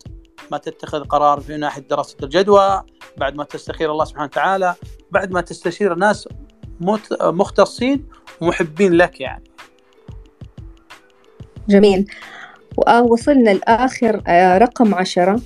ما 0.50 0.58
تتخذ 0.58 1.04
قرار 1.04 1.40
في 1.40 1.56
ناحية 1.56 1.82
دراسة 1.82 2.16
الجدوى 2.22 2.82
بعد 3.16 3.34
ما 3.36 3.44
تستخير 3.44 3.92
الله 3.92 4.04
سبحانه 4.04 4.26
وتعالى 4.26 4.74
بعد 5.10 5.30
ما 5.30 5.40
تستشير 5.40 5.94
ناس 5.94 6.28
مختصين 7.20 8.04
ومحبين 8.40 8.92
لك 8.92 9.20
يعني 9.20 9.44
جميل 11.68 12.06
وصلنا 13.10 13.50
لآخر 13.50 14.22
آه، 14.26 14.58
رقم 14.58 14.94
عشرة 14.94 15.40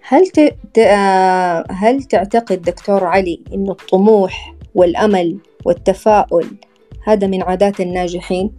هل. 0.00 0.30
آه، 0.78 1.64
هل 1.70 2.02
تعتقد 2.02 2.62
دكتور 2.62 3.04
علي 3.04 3.40
إنه 3.52 3.72
الطموح 3.72 4.54
والأمل 4.74 5.38
والتفاؤل 5.64 6.56
هذا 7.04 7.26
من 7.26 7.42
عادات 7.42 7.80
الناجحين؟ 7.80 8.56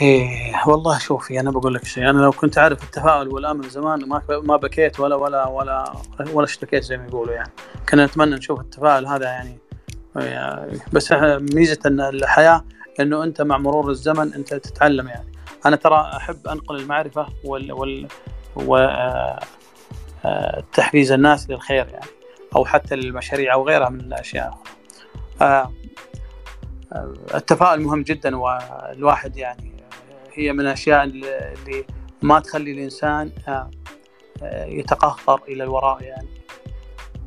إيه 0.00 0.52
والله 0.66 0.98
شوفي 0.98 1.40
أنا 1.40 1.50
بقول 1.50 1.74
لك 1.74 1.84
شيء 1.84 2.10
أنا 2.10 2.18
لو 2.18 2.30
كنت 2.30 2.58
عارف 2.58 2.84
التفاؤل 2.84 3.28
والامل 3.28 3.68
زمان 3.68 4.08
ما 4.08 4.22
ما 4.28 4.56
بكيت 4.56 5.00
ولا 5.00 5.16
ولا 5.16 5.46
ولا 5.46 5.92
ولا 6.32 6.44
اشتكيت 6.44 6.82
زي 6.82 6.96
ما 6.96 7.06
يقولوا 7.06 7.34
يعني. 7.34 7.50
كنا 7.88 8.06
نتمنى 8.06 8.34
نشوف 8.34 8.60
التفاؤل 8.60 9.06
هذا 9.06 9.26
يعني 9.26 9.58
بس 10.92 11.12
ميزة 11.54 11.78
إن 11.86 12.00
الحياة 12.00 12.64
إنه 13.00 13.24
أنت 13.24 13.42
مع 13.42 13.58
مرور 13.58 13.90
الزمن 13.90 14.34
أنت 14.34 14.54
تتعلم 14.54 15.08
يعني. 15.08 15.32
أنا 15.66 15.76
ترى 15.76 16.10
أحب 16.16 16.46
أنقل 16.46 16.76
المعرفة 16.76 17.26
وال 17.44 17.72
وال 17.72 18.08
و 18.56 18.76
آه، 18.76 19.40
آه، 20.24 20.64
الناس 20.94 21.50
للخير 21.50 21.88
يعني 21.88 22.10
أو 22.56 22.64
حتى 22.64 22.96
للمشاريع 22.96 23.54
أو 23.54 23.68
غيرها 23.68 23.88
من 23.88 24.00
الأشياء. 24.00 24.58
آه، 25.42 25.72
التفاؤل 27.34 27.80
مهم 27.80 28.02
جدا 28.02 28.36
والواحد 28.36 29.36
يعني 29.36 29.75
هي 30.36 30.52
من 30.52 30.60
الأشياء 30.60 31.04
اللي 31.04 31.84
ما 32.22 32.40
تخلي 32.40 32.72
الإنسان 32.72 33.32
آه، 33.48 33.70
يتقهقر 34.64 35.40
إلى 35.48 35.64
الوراء 35.64 36.02
يعني. 36.02 36.28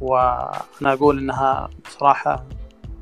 وأنا 0.02 0.94
أقول 0.94 1.18
إنها 1.20 1.70
بصراحة 1.86 2.46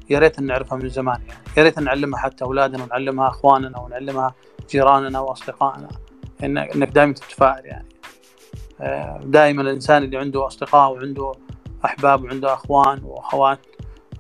يا 0.10 0.20
ريت 0.20 0.40
نعرفها 0.40 0.78
من 0.78 0.90
زمان 0.90 1.22
يعني. 1.28 1.44
يا 1.58 1.64
ريت 1.64 1.80
نعلمها 1.80 2.20
حتى 2.20 2.44
أولادنا 2.44 2.84
ونعلمها 2.84 3.28
إخواننا 3.28 3.80
ونعلمها 3.80 4.36
جيراننا 4.70 5.20
وأصدقائنا 5.20 5.88
إنك 6.44 6.90
دائما 6.90 7.14
تتفائل 7.14 7.66
يعني. 7.66 7.88
آه، 8.82 9.22
دائما 9.24 9.62
الإنسان 9.62 10.04
اللي 10.04 10.18
عنده 10.18 10.48
أصدقاء 10.48 10.92
وعنده 10.92 11.32
أحباب 11.86 12.24
وعنده 12.24 12.54
إخوان 12.54 13.02
وأخوات 13.04 13.60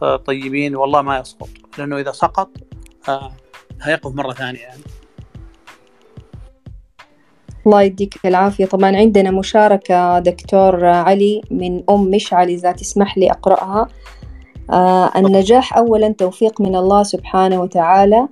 آه، 0.01 0.15
طيبين 0.15 0.75
والله 0.75 1.01
ما 1.01 1.19
يسقط. 1.19 1.49
لأنه 1.77 1.97
إذا 1.97 2.11
سقط 2.11 2.49
هيقف 3.81 4.15
مرة 4.15 4.33
ثانية 4.33 4.59
يعني. 4.59 4.81
الله 7.67 7.81
يديك 7.81 8.19
العافية. 8.25 8.65
طبعا 8.65 8.95
عندنا 8.95 9.31
مشاركة 9.31 10.19
دكتور 10.19 10.85
علي 10.85 11.41
من 11.51 11.83
أم 11.89 12.01
مشعل 12.01 12.47
إذا 12.47 12.71
تسمح 12.71 13.17
لي 13.17 13.31
أقرأها. 13.31 13.87
آه 14.71 15.11
النجاح 15.15 15.77
أولا 15.77 16.09
توفيق 16.17 16.61
من 16.61 16.75
الله 16.75 17.03
سبحانه 17.03 17.61
وتعالى. 17.61 18.27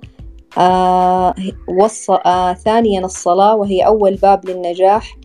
آه 0.58 1.34
وص... 1.80 2.10
آه 2.10 2.52
ثانيا 2.54 3.04
الصلاة 3.04 3.54
وهي 3.54 3.86
أول 3.86 4.14
باب 4.14 4.48
للنجاح. 4.48 5.16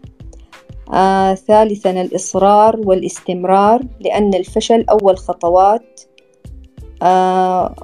آه 0.93 1.33
ثالثا 1.33 1.91
الإصرار 1.91 2.79
والاستمرار 2.85 3.81
لأن 3.99 4.33
الفشل 4.33 4.85
أول 4.89 5.17
خطوات. 5.17 6.01
آه 7.01 7.75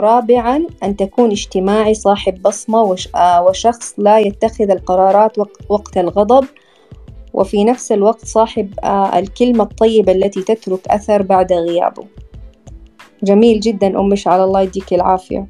رابعا 0.00 0.66
أن 0.82 0.96
تكون 0.96 1.30
اجتماعي 1.30 1.94
صاحب 1.94 2.42
بصمة 2.42 2.96
وشخص 3.16 3.94
لا 3.98 4.18
يتخذ 4.18 4.70
القرارات 4.70 5.36
وقت 5.68 5.98
الغضب 5.98 6.46
وفي 7.34 7.64
نفس 7.64 7.92
الوقت 7.92 8.24
صاحب 8.24 8.74
الكلمة 9.14 9.64
الطيبة 9.64 10.12
التي 10.12 10.42
تترك 10.42 10.88
أثر 10.88 11.22
بعد 11.22 11.52
غيابه. 11.52 12.04
جميل 13.22 13.60
جدا 13.60 14.00
أمش 14.00 14.28
على 14.28 14.44
الله 14.44 14.60
يديك 14.60 14.94
العافية. 14.94 15.46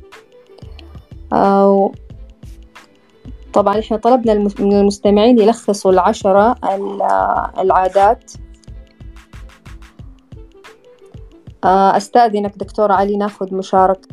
طبعا 3.52 3.78
إحنا 3.78 3.96
طلبنا 3.96 4.34
من 4.58 4.72
المستمعين 4.72 5.38
يلخصوا 5.38 5.92
العشرة 5.92 6.56
العادات. 7.58 8.32
أستأذنك 11.66 12.58
دكتور 12.58 12.92
علي 12.92 13.16
ناخذ 13.16 13.54
مشاركة. 13.54 14.08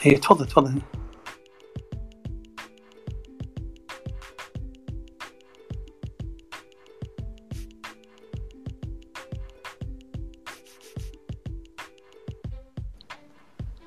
هي 0.00 0.12
إيه، 0.12 0.20
تفضل 0.20 0.46
تفضل. 0.46 0.80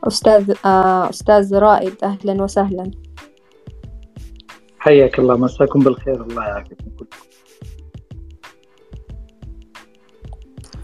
أستاذ 0.03 0.53
آه، 0.65 1.09
أستاذ 1.09 1.55
رائد 1.55 1.95
أهلا 2.03 2.43
وسهلا. 2.43 2.91
حياك 4.79 5.19
الله 5.19 5.37
مساكم 5.37 5.79
بالخير 5.79 6.23
الله 6.23 6.43
يعافيكم 6.43 6.89
كلكم 6.99 7.30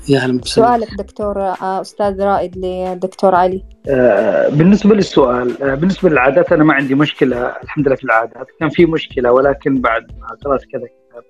يا 0.09 0.19
هلا 0.19 0.41
سؤالك 0.43 0.87
دكتور 0.97 1.41
آه، 1.41 1.81
أستاذ 1.81 2.21
رائد 2.21 2.57
لدكتور 2.57 3.35
علي. 3.35 3.63
آه، 3.89 4.49
بالنسبة 4.49 4.95
للسؤال 4.95 5.63
آه، 5.63 5.75
بالنسبة 5.75 6.09
للعادات 6.09 6.51
أنا 6.51 6.63
ما 6.63 6.73
عندي 6.73 6.95
مشكلة 6.95 7.55
الحمد 7.63 7.87
لله 7.87 7.95
في 7.95 8.03
العادات. 8.03 8.47
كان 8.59 8.69
في 8.69 8.85
مشكلة 8.85 9.31
ولكن 9.31 9.81
بعد 9.81 10.11
ما 10.21 10.27
قرأت 10.45 10.61
كذا 10.71 10.81
كتاب. 10.81 11.23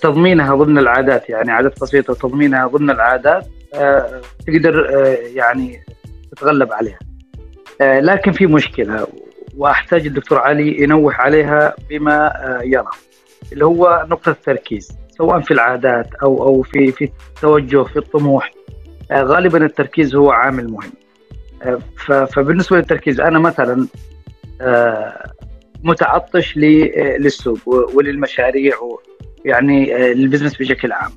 تضمينها 0.00 0.54
ضمن 0.54 0.78
العادات 0.78 1.30
يعني 1.30 1.50
عادات 1.50 1.80
بسيطة 1.80 2.14
تضمينها 2.14 2.66
ضمن 2.66 2.90
العادات 2.90 3.46
تقدر 4.46 4.90
يعني 5.34 5.80
تتغلب 6.32 6.72
عليها. 6.72 6.98
لكن 7.80 8.32
في 8.32 8.46
مشكلة 8.46 9.06
وأحتاج 9.56 10.06
الدكتور 10.06 10.38
علي 10.38 10.82
ينوه 10.82 11.14
عليها 11.14 11.74
بما 11.90 12.32
يرى. 12.64 12.90
اللي 13.52 13.64
هو 13.64 14.06
نقطة 14.10 14.30
التركيز 14.30 15.00
سواء 15.18 15.40
في 15.40 15.50
العادات 15.50 16.14
أو 16.22 16.42
أو 16.42 16.62
في 16.62 16.92
في 16.92 17.10
التوجه 17.36 17.82
في 17.82 17.96
الطموح. 17.96 18.50
آه، 19.10 19.22
غالبا 19.22 19.64
التركيز 19.64 20.14
هو 20.14 20.30
عامل 20.30 20.70
مهم. 20.70 20.92
آه، 21.62 21.78
فبالنسبة 22.24 22.76
للتركيز 22.76 23.20
أنا 23.20 23.38
مثلا 23.38 23.86
آه، 24.60 25.32
متعطش 25.82 26.56
للسوق 26.56 27.58
وللمشاريع 27.94 28.76
يعني 29.44 29.94
للبزنس 30.14 30.56
بشكل 30.56 30.92
عام. 30.92 31.10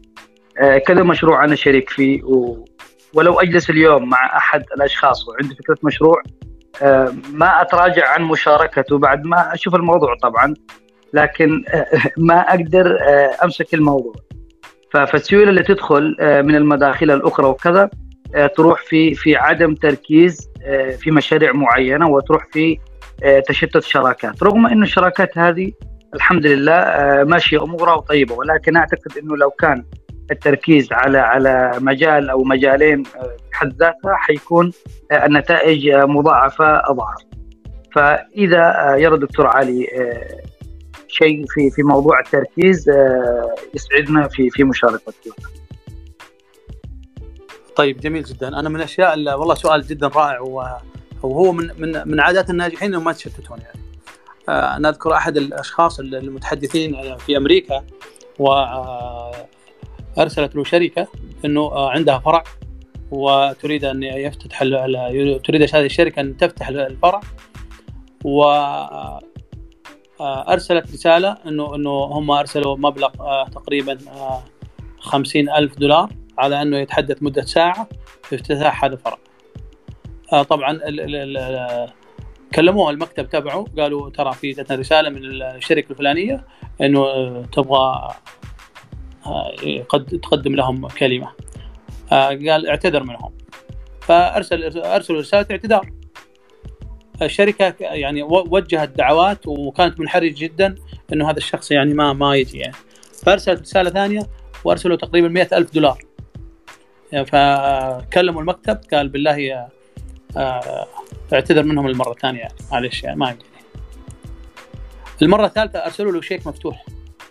كذا 0.88 1.04
مشروع 1.04 1.44
أنا 1.46 1.56
شريك 1.56 1.90
فيه 1.90 2.22
ولو 3.14 3.40
أجلس 3.40 3.70
اليوم 3.70 4.10
مع 4.10 4.38
أحد 4.38 4.64
الأشخاص 4.76 5.28
وعندي 5.28 5.56
فكرة 5.56 5.78
مشروع 5.84 6.22
ما 7.34 7.62
أتراجع 7.62 8.10
عن 8.10 8.24
مشاركته 8.24 8.98
بعد 8.98 9.24
ما 9.26 9.54
أشوف 9.54 9.76
الموضوع 9.76 10.16
طبعا. 10.22 10.54
لكن 11.14 11.64
ما 12.18 12.40
أقدر 12.40 12.98
آه، 13.02 13.32
أمسك 13.44 13.74
الموضوع. 13.74 14.14
فالسيولة 14.92 15.50
اللي 15.50 15.64
تدخل 15.64 16.18
آه، 16.20 16.42
من 16.42 16.56
المداخل 16.56 17.12
الأخرى 17.12 17.48
وكذا 17.48 17.90
آه، 18.36 18.48
تروح 18.48 18.82
في 18.82 19.14
في 19.14 19.36
عدم 19.36 19.76
تركيز 19.76 20.50
في 21.00 21.12
مشاريع 21.12 21.52
معينة 21.52 22.10
وتروح 22.10 22.48
في 22.52 22.78
تشتت 23.48 23.84
شراكات. 23.84 24.44
رغم 24.44 24.68
إنه 24.68 24.84
الشراكات 24.84 25.38
هذه 25.38 25.72
الحمد 26.16 26.46
لله 26.46 26.74
ماشية 27.24 27.64
امورها 27.64 27.94
وطيبة 27.94 28.36
ولكن 28.36 28.76
أعتقد 28.76 29.18
إنه 29.24 29.38
لو 29.38 29.50
كان 29.50 29.84
التركيز 30.32 30.94
على 30.94 31.18
على 31.18 31.72
مجال 31.80 32.30
أو 32.30 32.44
مجالين 32.44 33.04
بحد 33.52 33.74
ذاتها 33.74 34.16
حيكون 34.16 34.72
النتائج 35.12 35.90
مضاعفة 35.90 36.90
أضعاف. 36.90 37.22
فإذا 37.96 38.96
يرى 38.98 39.16
الدكتور 39.16 39.48
علي 39.48 39.88
شيء 41.14 41.46
في 41.48 41.72
في 41.72 41.84
موضوع 41.84 42.20
التركيز 42.20 42.90
آه، 42.90 43.56
يسعدنا 43.74 44.28
في 44.28 44.50
في 44.50 44.64
مشاركته. 44.64 45.32
طيب 47.76 47.98
جميل 47.98 48.24
جدا 48.24 48.48
أنا 48.48 48.70
من 48.70 48.76
الأشياء 48.76 49.18
والله 49.18 49.56
سؤال 49.56 49.88
جدا 49.88 50.08
رائع 50.08 50.40
وهو 51.24 51.52
من 51.52 51.70
من 51.78 52.08
من 52.08 52.20
عادات 52.20 52.50
الناجحين 52.50 52.90
إنهم 52.90 53.04
ما 53.04 53.12
يتشتتون 53.12 53.58
يعني. 53.58 53.80
آه، 54.50 54.76
أنا 54.78 54.90
أذكر 54.90 55.14
أحد 55.14 55.38
الأشخاص 55.38 56.00
المتحدثين 56.00 57.18
في 57.18 57.38
أمريكا 57.38 57.84
وارسلت 58.40 59.36
له 60.56 60.64
شركة 60.64 61.08
إنه 61.46 61.90
عندها 61.90 62.20
فرع 62.20 62.44
وتريد 63.12 63.86
أن 63.86 64.04
يفتتح 64.04 64.60
تريد 65.44 65.62
هذه 65.76 65.86
الشركة 65.86 66.20
أن 66.20 66.38
تفتح 66.38 66.68
الفرع 66.68 67.22
و 68.24 68.44
آه، 68.44 69.20
أرسلت 70.24 70.94
رسالة 70.94 71.38
انه 71.48 71.76
إنه 71.76 71.90
هم 71.90 72.32
أرسلوا 72.32 72.78
مبلغ 72.78 73.10
آه، 73.20 73.48
تقريبا 73.48 73.98
آه، 74.08 74.44
خمسين 75.00 75.50
ألف 75.50 75.80
دولار 75.80 76.10
على 76.38 76.62
إنه 76.62 76.78
يتحدث 76.78 77.24
مدة 77.24 77.42
ساعة 77.42 77.90
في 78.24 78.36
افتتاح 78.36 78.86
هذا 78.86 78.94
الفرع. 78.94 79.18
طبعا 80.50 80.72
ال 80.72 81.00
ال 81.00 81.38
ال 81.38 81.90
كلموه 82.56 82.90
المكتب 82.90 83.30
تبعه 83.30 83.66
قالوا 83.78 84.10
ترى 84.10 84.34
في 84.34 84.52
جتنا 84.52 84.78
رسالة 84.78 85.10
من 85.10 85.26
الشركة 85.26 85.92
الفلانية 85.92 86.46
إنه 86.82 87.06
تبغى 87.42 88.14
قد 89.90 90.06
تقدم 90.06 90.56
لهم 90.56 90.88
كلمة. 90.88 91.30
قال 92.12 92.68
اعتذر 92.68 93.04
منهم. 93.04 93.34
فارسل 94.02 94.80
أرسلوا 94.80 95.20
رسالة 95.20 95.48
اعتذار 95.52 95.90
الشركة 97.22 97.76
يعني 97.80 98.24
وجهت 98.24 98.90
دعوات 98.90 99.48
وكانت 99.48 100.00
منحرجة 100.00 100.36
جدا 100.38 100.76
إنه 101.14 101.30
هذا 101.30 101.38
الشخص 101.38 101.72
يعني 101.72 101.94
ما 101.94 102.14
ما 102.14 102.36
يجي 102.36 102.58
يعني. 102.58 102.76
فأرسلت 103.26 103.62
رسالة 103.62 103.90
ثانية 103.90 104.22
وأرسلوا 104.64 104.98
تقريبا 104.98 105.28
مئة 105.28 105.58
ألف 105.58 105.74
دولار. 105.74 106.04
يعني 107.12 107.26
فكلموا 107.26 108.42
المكتب 108.42 108.80
قال 108.94 109.10
بالله 109.10 109.68
آه، 110.38 110.88
اعتذر 111.34 111.64
منهم 111.64 111.88
المره 111.88 112.12
الثانية 112.12 112.40
يعني. 112.40 112.54
معلش 112.72 113.04
يعني 113.04 113.20
ما 113.20 113.30
يجي. 113.30 113.46
المرة 115.22 115.46
الثالثة 115.46 115.80
أرسلوا 115.80 116.12
له 116.12 116.22
شيك 116.22 116.48
مفتوح 116.48 116.86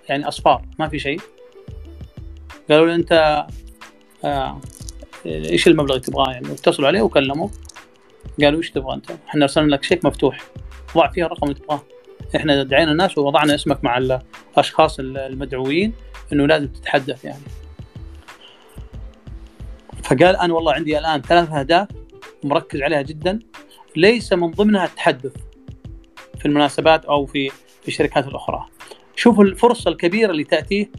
يعني 0.09 0.29
أصفار 0.29 0.63
ما 0.79 0.89
في 0.89 0.99
شيء. 0.99 1.21
قالوا 2.71 2.87
له 2.87 2.95
أنت 2.95 3.45
آه 4.25 4.61
إيش 5.27 5.67
المبلغ 5.67 5.95
اللي 5.95 6.07
تبغاه 6.07 6.33
يعني؟ 6.33 6.53
اتصلوا 6.53 6.89
عليه 6.89 7.03
وكلموا 7.03 7.49
قالوا 8.41 8.59
إيش 8.59 8.71
تبغى 8.71 8.95
أنت؟ 8.95 9.11
إحنا 9.29 9.43
أرسلنا 9.43 9.75
لك 9.75 9.85
شيك 9.85 10.05
مفتوح. 10.05 10.41
ضع 10.95 11.11
فيها 11.11 11.27
الرقم 11.27 11.49
اللي 11.49 11.61
تبغاه. 11.61 11.83
إحنا 12.37 12.63
دعينا 12.63 12.93
الناس 12.93 13.19
ووضعنا 13.19 13.55
اسمك 13.55 13.85
مع 13.85 13.99
الأشخاص 13.99 14.97
المدعوين 15.01 15.93
إنه 16.33 16.47
لازم 16.47 16.69
تتحدث 16.69 17.25
يعني. 17.25 17.43
فقال 20.05 20.37
أنا 20.37 20.55
والله 20.55 20.73
عندي 20.73 20.99
الآن 20.99 21.23
ثلاث 21.23 21.51
أهداف 21.53 21.89
مركز 22.45 22.83
عليها 22.83 23.03
جدا. 23.03 23.39
ليس 23.97 24.33
من 24.33 24.51
ضمنها 24.51 24.85
التحدث 24.85 25.33
في 26.39 26.47
المناسبات 26.47 27.05
أو 27.05 27.27
في 27.27 27.49
في 27.83 27.89
الشركات 27.89 28.27
الأخرى. 28.27 28.67
شوفوا 29.17 29.45
الفرصة 29.45 29.91
الكبيرة 29.91 30.31
اللي 30.31 30.45
تأتيه 30.45 30.91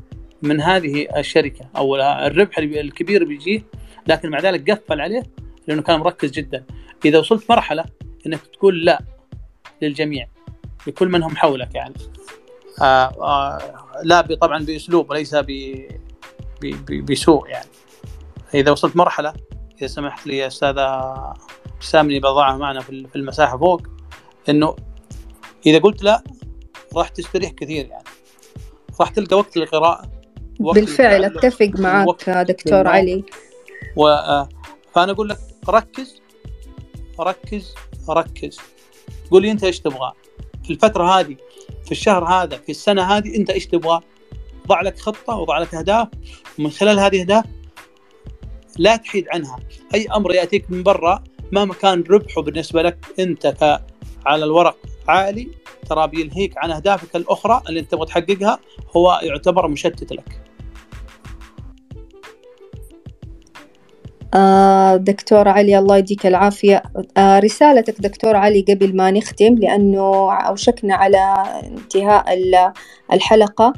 من 0.41 0.61
هذه 0.61 1.07
الشركة 1.17 1.65
أو 1.77 1.95
الربح 1.95 2.57
الكبير 2.57 3.23
بيجيه 3.23 3.63
لكن 4.07 4.29
مع 4.29 4.39
ذلك 4.39 4.71
قفل 4.71 5.01
عليه 5.01 5.23
لأنه 5.67 5.81
كان 5.81 5.99
مركز 5.99 6.31
جدا. 6.31 6.63
إذا 7.05 7.19
وصلت 7.19 7.49
مرحلة 7.49 7.85
إنك 8.25 8.39
تقول 8.53 8.85
لا 8.85 9.01
للجميع 9.81 10.27
لكل 10.87 11.07
من 11.07 11.23
هم 11.23 11.35
حولك 11.35 11.75
يعني. 11.75 11.93
آآ 12.81 12.85
آه، 12.85 13.13
آآ 13.21 13.57
آه، 13.59 14.01
لا 14.03 14.21
طبعا 14.21 14.65
بأسلوب 14.65 15.09
وليس 15.09 15.35
بسوء 16.89 17.49
يعني. 17.49 17.69
إذا 18.53 18.71
وصلت 18.71 18.95
مرحلة 18.95 19.33
إذا 19.77 19.87
سمحت 19.87 20.27
لي 20.27 20.37
يا 20.37 20.47
أستاذة 20.47 21.13
ابتسام 21.65 22.07
اللي 22.07 22.19
بضعها 22.19 22.57
معنا 22.57 22.79
في 22.81 23.15
المساحة 23.15 23.57
فوق 23.57 23.81
إنه 24.49 24.75
إذا 25.65 25.79
قلت 25.79 26.03
لا 26.03 26.23
راح 26.95 27.09
تستريح 27.09 27.51
كثير 27.51 27.85
يعني. 27.85 28.03
راح 28.99 29.09
تلقى 29.09 29.37
وقت 29.37 29.57
للقراءة 29.57 30.11
بالفعل 30.59 31.23
أتفق 31.23 31.71
معك 31.79 32.29
دكتور 32.29 32.87
علي. 32.87 33.23
و 33.95 34.07
آه، 34.07 34.49
فأنا 34.95 35.11
أقول 35.11 35.29
لك 35.29 35.37
ركز 35.69 36.22
ركز 37.19 37.75
ركز. 38.09 38.59
قول 39.31 39.41
لي 39.41 39.51
أنت 39.51 39.63
إيش 39.63 39.79
تبغى. 39.79 40.13
في 40.63 40.69
الفترة 40.69 41.19
هذه 41.19 41.35
في 41.85 41.91
الشهر 41.91 42.23
هذا 42.23 42.57
في 42.57 42.69
السنة 42.69 43.01
هذه 43.01 43.35
أنت 43.35 43.49
إيش 43.49 43.65
تبغى؟ 43.65 43.99
ضع 44.67 44.81
لك 44.81 44.99
خطة 44.99 45.35
وضع 45.35 45.57
لك 45.57 45.75
أهداف 45.75 46.07
ومن 46.59 46.69
خلال 46.69 46.99
هذه 46.99 47.15
الاهداف 47.15 47.45
لا 48.77 48.95
تحيد 48.95 49.25
عنها. 49.29 49.59
أي 49.93 50.07
أمر 50.07 50.33
يأتيك 50.33 50.71
من 50.71 50.83
برا 50.83 51.23
مهما 51.51 51.73
كان 51.73 52.03
ربحه 52.09 52.41
بالنسبة 52.41 52.81
لك 52.81 52.97
أنت 53.19 53.47
ك 53.47 53.81
على 54.25 54.45
الورق 54.45 54.77
عالي 55.07 55.47
ترى 55.89 56.07
بيلهيك 56.07 56.57
عن 56.57 56.71
أهدافك 56.71 57.15
الأخرى 57.15 57.61
اللي 57.69 57.79
أنت 57.79 57.91
تبغى 57.91 58.05
تحققها 58.05 58.59
هو 58.97 59.19
يعتبر 59.23 59.67
مشتت 59.67 60.13
لك. 60.13 60.43
دكتور 64.97 65.47
علي 65.47 65.79
الله 65.79 65.97
يديك 65.97 66.25
العافية. 66.25 66.83
آه 67.17 67.39
رسالتك 67.39 68.01
دكتور 68.01 68.35
علي 68.35 68.65
قبل 68.69 68.95
ما 68.95 69.11
نختم 69.11 69.55
لأنه 69.55 70.33
أوشكنا 70.33 70.95
على 70.95 71.43
انتهاء 71.63 72.25
الحلقة. 73.13 73.73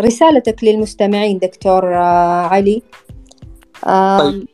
رسالتك 0.00 0.64
للمستمعين 0.64 1.38
دكتور 1.38 1.94
آه 1.94 2.46
علي. 2.46 2.82
آه 3.86 4.18
طيب. 4.18 4.48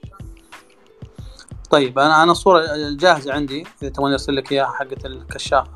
طيب 1.71 1.99
أنا 1.99 2.23
أنا 2.23 2.33
الصورة 2.33 2.63
جاهزة 3.01 3.33
عندي 3.33 3.65
إذا 3.83 3.91
تبغاني 3.91 4.13
أرسل 4.15 4.37
لك 4.37 4.53
إياها 4.53 4.67
حقت 4.67 5.07
الكشاف. 5.07 5.67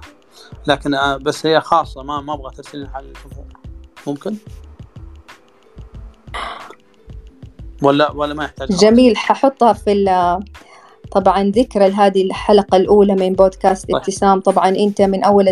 لكن 0.66 0.94
آه، 0.94 1.16
بس 1.16 1.46
هي 1.46 1.60
خاصة 1.60 2.02
ما 2.02 2.20
ما 2.20 2.34
أبغى 2.34 2.54
ترسلها 2.54 2.90
على 2.94 3.06
الجمهور 3.06 3.46
ممكن؟ 4.06 4.36
ولا 7.82 8.10
ولا 8.12 8.34
ما 8.34 8.44
يحتاج 8.44 8.68
جميل 8.68 9.16
ححطها 9.16 9.72
في 9.72 9.92
طبعا 11.12 11.42
ذكرى 11.42 11.88
لهذه 11.88 12.22
الحلقة 12.22 12.76
الأولى 12.76 13.14
من 13.14 13.32
بودكاست 13.32 13.86
طيب. 13.86 13.96
ابتسام. 13.96 14.40
طبعا 14.40 14.68
أنت 14.68 15.02
من 15.02 15.24
أول 15.24 15.48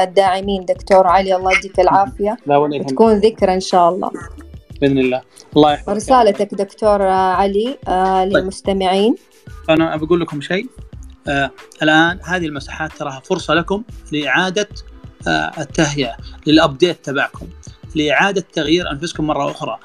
الداعمين 0.00 0.64
دكتور 0.64 1.06
علي 1.06 1.36
الله 1.36 1.52
يديك 1.58 1.80
العافية. 1.80 2.36
لا 2.46 2.56
ولا 2.56 2.82
تكون 2.82 3.12
ذكرى 3.12 3.54
إن 3.54 3.60
شاء 3.60 3.88
الله. 3.88 4.10
بإذن 4.80 4.98
الله. 4.98 5.22
الله 5.56 5.72
يحفظك. 5.72 5.96
رسالتك 5.96 6.54
دكتور 6.54 7.02
علي 7.02 7.78
آه، 7.88 8.24
طيب. 8.24 8.36
للمستمعين. 8.36 9.16
أنا 9.70 9.96
بقول 9.96 10.20
لكم 10.20 10.40
شيء 10.40 10.66
آه 11.28 11.50
الآن 11.82 12.18
هذه 12.24 12.46
المساحات 12.46 12.92
تراها 12.92 13.20
فرصة 13.24 13.54
لكم 13.54 13.82
لإعادة 14.12 14.68
آه 15.28 15.52
التهيئة 15.58 16.16
للأبديت 16.46 17.04
تبعكم 17.04 17.46
لإعادة 17.94 18.44
تغيير 18.52 18.90
أنفسكم 18.90 19.26
مرة 19.26 19.50
أخرى. 19.50 19.78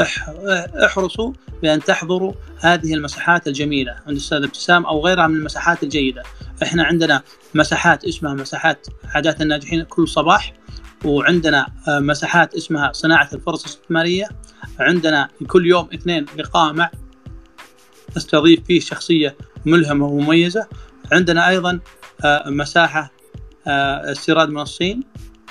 احرصوا 0.00 1.32
بأن 1.62 1.80
تحضروا 1.80 2.32
هذه 2.60 2.94
المساحات 2.94 3.48
الجميلة 3.48 3.92
عند 3.92 4.08
الأستاذ 4.08 4.42
ابتسام 4.42 4.86
أو 4.86 5.06
غيرها 5.06 5.26
من 5.26 5.36
المساحات 5.36 5.82
الجيدة. 5.82 6.22
إحنا 6.62 6.84
عندنا 6.84 7.22
مساحات 7.54 8.04
اسمها 8.04 8.34
مساحات 8.34 8.86
عادات 9.04 9.42
الناجحين 9.42 9.82
كل 9.82 10.08
صباح 10.08 10.52
وعندنا 11.04 11.66
آه، 11.88 11.98
مساحات 11.98 12.54
اسمها 12.54 12.92
صناعة 12.92 13.28
الفرص 13.32 13.64
الاستثمارية. 13.64 14.28
عندنا 14.78 15.28
كل 15.46 15.66
يوم 15.66 15.88
اثنين 15.94 16.26
لقاء 16.36 16.72
مع 16.72 16.90
نستضيف 18.16 18.64
فيه 18.66 18.80
شخصية 18.80 19.36
ملهمة 19.66 20.06
ومميزة. 20.06 20.66
عندنا 21.12 21.48
أيضا 21.48 21.80
آه، 22.24 22.50
مساحة 22.50 23.12
آه، 23.66 24.12
استيراد 24.12 24.48
من 24.48 24.60
الصين. 24.60 25.02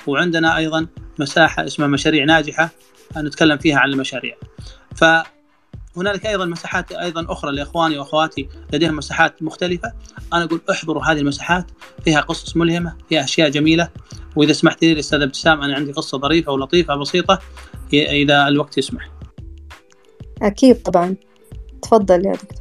وعندنا 0.06 0.56
أيضا 0.56 0.86
مساحة 1.18 1.66
اسمها 1.66 1.88
مشاريع 1.88 2.24
ناجحة. 2.24 2.70
نتكلم 3.16 3.58
فيها 3.58 3.78
عن 3.78 3.90
المشاريع. 3.90 4.36
فهنالك 4.96 6.26
أيضا 6.26 6.44
مساحات 6.44 6.92
أيضا 6.92 7.32
أخرى 7.32 7.52
لإخواني 7.52 7.98
وأخواتي 7.98 8.48
لديهم 8.72 8.96
مساحات 8.96 9.42
مختلفة. 9.42 9.92
أنا 10.32 10.44
أقول 10.44 10.60
احضروا 10.70 11.04
هذه 11.04 11.18
المساحات 11.18 11.70
فيها 12.04 12.20
قصص 12.20 12.56
ملهمة 12.56 12.96
فيها 13.08 13.24
أشياء 13.24 13.50
جميلة. 13.50 13.88
وإذا 14.36 14.52
سمحت 14.52 14.82
لي 14.84 14.98
أستاذ 14.98 15.22
ابتسام 15.22 15.62
أنا 15.62 15.74
عندي 15.74 15.92
قصة 15.92 16.18
ظريفة 16.18 16.52
ولطيفة 16.52 16.96
بسيطة 16.96 17.38
إذا 17.92 18.48
الوقت 18.48 18.78
يسمح. 18.78 19.10
أكيد 20.42 20.82
طبعا. 20.82 21.16
تفضل 21.82 22.26
يا 22.26 22.32
دكتور. 22.32 22.58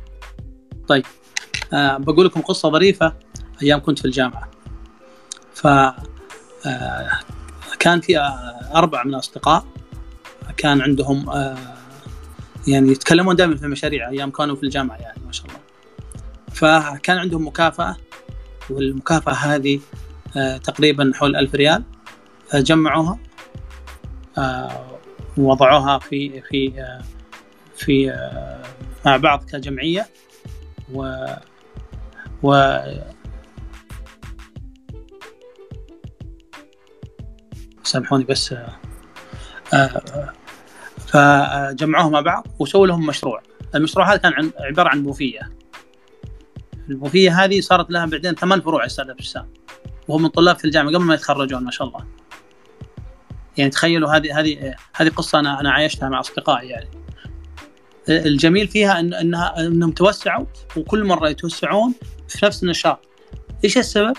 طيب. 0.88 1.06
أه 1.74 1.98
بقول 1.98 2.26
لكم 2.26 2.42
قصة 2.42 2.70
ظريفة 2.70 3.14
أيام 3.64 3.80
كنت 3.80 4.00
في 4.00 4.06
الجامعة. 4.06 4.52
ف 5.54 5.68
أه 5.68 7.10
كان 7.80 8.02
في 8.02 8.20
أربع 8.76 9.04
من 9.04 9.14
الأصدقاء 9.14 9.66
كان 10.58 10.82
عندهم 10.82 11.30
آه، 11.30 11.58
يعني 12.68 12.92
يتكلمون 12.92 13.36
دائما 13.36 13.56
في 13.56 13.64
المشاريع 13.64 14.10
أيام 14.10 14.32
كانوا 14.32 14.56
في 14.56 14.64
الجامعة 14.64 14.98
يعني 14.98 15.22
ما 15.26 15.32
شاء 15.32 15.46
الله. 15.46 15.60
فكان 16.54 17.18
عندهم 17.18 17.48
مكافأة 17.48 17.98
والمكافأة 18.70 19.34
هذه 19.34 19.80
آه، 20.38 20.58
تقريبا 20.58 21.12
حول 21.16 21.36
ألف 21.36 21.56
ريال 21.56 21.84
جمعوها 22.54 23.20
آه، 24.38 24.86
ووضعوها 25.38 26.00
في 26.00 26.42
في 26.42 26.86
في 27.76 28.14
مع 29.06 29.18
بعض 29.18 29.44
كجمعية 29.44 30.08
و 30.94 31.26
و 32.44 32.78
سامحوني 37.84 38.24
بس 38.24 38.56
فجمعوهم 41.12 42.12
مع 42.12 42.22
بعض 42.22 42.48
وسووا 42.60 42.88
لهم 42.88 43.06
مشروع. 43.06 43.42
المشروع 43.76 44.12
هذا 44.12 44.18
كان 44.18 44.52
عبارة 44.60 44.90
عن 44.90 45.04
بوفيه. 45.04 45.52
البوفيه 46.90 47.44
هذه 47.44 47.62
صارت 47.62 47.92
لها 47.92 48.06
بعدين 48.06 48.36
ثمان 48.36 48.62
فروع 48.62 48.86
أستاذ 48.86 49.10
ابتسام 49.10 49.54
وهم 50.08 50.22
من 50.22 50.30
طلاب 50.30 50.56
في 50.56 50.66
الجامعة 50.66 50.94
قبل 50.94 51.04
ما 51.04 51.14
يتخرجون 51.14 51.64
ما 51.64 51.72
شاء 51.72 51.88
الله. 51.88 52.06
يعني 53.58 53.70
تخيلوا 53.70 54.16
هذه 54.16 54.40
هذه 54.40 54.76
هذه 54.96 55.10
قصة 55.10 55.40
أنا 55.40 55.60
أنا 55.60 55.72
عايشتها 55.72 56.10
مع 56.10 56.20
أصدقائي 56.20 56.70
يعني. 56.70 56.90
الجميل 58.10 58.68
فيها 58.68 59.00
إن 59.00 59.14
انها 59.14 59.60
إنهم 59.60 59.92
توسعوا 59.92 60.46
وكل 60.78 61.04
مرة 61.04 61.30
يتوسعون 61.30 61.94
في 62.28 62.46
نفس 62.46 62.64
النشاط. 62.64 63.06
إيش 63.64 63.78
السبب؟ 63.78 64.14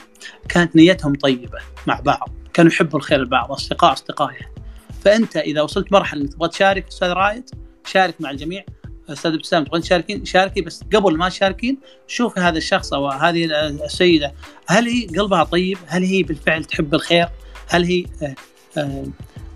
كانت 0.48 0.76
نيتهم 0.76 1.14
طيبة 1.14 1.58
مع 1.86 2.00
بعض. 2.00 2.28
كانوا 2.52 2.72
يحبوا 2.72 2.98
الخير 2.98 3.20
لبعض 3.20 3.52
أصدقاء 3.52 3.92
أصدقاء 3.92 4.32
يعني. 4.32 4.61
فأنت 5.04 5.36
إذا 5.36 5.62
وصلت 5.62 5.92
مرحلة 5.92 6.22
إنك 6.22 6.32
تبغى 6.32 6.48
تشارك 6.48 6.86
أستاذ 6.88 7.08
رايد 7.08 7.50
شارك 7.84 8.20
مع 8.20 8.30
الجميع 8.30 8.64
أستاذ 9.08 9.32
ابتسام 9.32 9.64
تبغى 9.64 9.80
تشاركين 9.80 10.24
شاركي 10.24 10.60
بس 10.60 10.84
قبل 10.94 11.16
ما 11.16 11.28
تشاركين 11.28 11.78
شوفي 12.06 12.40
هذا 12.40 12.58
الشخص 12.58 12.92
أو 12.92 13.08
هذه 13.08 13.44
السيدة 13.84 14.34
هل 14.66 14.86
هي 14.86 15.06
قلبها 15.06 15.44
طيب؟ 15.44 15.78
هل 15.86 16.02
هي 16.02 16.22
بالفعل 16.22 16.64
تحب 16.64 16.94
الخير؟ 16.94 17.28
هل 17.68 17.84
هي 17.84 18.04
آه، 18.22 18.34
آه، 18.78 19.04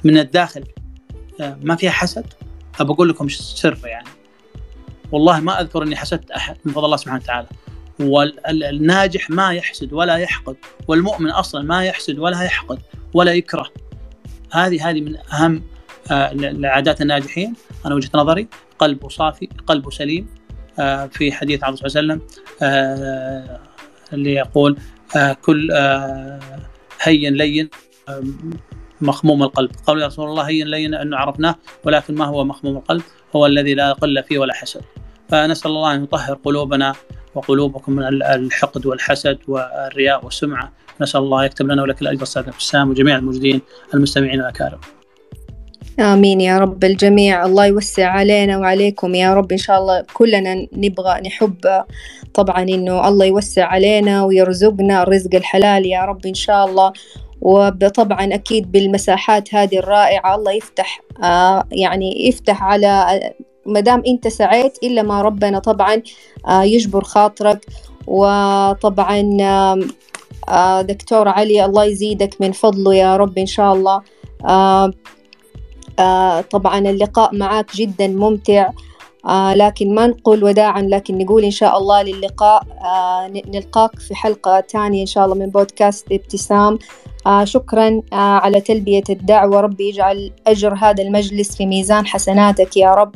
من 0.05 0.18
الداخل 0.18 0.64
آه، 1.40 1.59
ما 1.62 1.76
فيها 1.76 1.90
حسد؟ 1.90 2.26
ابى 2.80 2.92
أقول 2.92 3.09
لكم 3.09 3.28
سر 3.28 3.78
يعني 3.84 4.09
والله 5.12 5.40
ما 5.40 5.61
أذكر 5.61 5.82
إني 5.82 5.97
حسدت 5.97 6.30
أحد 6.30 6.57
من 6.64 6.72
فضل 6.72 6.84
الله 6.84 6.97
سبحانه 6.97 7.22
وتعالى 7.22 7.47
والناجح 8.01 9.30
ما 9.30 9.53
يحسد 9.53 9.92
ولا 9.92 10.16
يحقد 10.16 10.57
والمؤمن 10.88 11.30
أصلا 11.30 11.62
ما 11.62 11.84
يحسد 11.84 12.18
ولا 12.18 12.42
يحقد 12.42 12.78
ولا 13.14 13.32
يكره 13.32 13.70
هذه 14.53 14.90
هذه 14.90 15.01
من 15.01 15.16
أهم 15.32 15.62
العادات 16.11 17.01
آه، 17.01 17.03
الناجحين. 17.03 17.55
أنا 17.86 17.94
وجهة 17.94 18.11
نظري 18.14 18.49
قلبه 18.78 19.09
صافي 19.09 19.49
قلبه 19.66 19.90
سليم 19.90 20.26
آه، 20.78 21.07
في 21.07 21.32
حديث 21.32 21.64
عن 21.64 21.68
الرسول 21.68 21.90
صلى 21.90 22.01
الله 22.01 22.12
عليه 22.12 22.22
وسلم 22.22 22.40
آه، 22.62 23.61
اللي 24.12 24.32
يقول 24.32 24.78
كل 25.42 25.72
هين 27.03 27.34
لين 27.34 27.68
مخموم 29.01 29.42
القلب. 29.42 29.70
قالوا 29.86 30.03
يا 30.03 30.07
رسول 30.07 30.28
الله 30.28 30.42
هين 30.42 30.66
لين 30.66 30.94
انه 30.94 31.16
عرفناه 31.16 31.57
ولكن 31.84 32.14
ما 32.14 32.24
هو 32.24 32.44
مخموم 32.44 32.76
القلب؟ 32.76 33.03
هو 33.36 33.47
الذي 33.47 33.74
لا 33.74 33.92
قل 33.92 34.22
فيه 34.22 34.38
ولا 34.38 34.55
حسد. 34.55 34.82
فنسأل 35.29 35.70
الله 35.70 35.95
أن 35.95 36.03
يطهر 36.03 36.35
قلوبنا 36.45 36.95
وقلوبكم 37.35 37.93
من 37.93 38.22
الحقد 38.22 38.87
والحسد 38.87 39.39
والرياء 39.49 40.24
والسمعة. 40.24 40.72
نسأل 41.01 41.20
الله 41.20 41.45
يكتب 41.45 41.66
لنا 41.66 41.83
ولك 41.83 42.03
الأجر 42.03 42.22
أستاذ 42.22 42.49
ابتسام 42.49 42.91
وجميع 42.91 43.16
الموجودين 43.16 43.61
المستمعين 43.95 44.41
الأكارم. 44.41 44.79
آمين 46.01 46.41
يا 46.41 46.59
رب 46.59 46.85
الجميع. 46.85 47.47
الله 47.47 47.66
يوسع 47.66 48.09
علينا 48.09 48.59
وعليكم 48.59 49.14
يا 49.14 49.35
رب. 49.35 49.53
إن 49.53 49.59
شاء 49.59 49.79
الله 49.79 50.05
كلنا 50.12 50.66
نبغى 50.72 51.20
نحب 51.20 51.85
طبعا 52.35 52.62
إنه 52.62 53.09
الله 53.09 53.27
يوسع 53.27 53.64
علينا 53.64 54.24
ويرزقنا 54.24 55.03
الرزق 55.03 55.35
الحلال 55.35 55.87
يا 55.87 56.01
رب 56.05 56.27
إن 56.27 56.35
شاء 56.35 56.66
الله. 56.66 56.93
وطبعا 57.41 58.35
أكيد 58.35 58.72
بالمساحات 58.72 59.55
هذه 59.55 59.79
الرائعة 59.79 60.35
الله 60.35 60.53
يفتح 60.53 61.01
آه 61.22 61.64
يعني 61.72 62.29
يفتح 62.29 62.62
على 62.62 63.20
ما 63.67 63.81
دام 63.81 64.03
أنت 64.07 64.29
سعيت 64.29 64.79
إلا 64.83 65.03
ما 65.03 65.23
ربنا 65.23 65.59
طبعا 65.59 66.03
آه 66.49 66.62
يجبر 66.62 67.05
خاطرك. 67.05 67.67
وطبعا 68.07 69.37
آه 70.49 70.83
دكتور 70.83 71.29
علي 71.29 71.64
الله 71.64 71.85
يزيدك 71.85 72.41
من 72.41 72.53
فضله 72.53 72.95
يا 72.95 73.17
رب 73.17 73.39
إن 73.39 73.47
شاء 73.47 73.75
الله. 73.75 74.03
آه 74.45 74.91
آه 75.99 76.41
طبعا 76.41 76.79
اللقاء 76.79 77.35
معك 77.35 77.77
جدا 77.77 78.07
ممتع. 78.09 78.71
آه 79.27 79.55
لكن 79.55 79.95
ما 79.95 80.07
نقول 80.07 80.45
وداعا 80.45 80.83
لكن 80.83 81.18
نقول 81.18 81.45
إن 81.45 81.51
شاء 81.51 81.79
الله 81.79 82.03
للقاء 82.03 82.62
آه 82.85 83.27
نلقاك 83.29 83.99
في 83.99 84.14
حلقة 84.14 84.61
تانية 84.61 85.01
إن 85.01 85.07
شاء 85.07 85.24
الله 85.24 85.35
من 85.35 85.47
بودكاست 85.47 86.12
ابتسام. 86.12 86.79
آه 87.27 87.45
شكرا 87.45 88.03
آه 88.12 88.16
على 88.16 88.61
تلبية 88.61 89.03
الدعوة. 89.11 89.61
ربي 89.61 89.89
يجعل 89.89 90.33
أجر 90.47 90.74
هذا 90.74 91.03
المجلس 91.03 91.57
في 91.57 91.66
ميزان 91.66 92.07
حسناتك 92.07 92.77
يا 92.77 92.95
رب. 92.95 93.14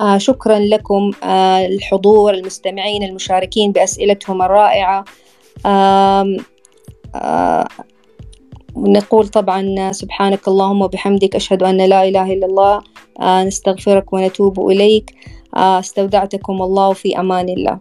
آه 0.00 0.18
شكرا 0.18 0.58
لكم 0.58 1.10
آه 1.24 1.66
الحضور 1.66 2.34
المستمعين 2.34 3.02
المشاركين 3.02 3.72
بأسئلتهم 3.72 4.42
الرائعة. 4.42 5.04
آه 5.66 6.36
آه 7.14 7.68
نقول 8.76 9.28
طبعا 9.28 9.92
سبحانك 9.92 10.48
اللهم 10.48 10.82
وبحمدك 10.82 11.36
أشهد 11.36 11.62
أن 11.62 11.76
لا 11.76 12.08
إله 12.08 12.32
إلا 12.32 12.46
الله. 12.46 12.82
آه 13.20 13.44
نستغفرك 13.44 14.12
ونتوب 14.12 14.70
إليك. 14.70 15.14
استودعتكم 15.54 16.62
الله 16.62 16.92
في 16.92 17.20
أمان 17.20 17.48
الله. 17.48 17.78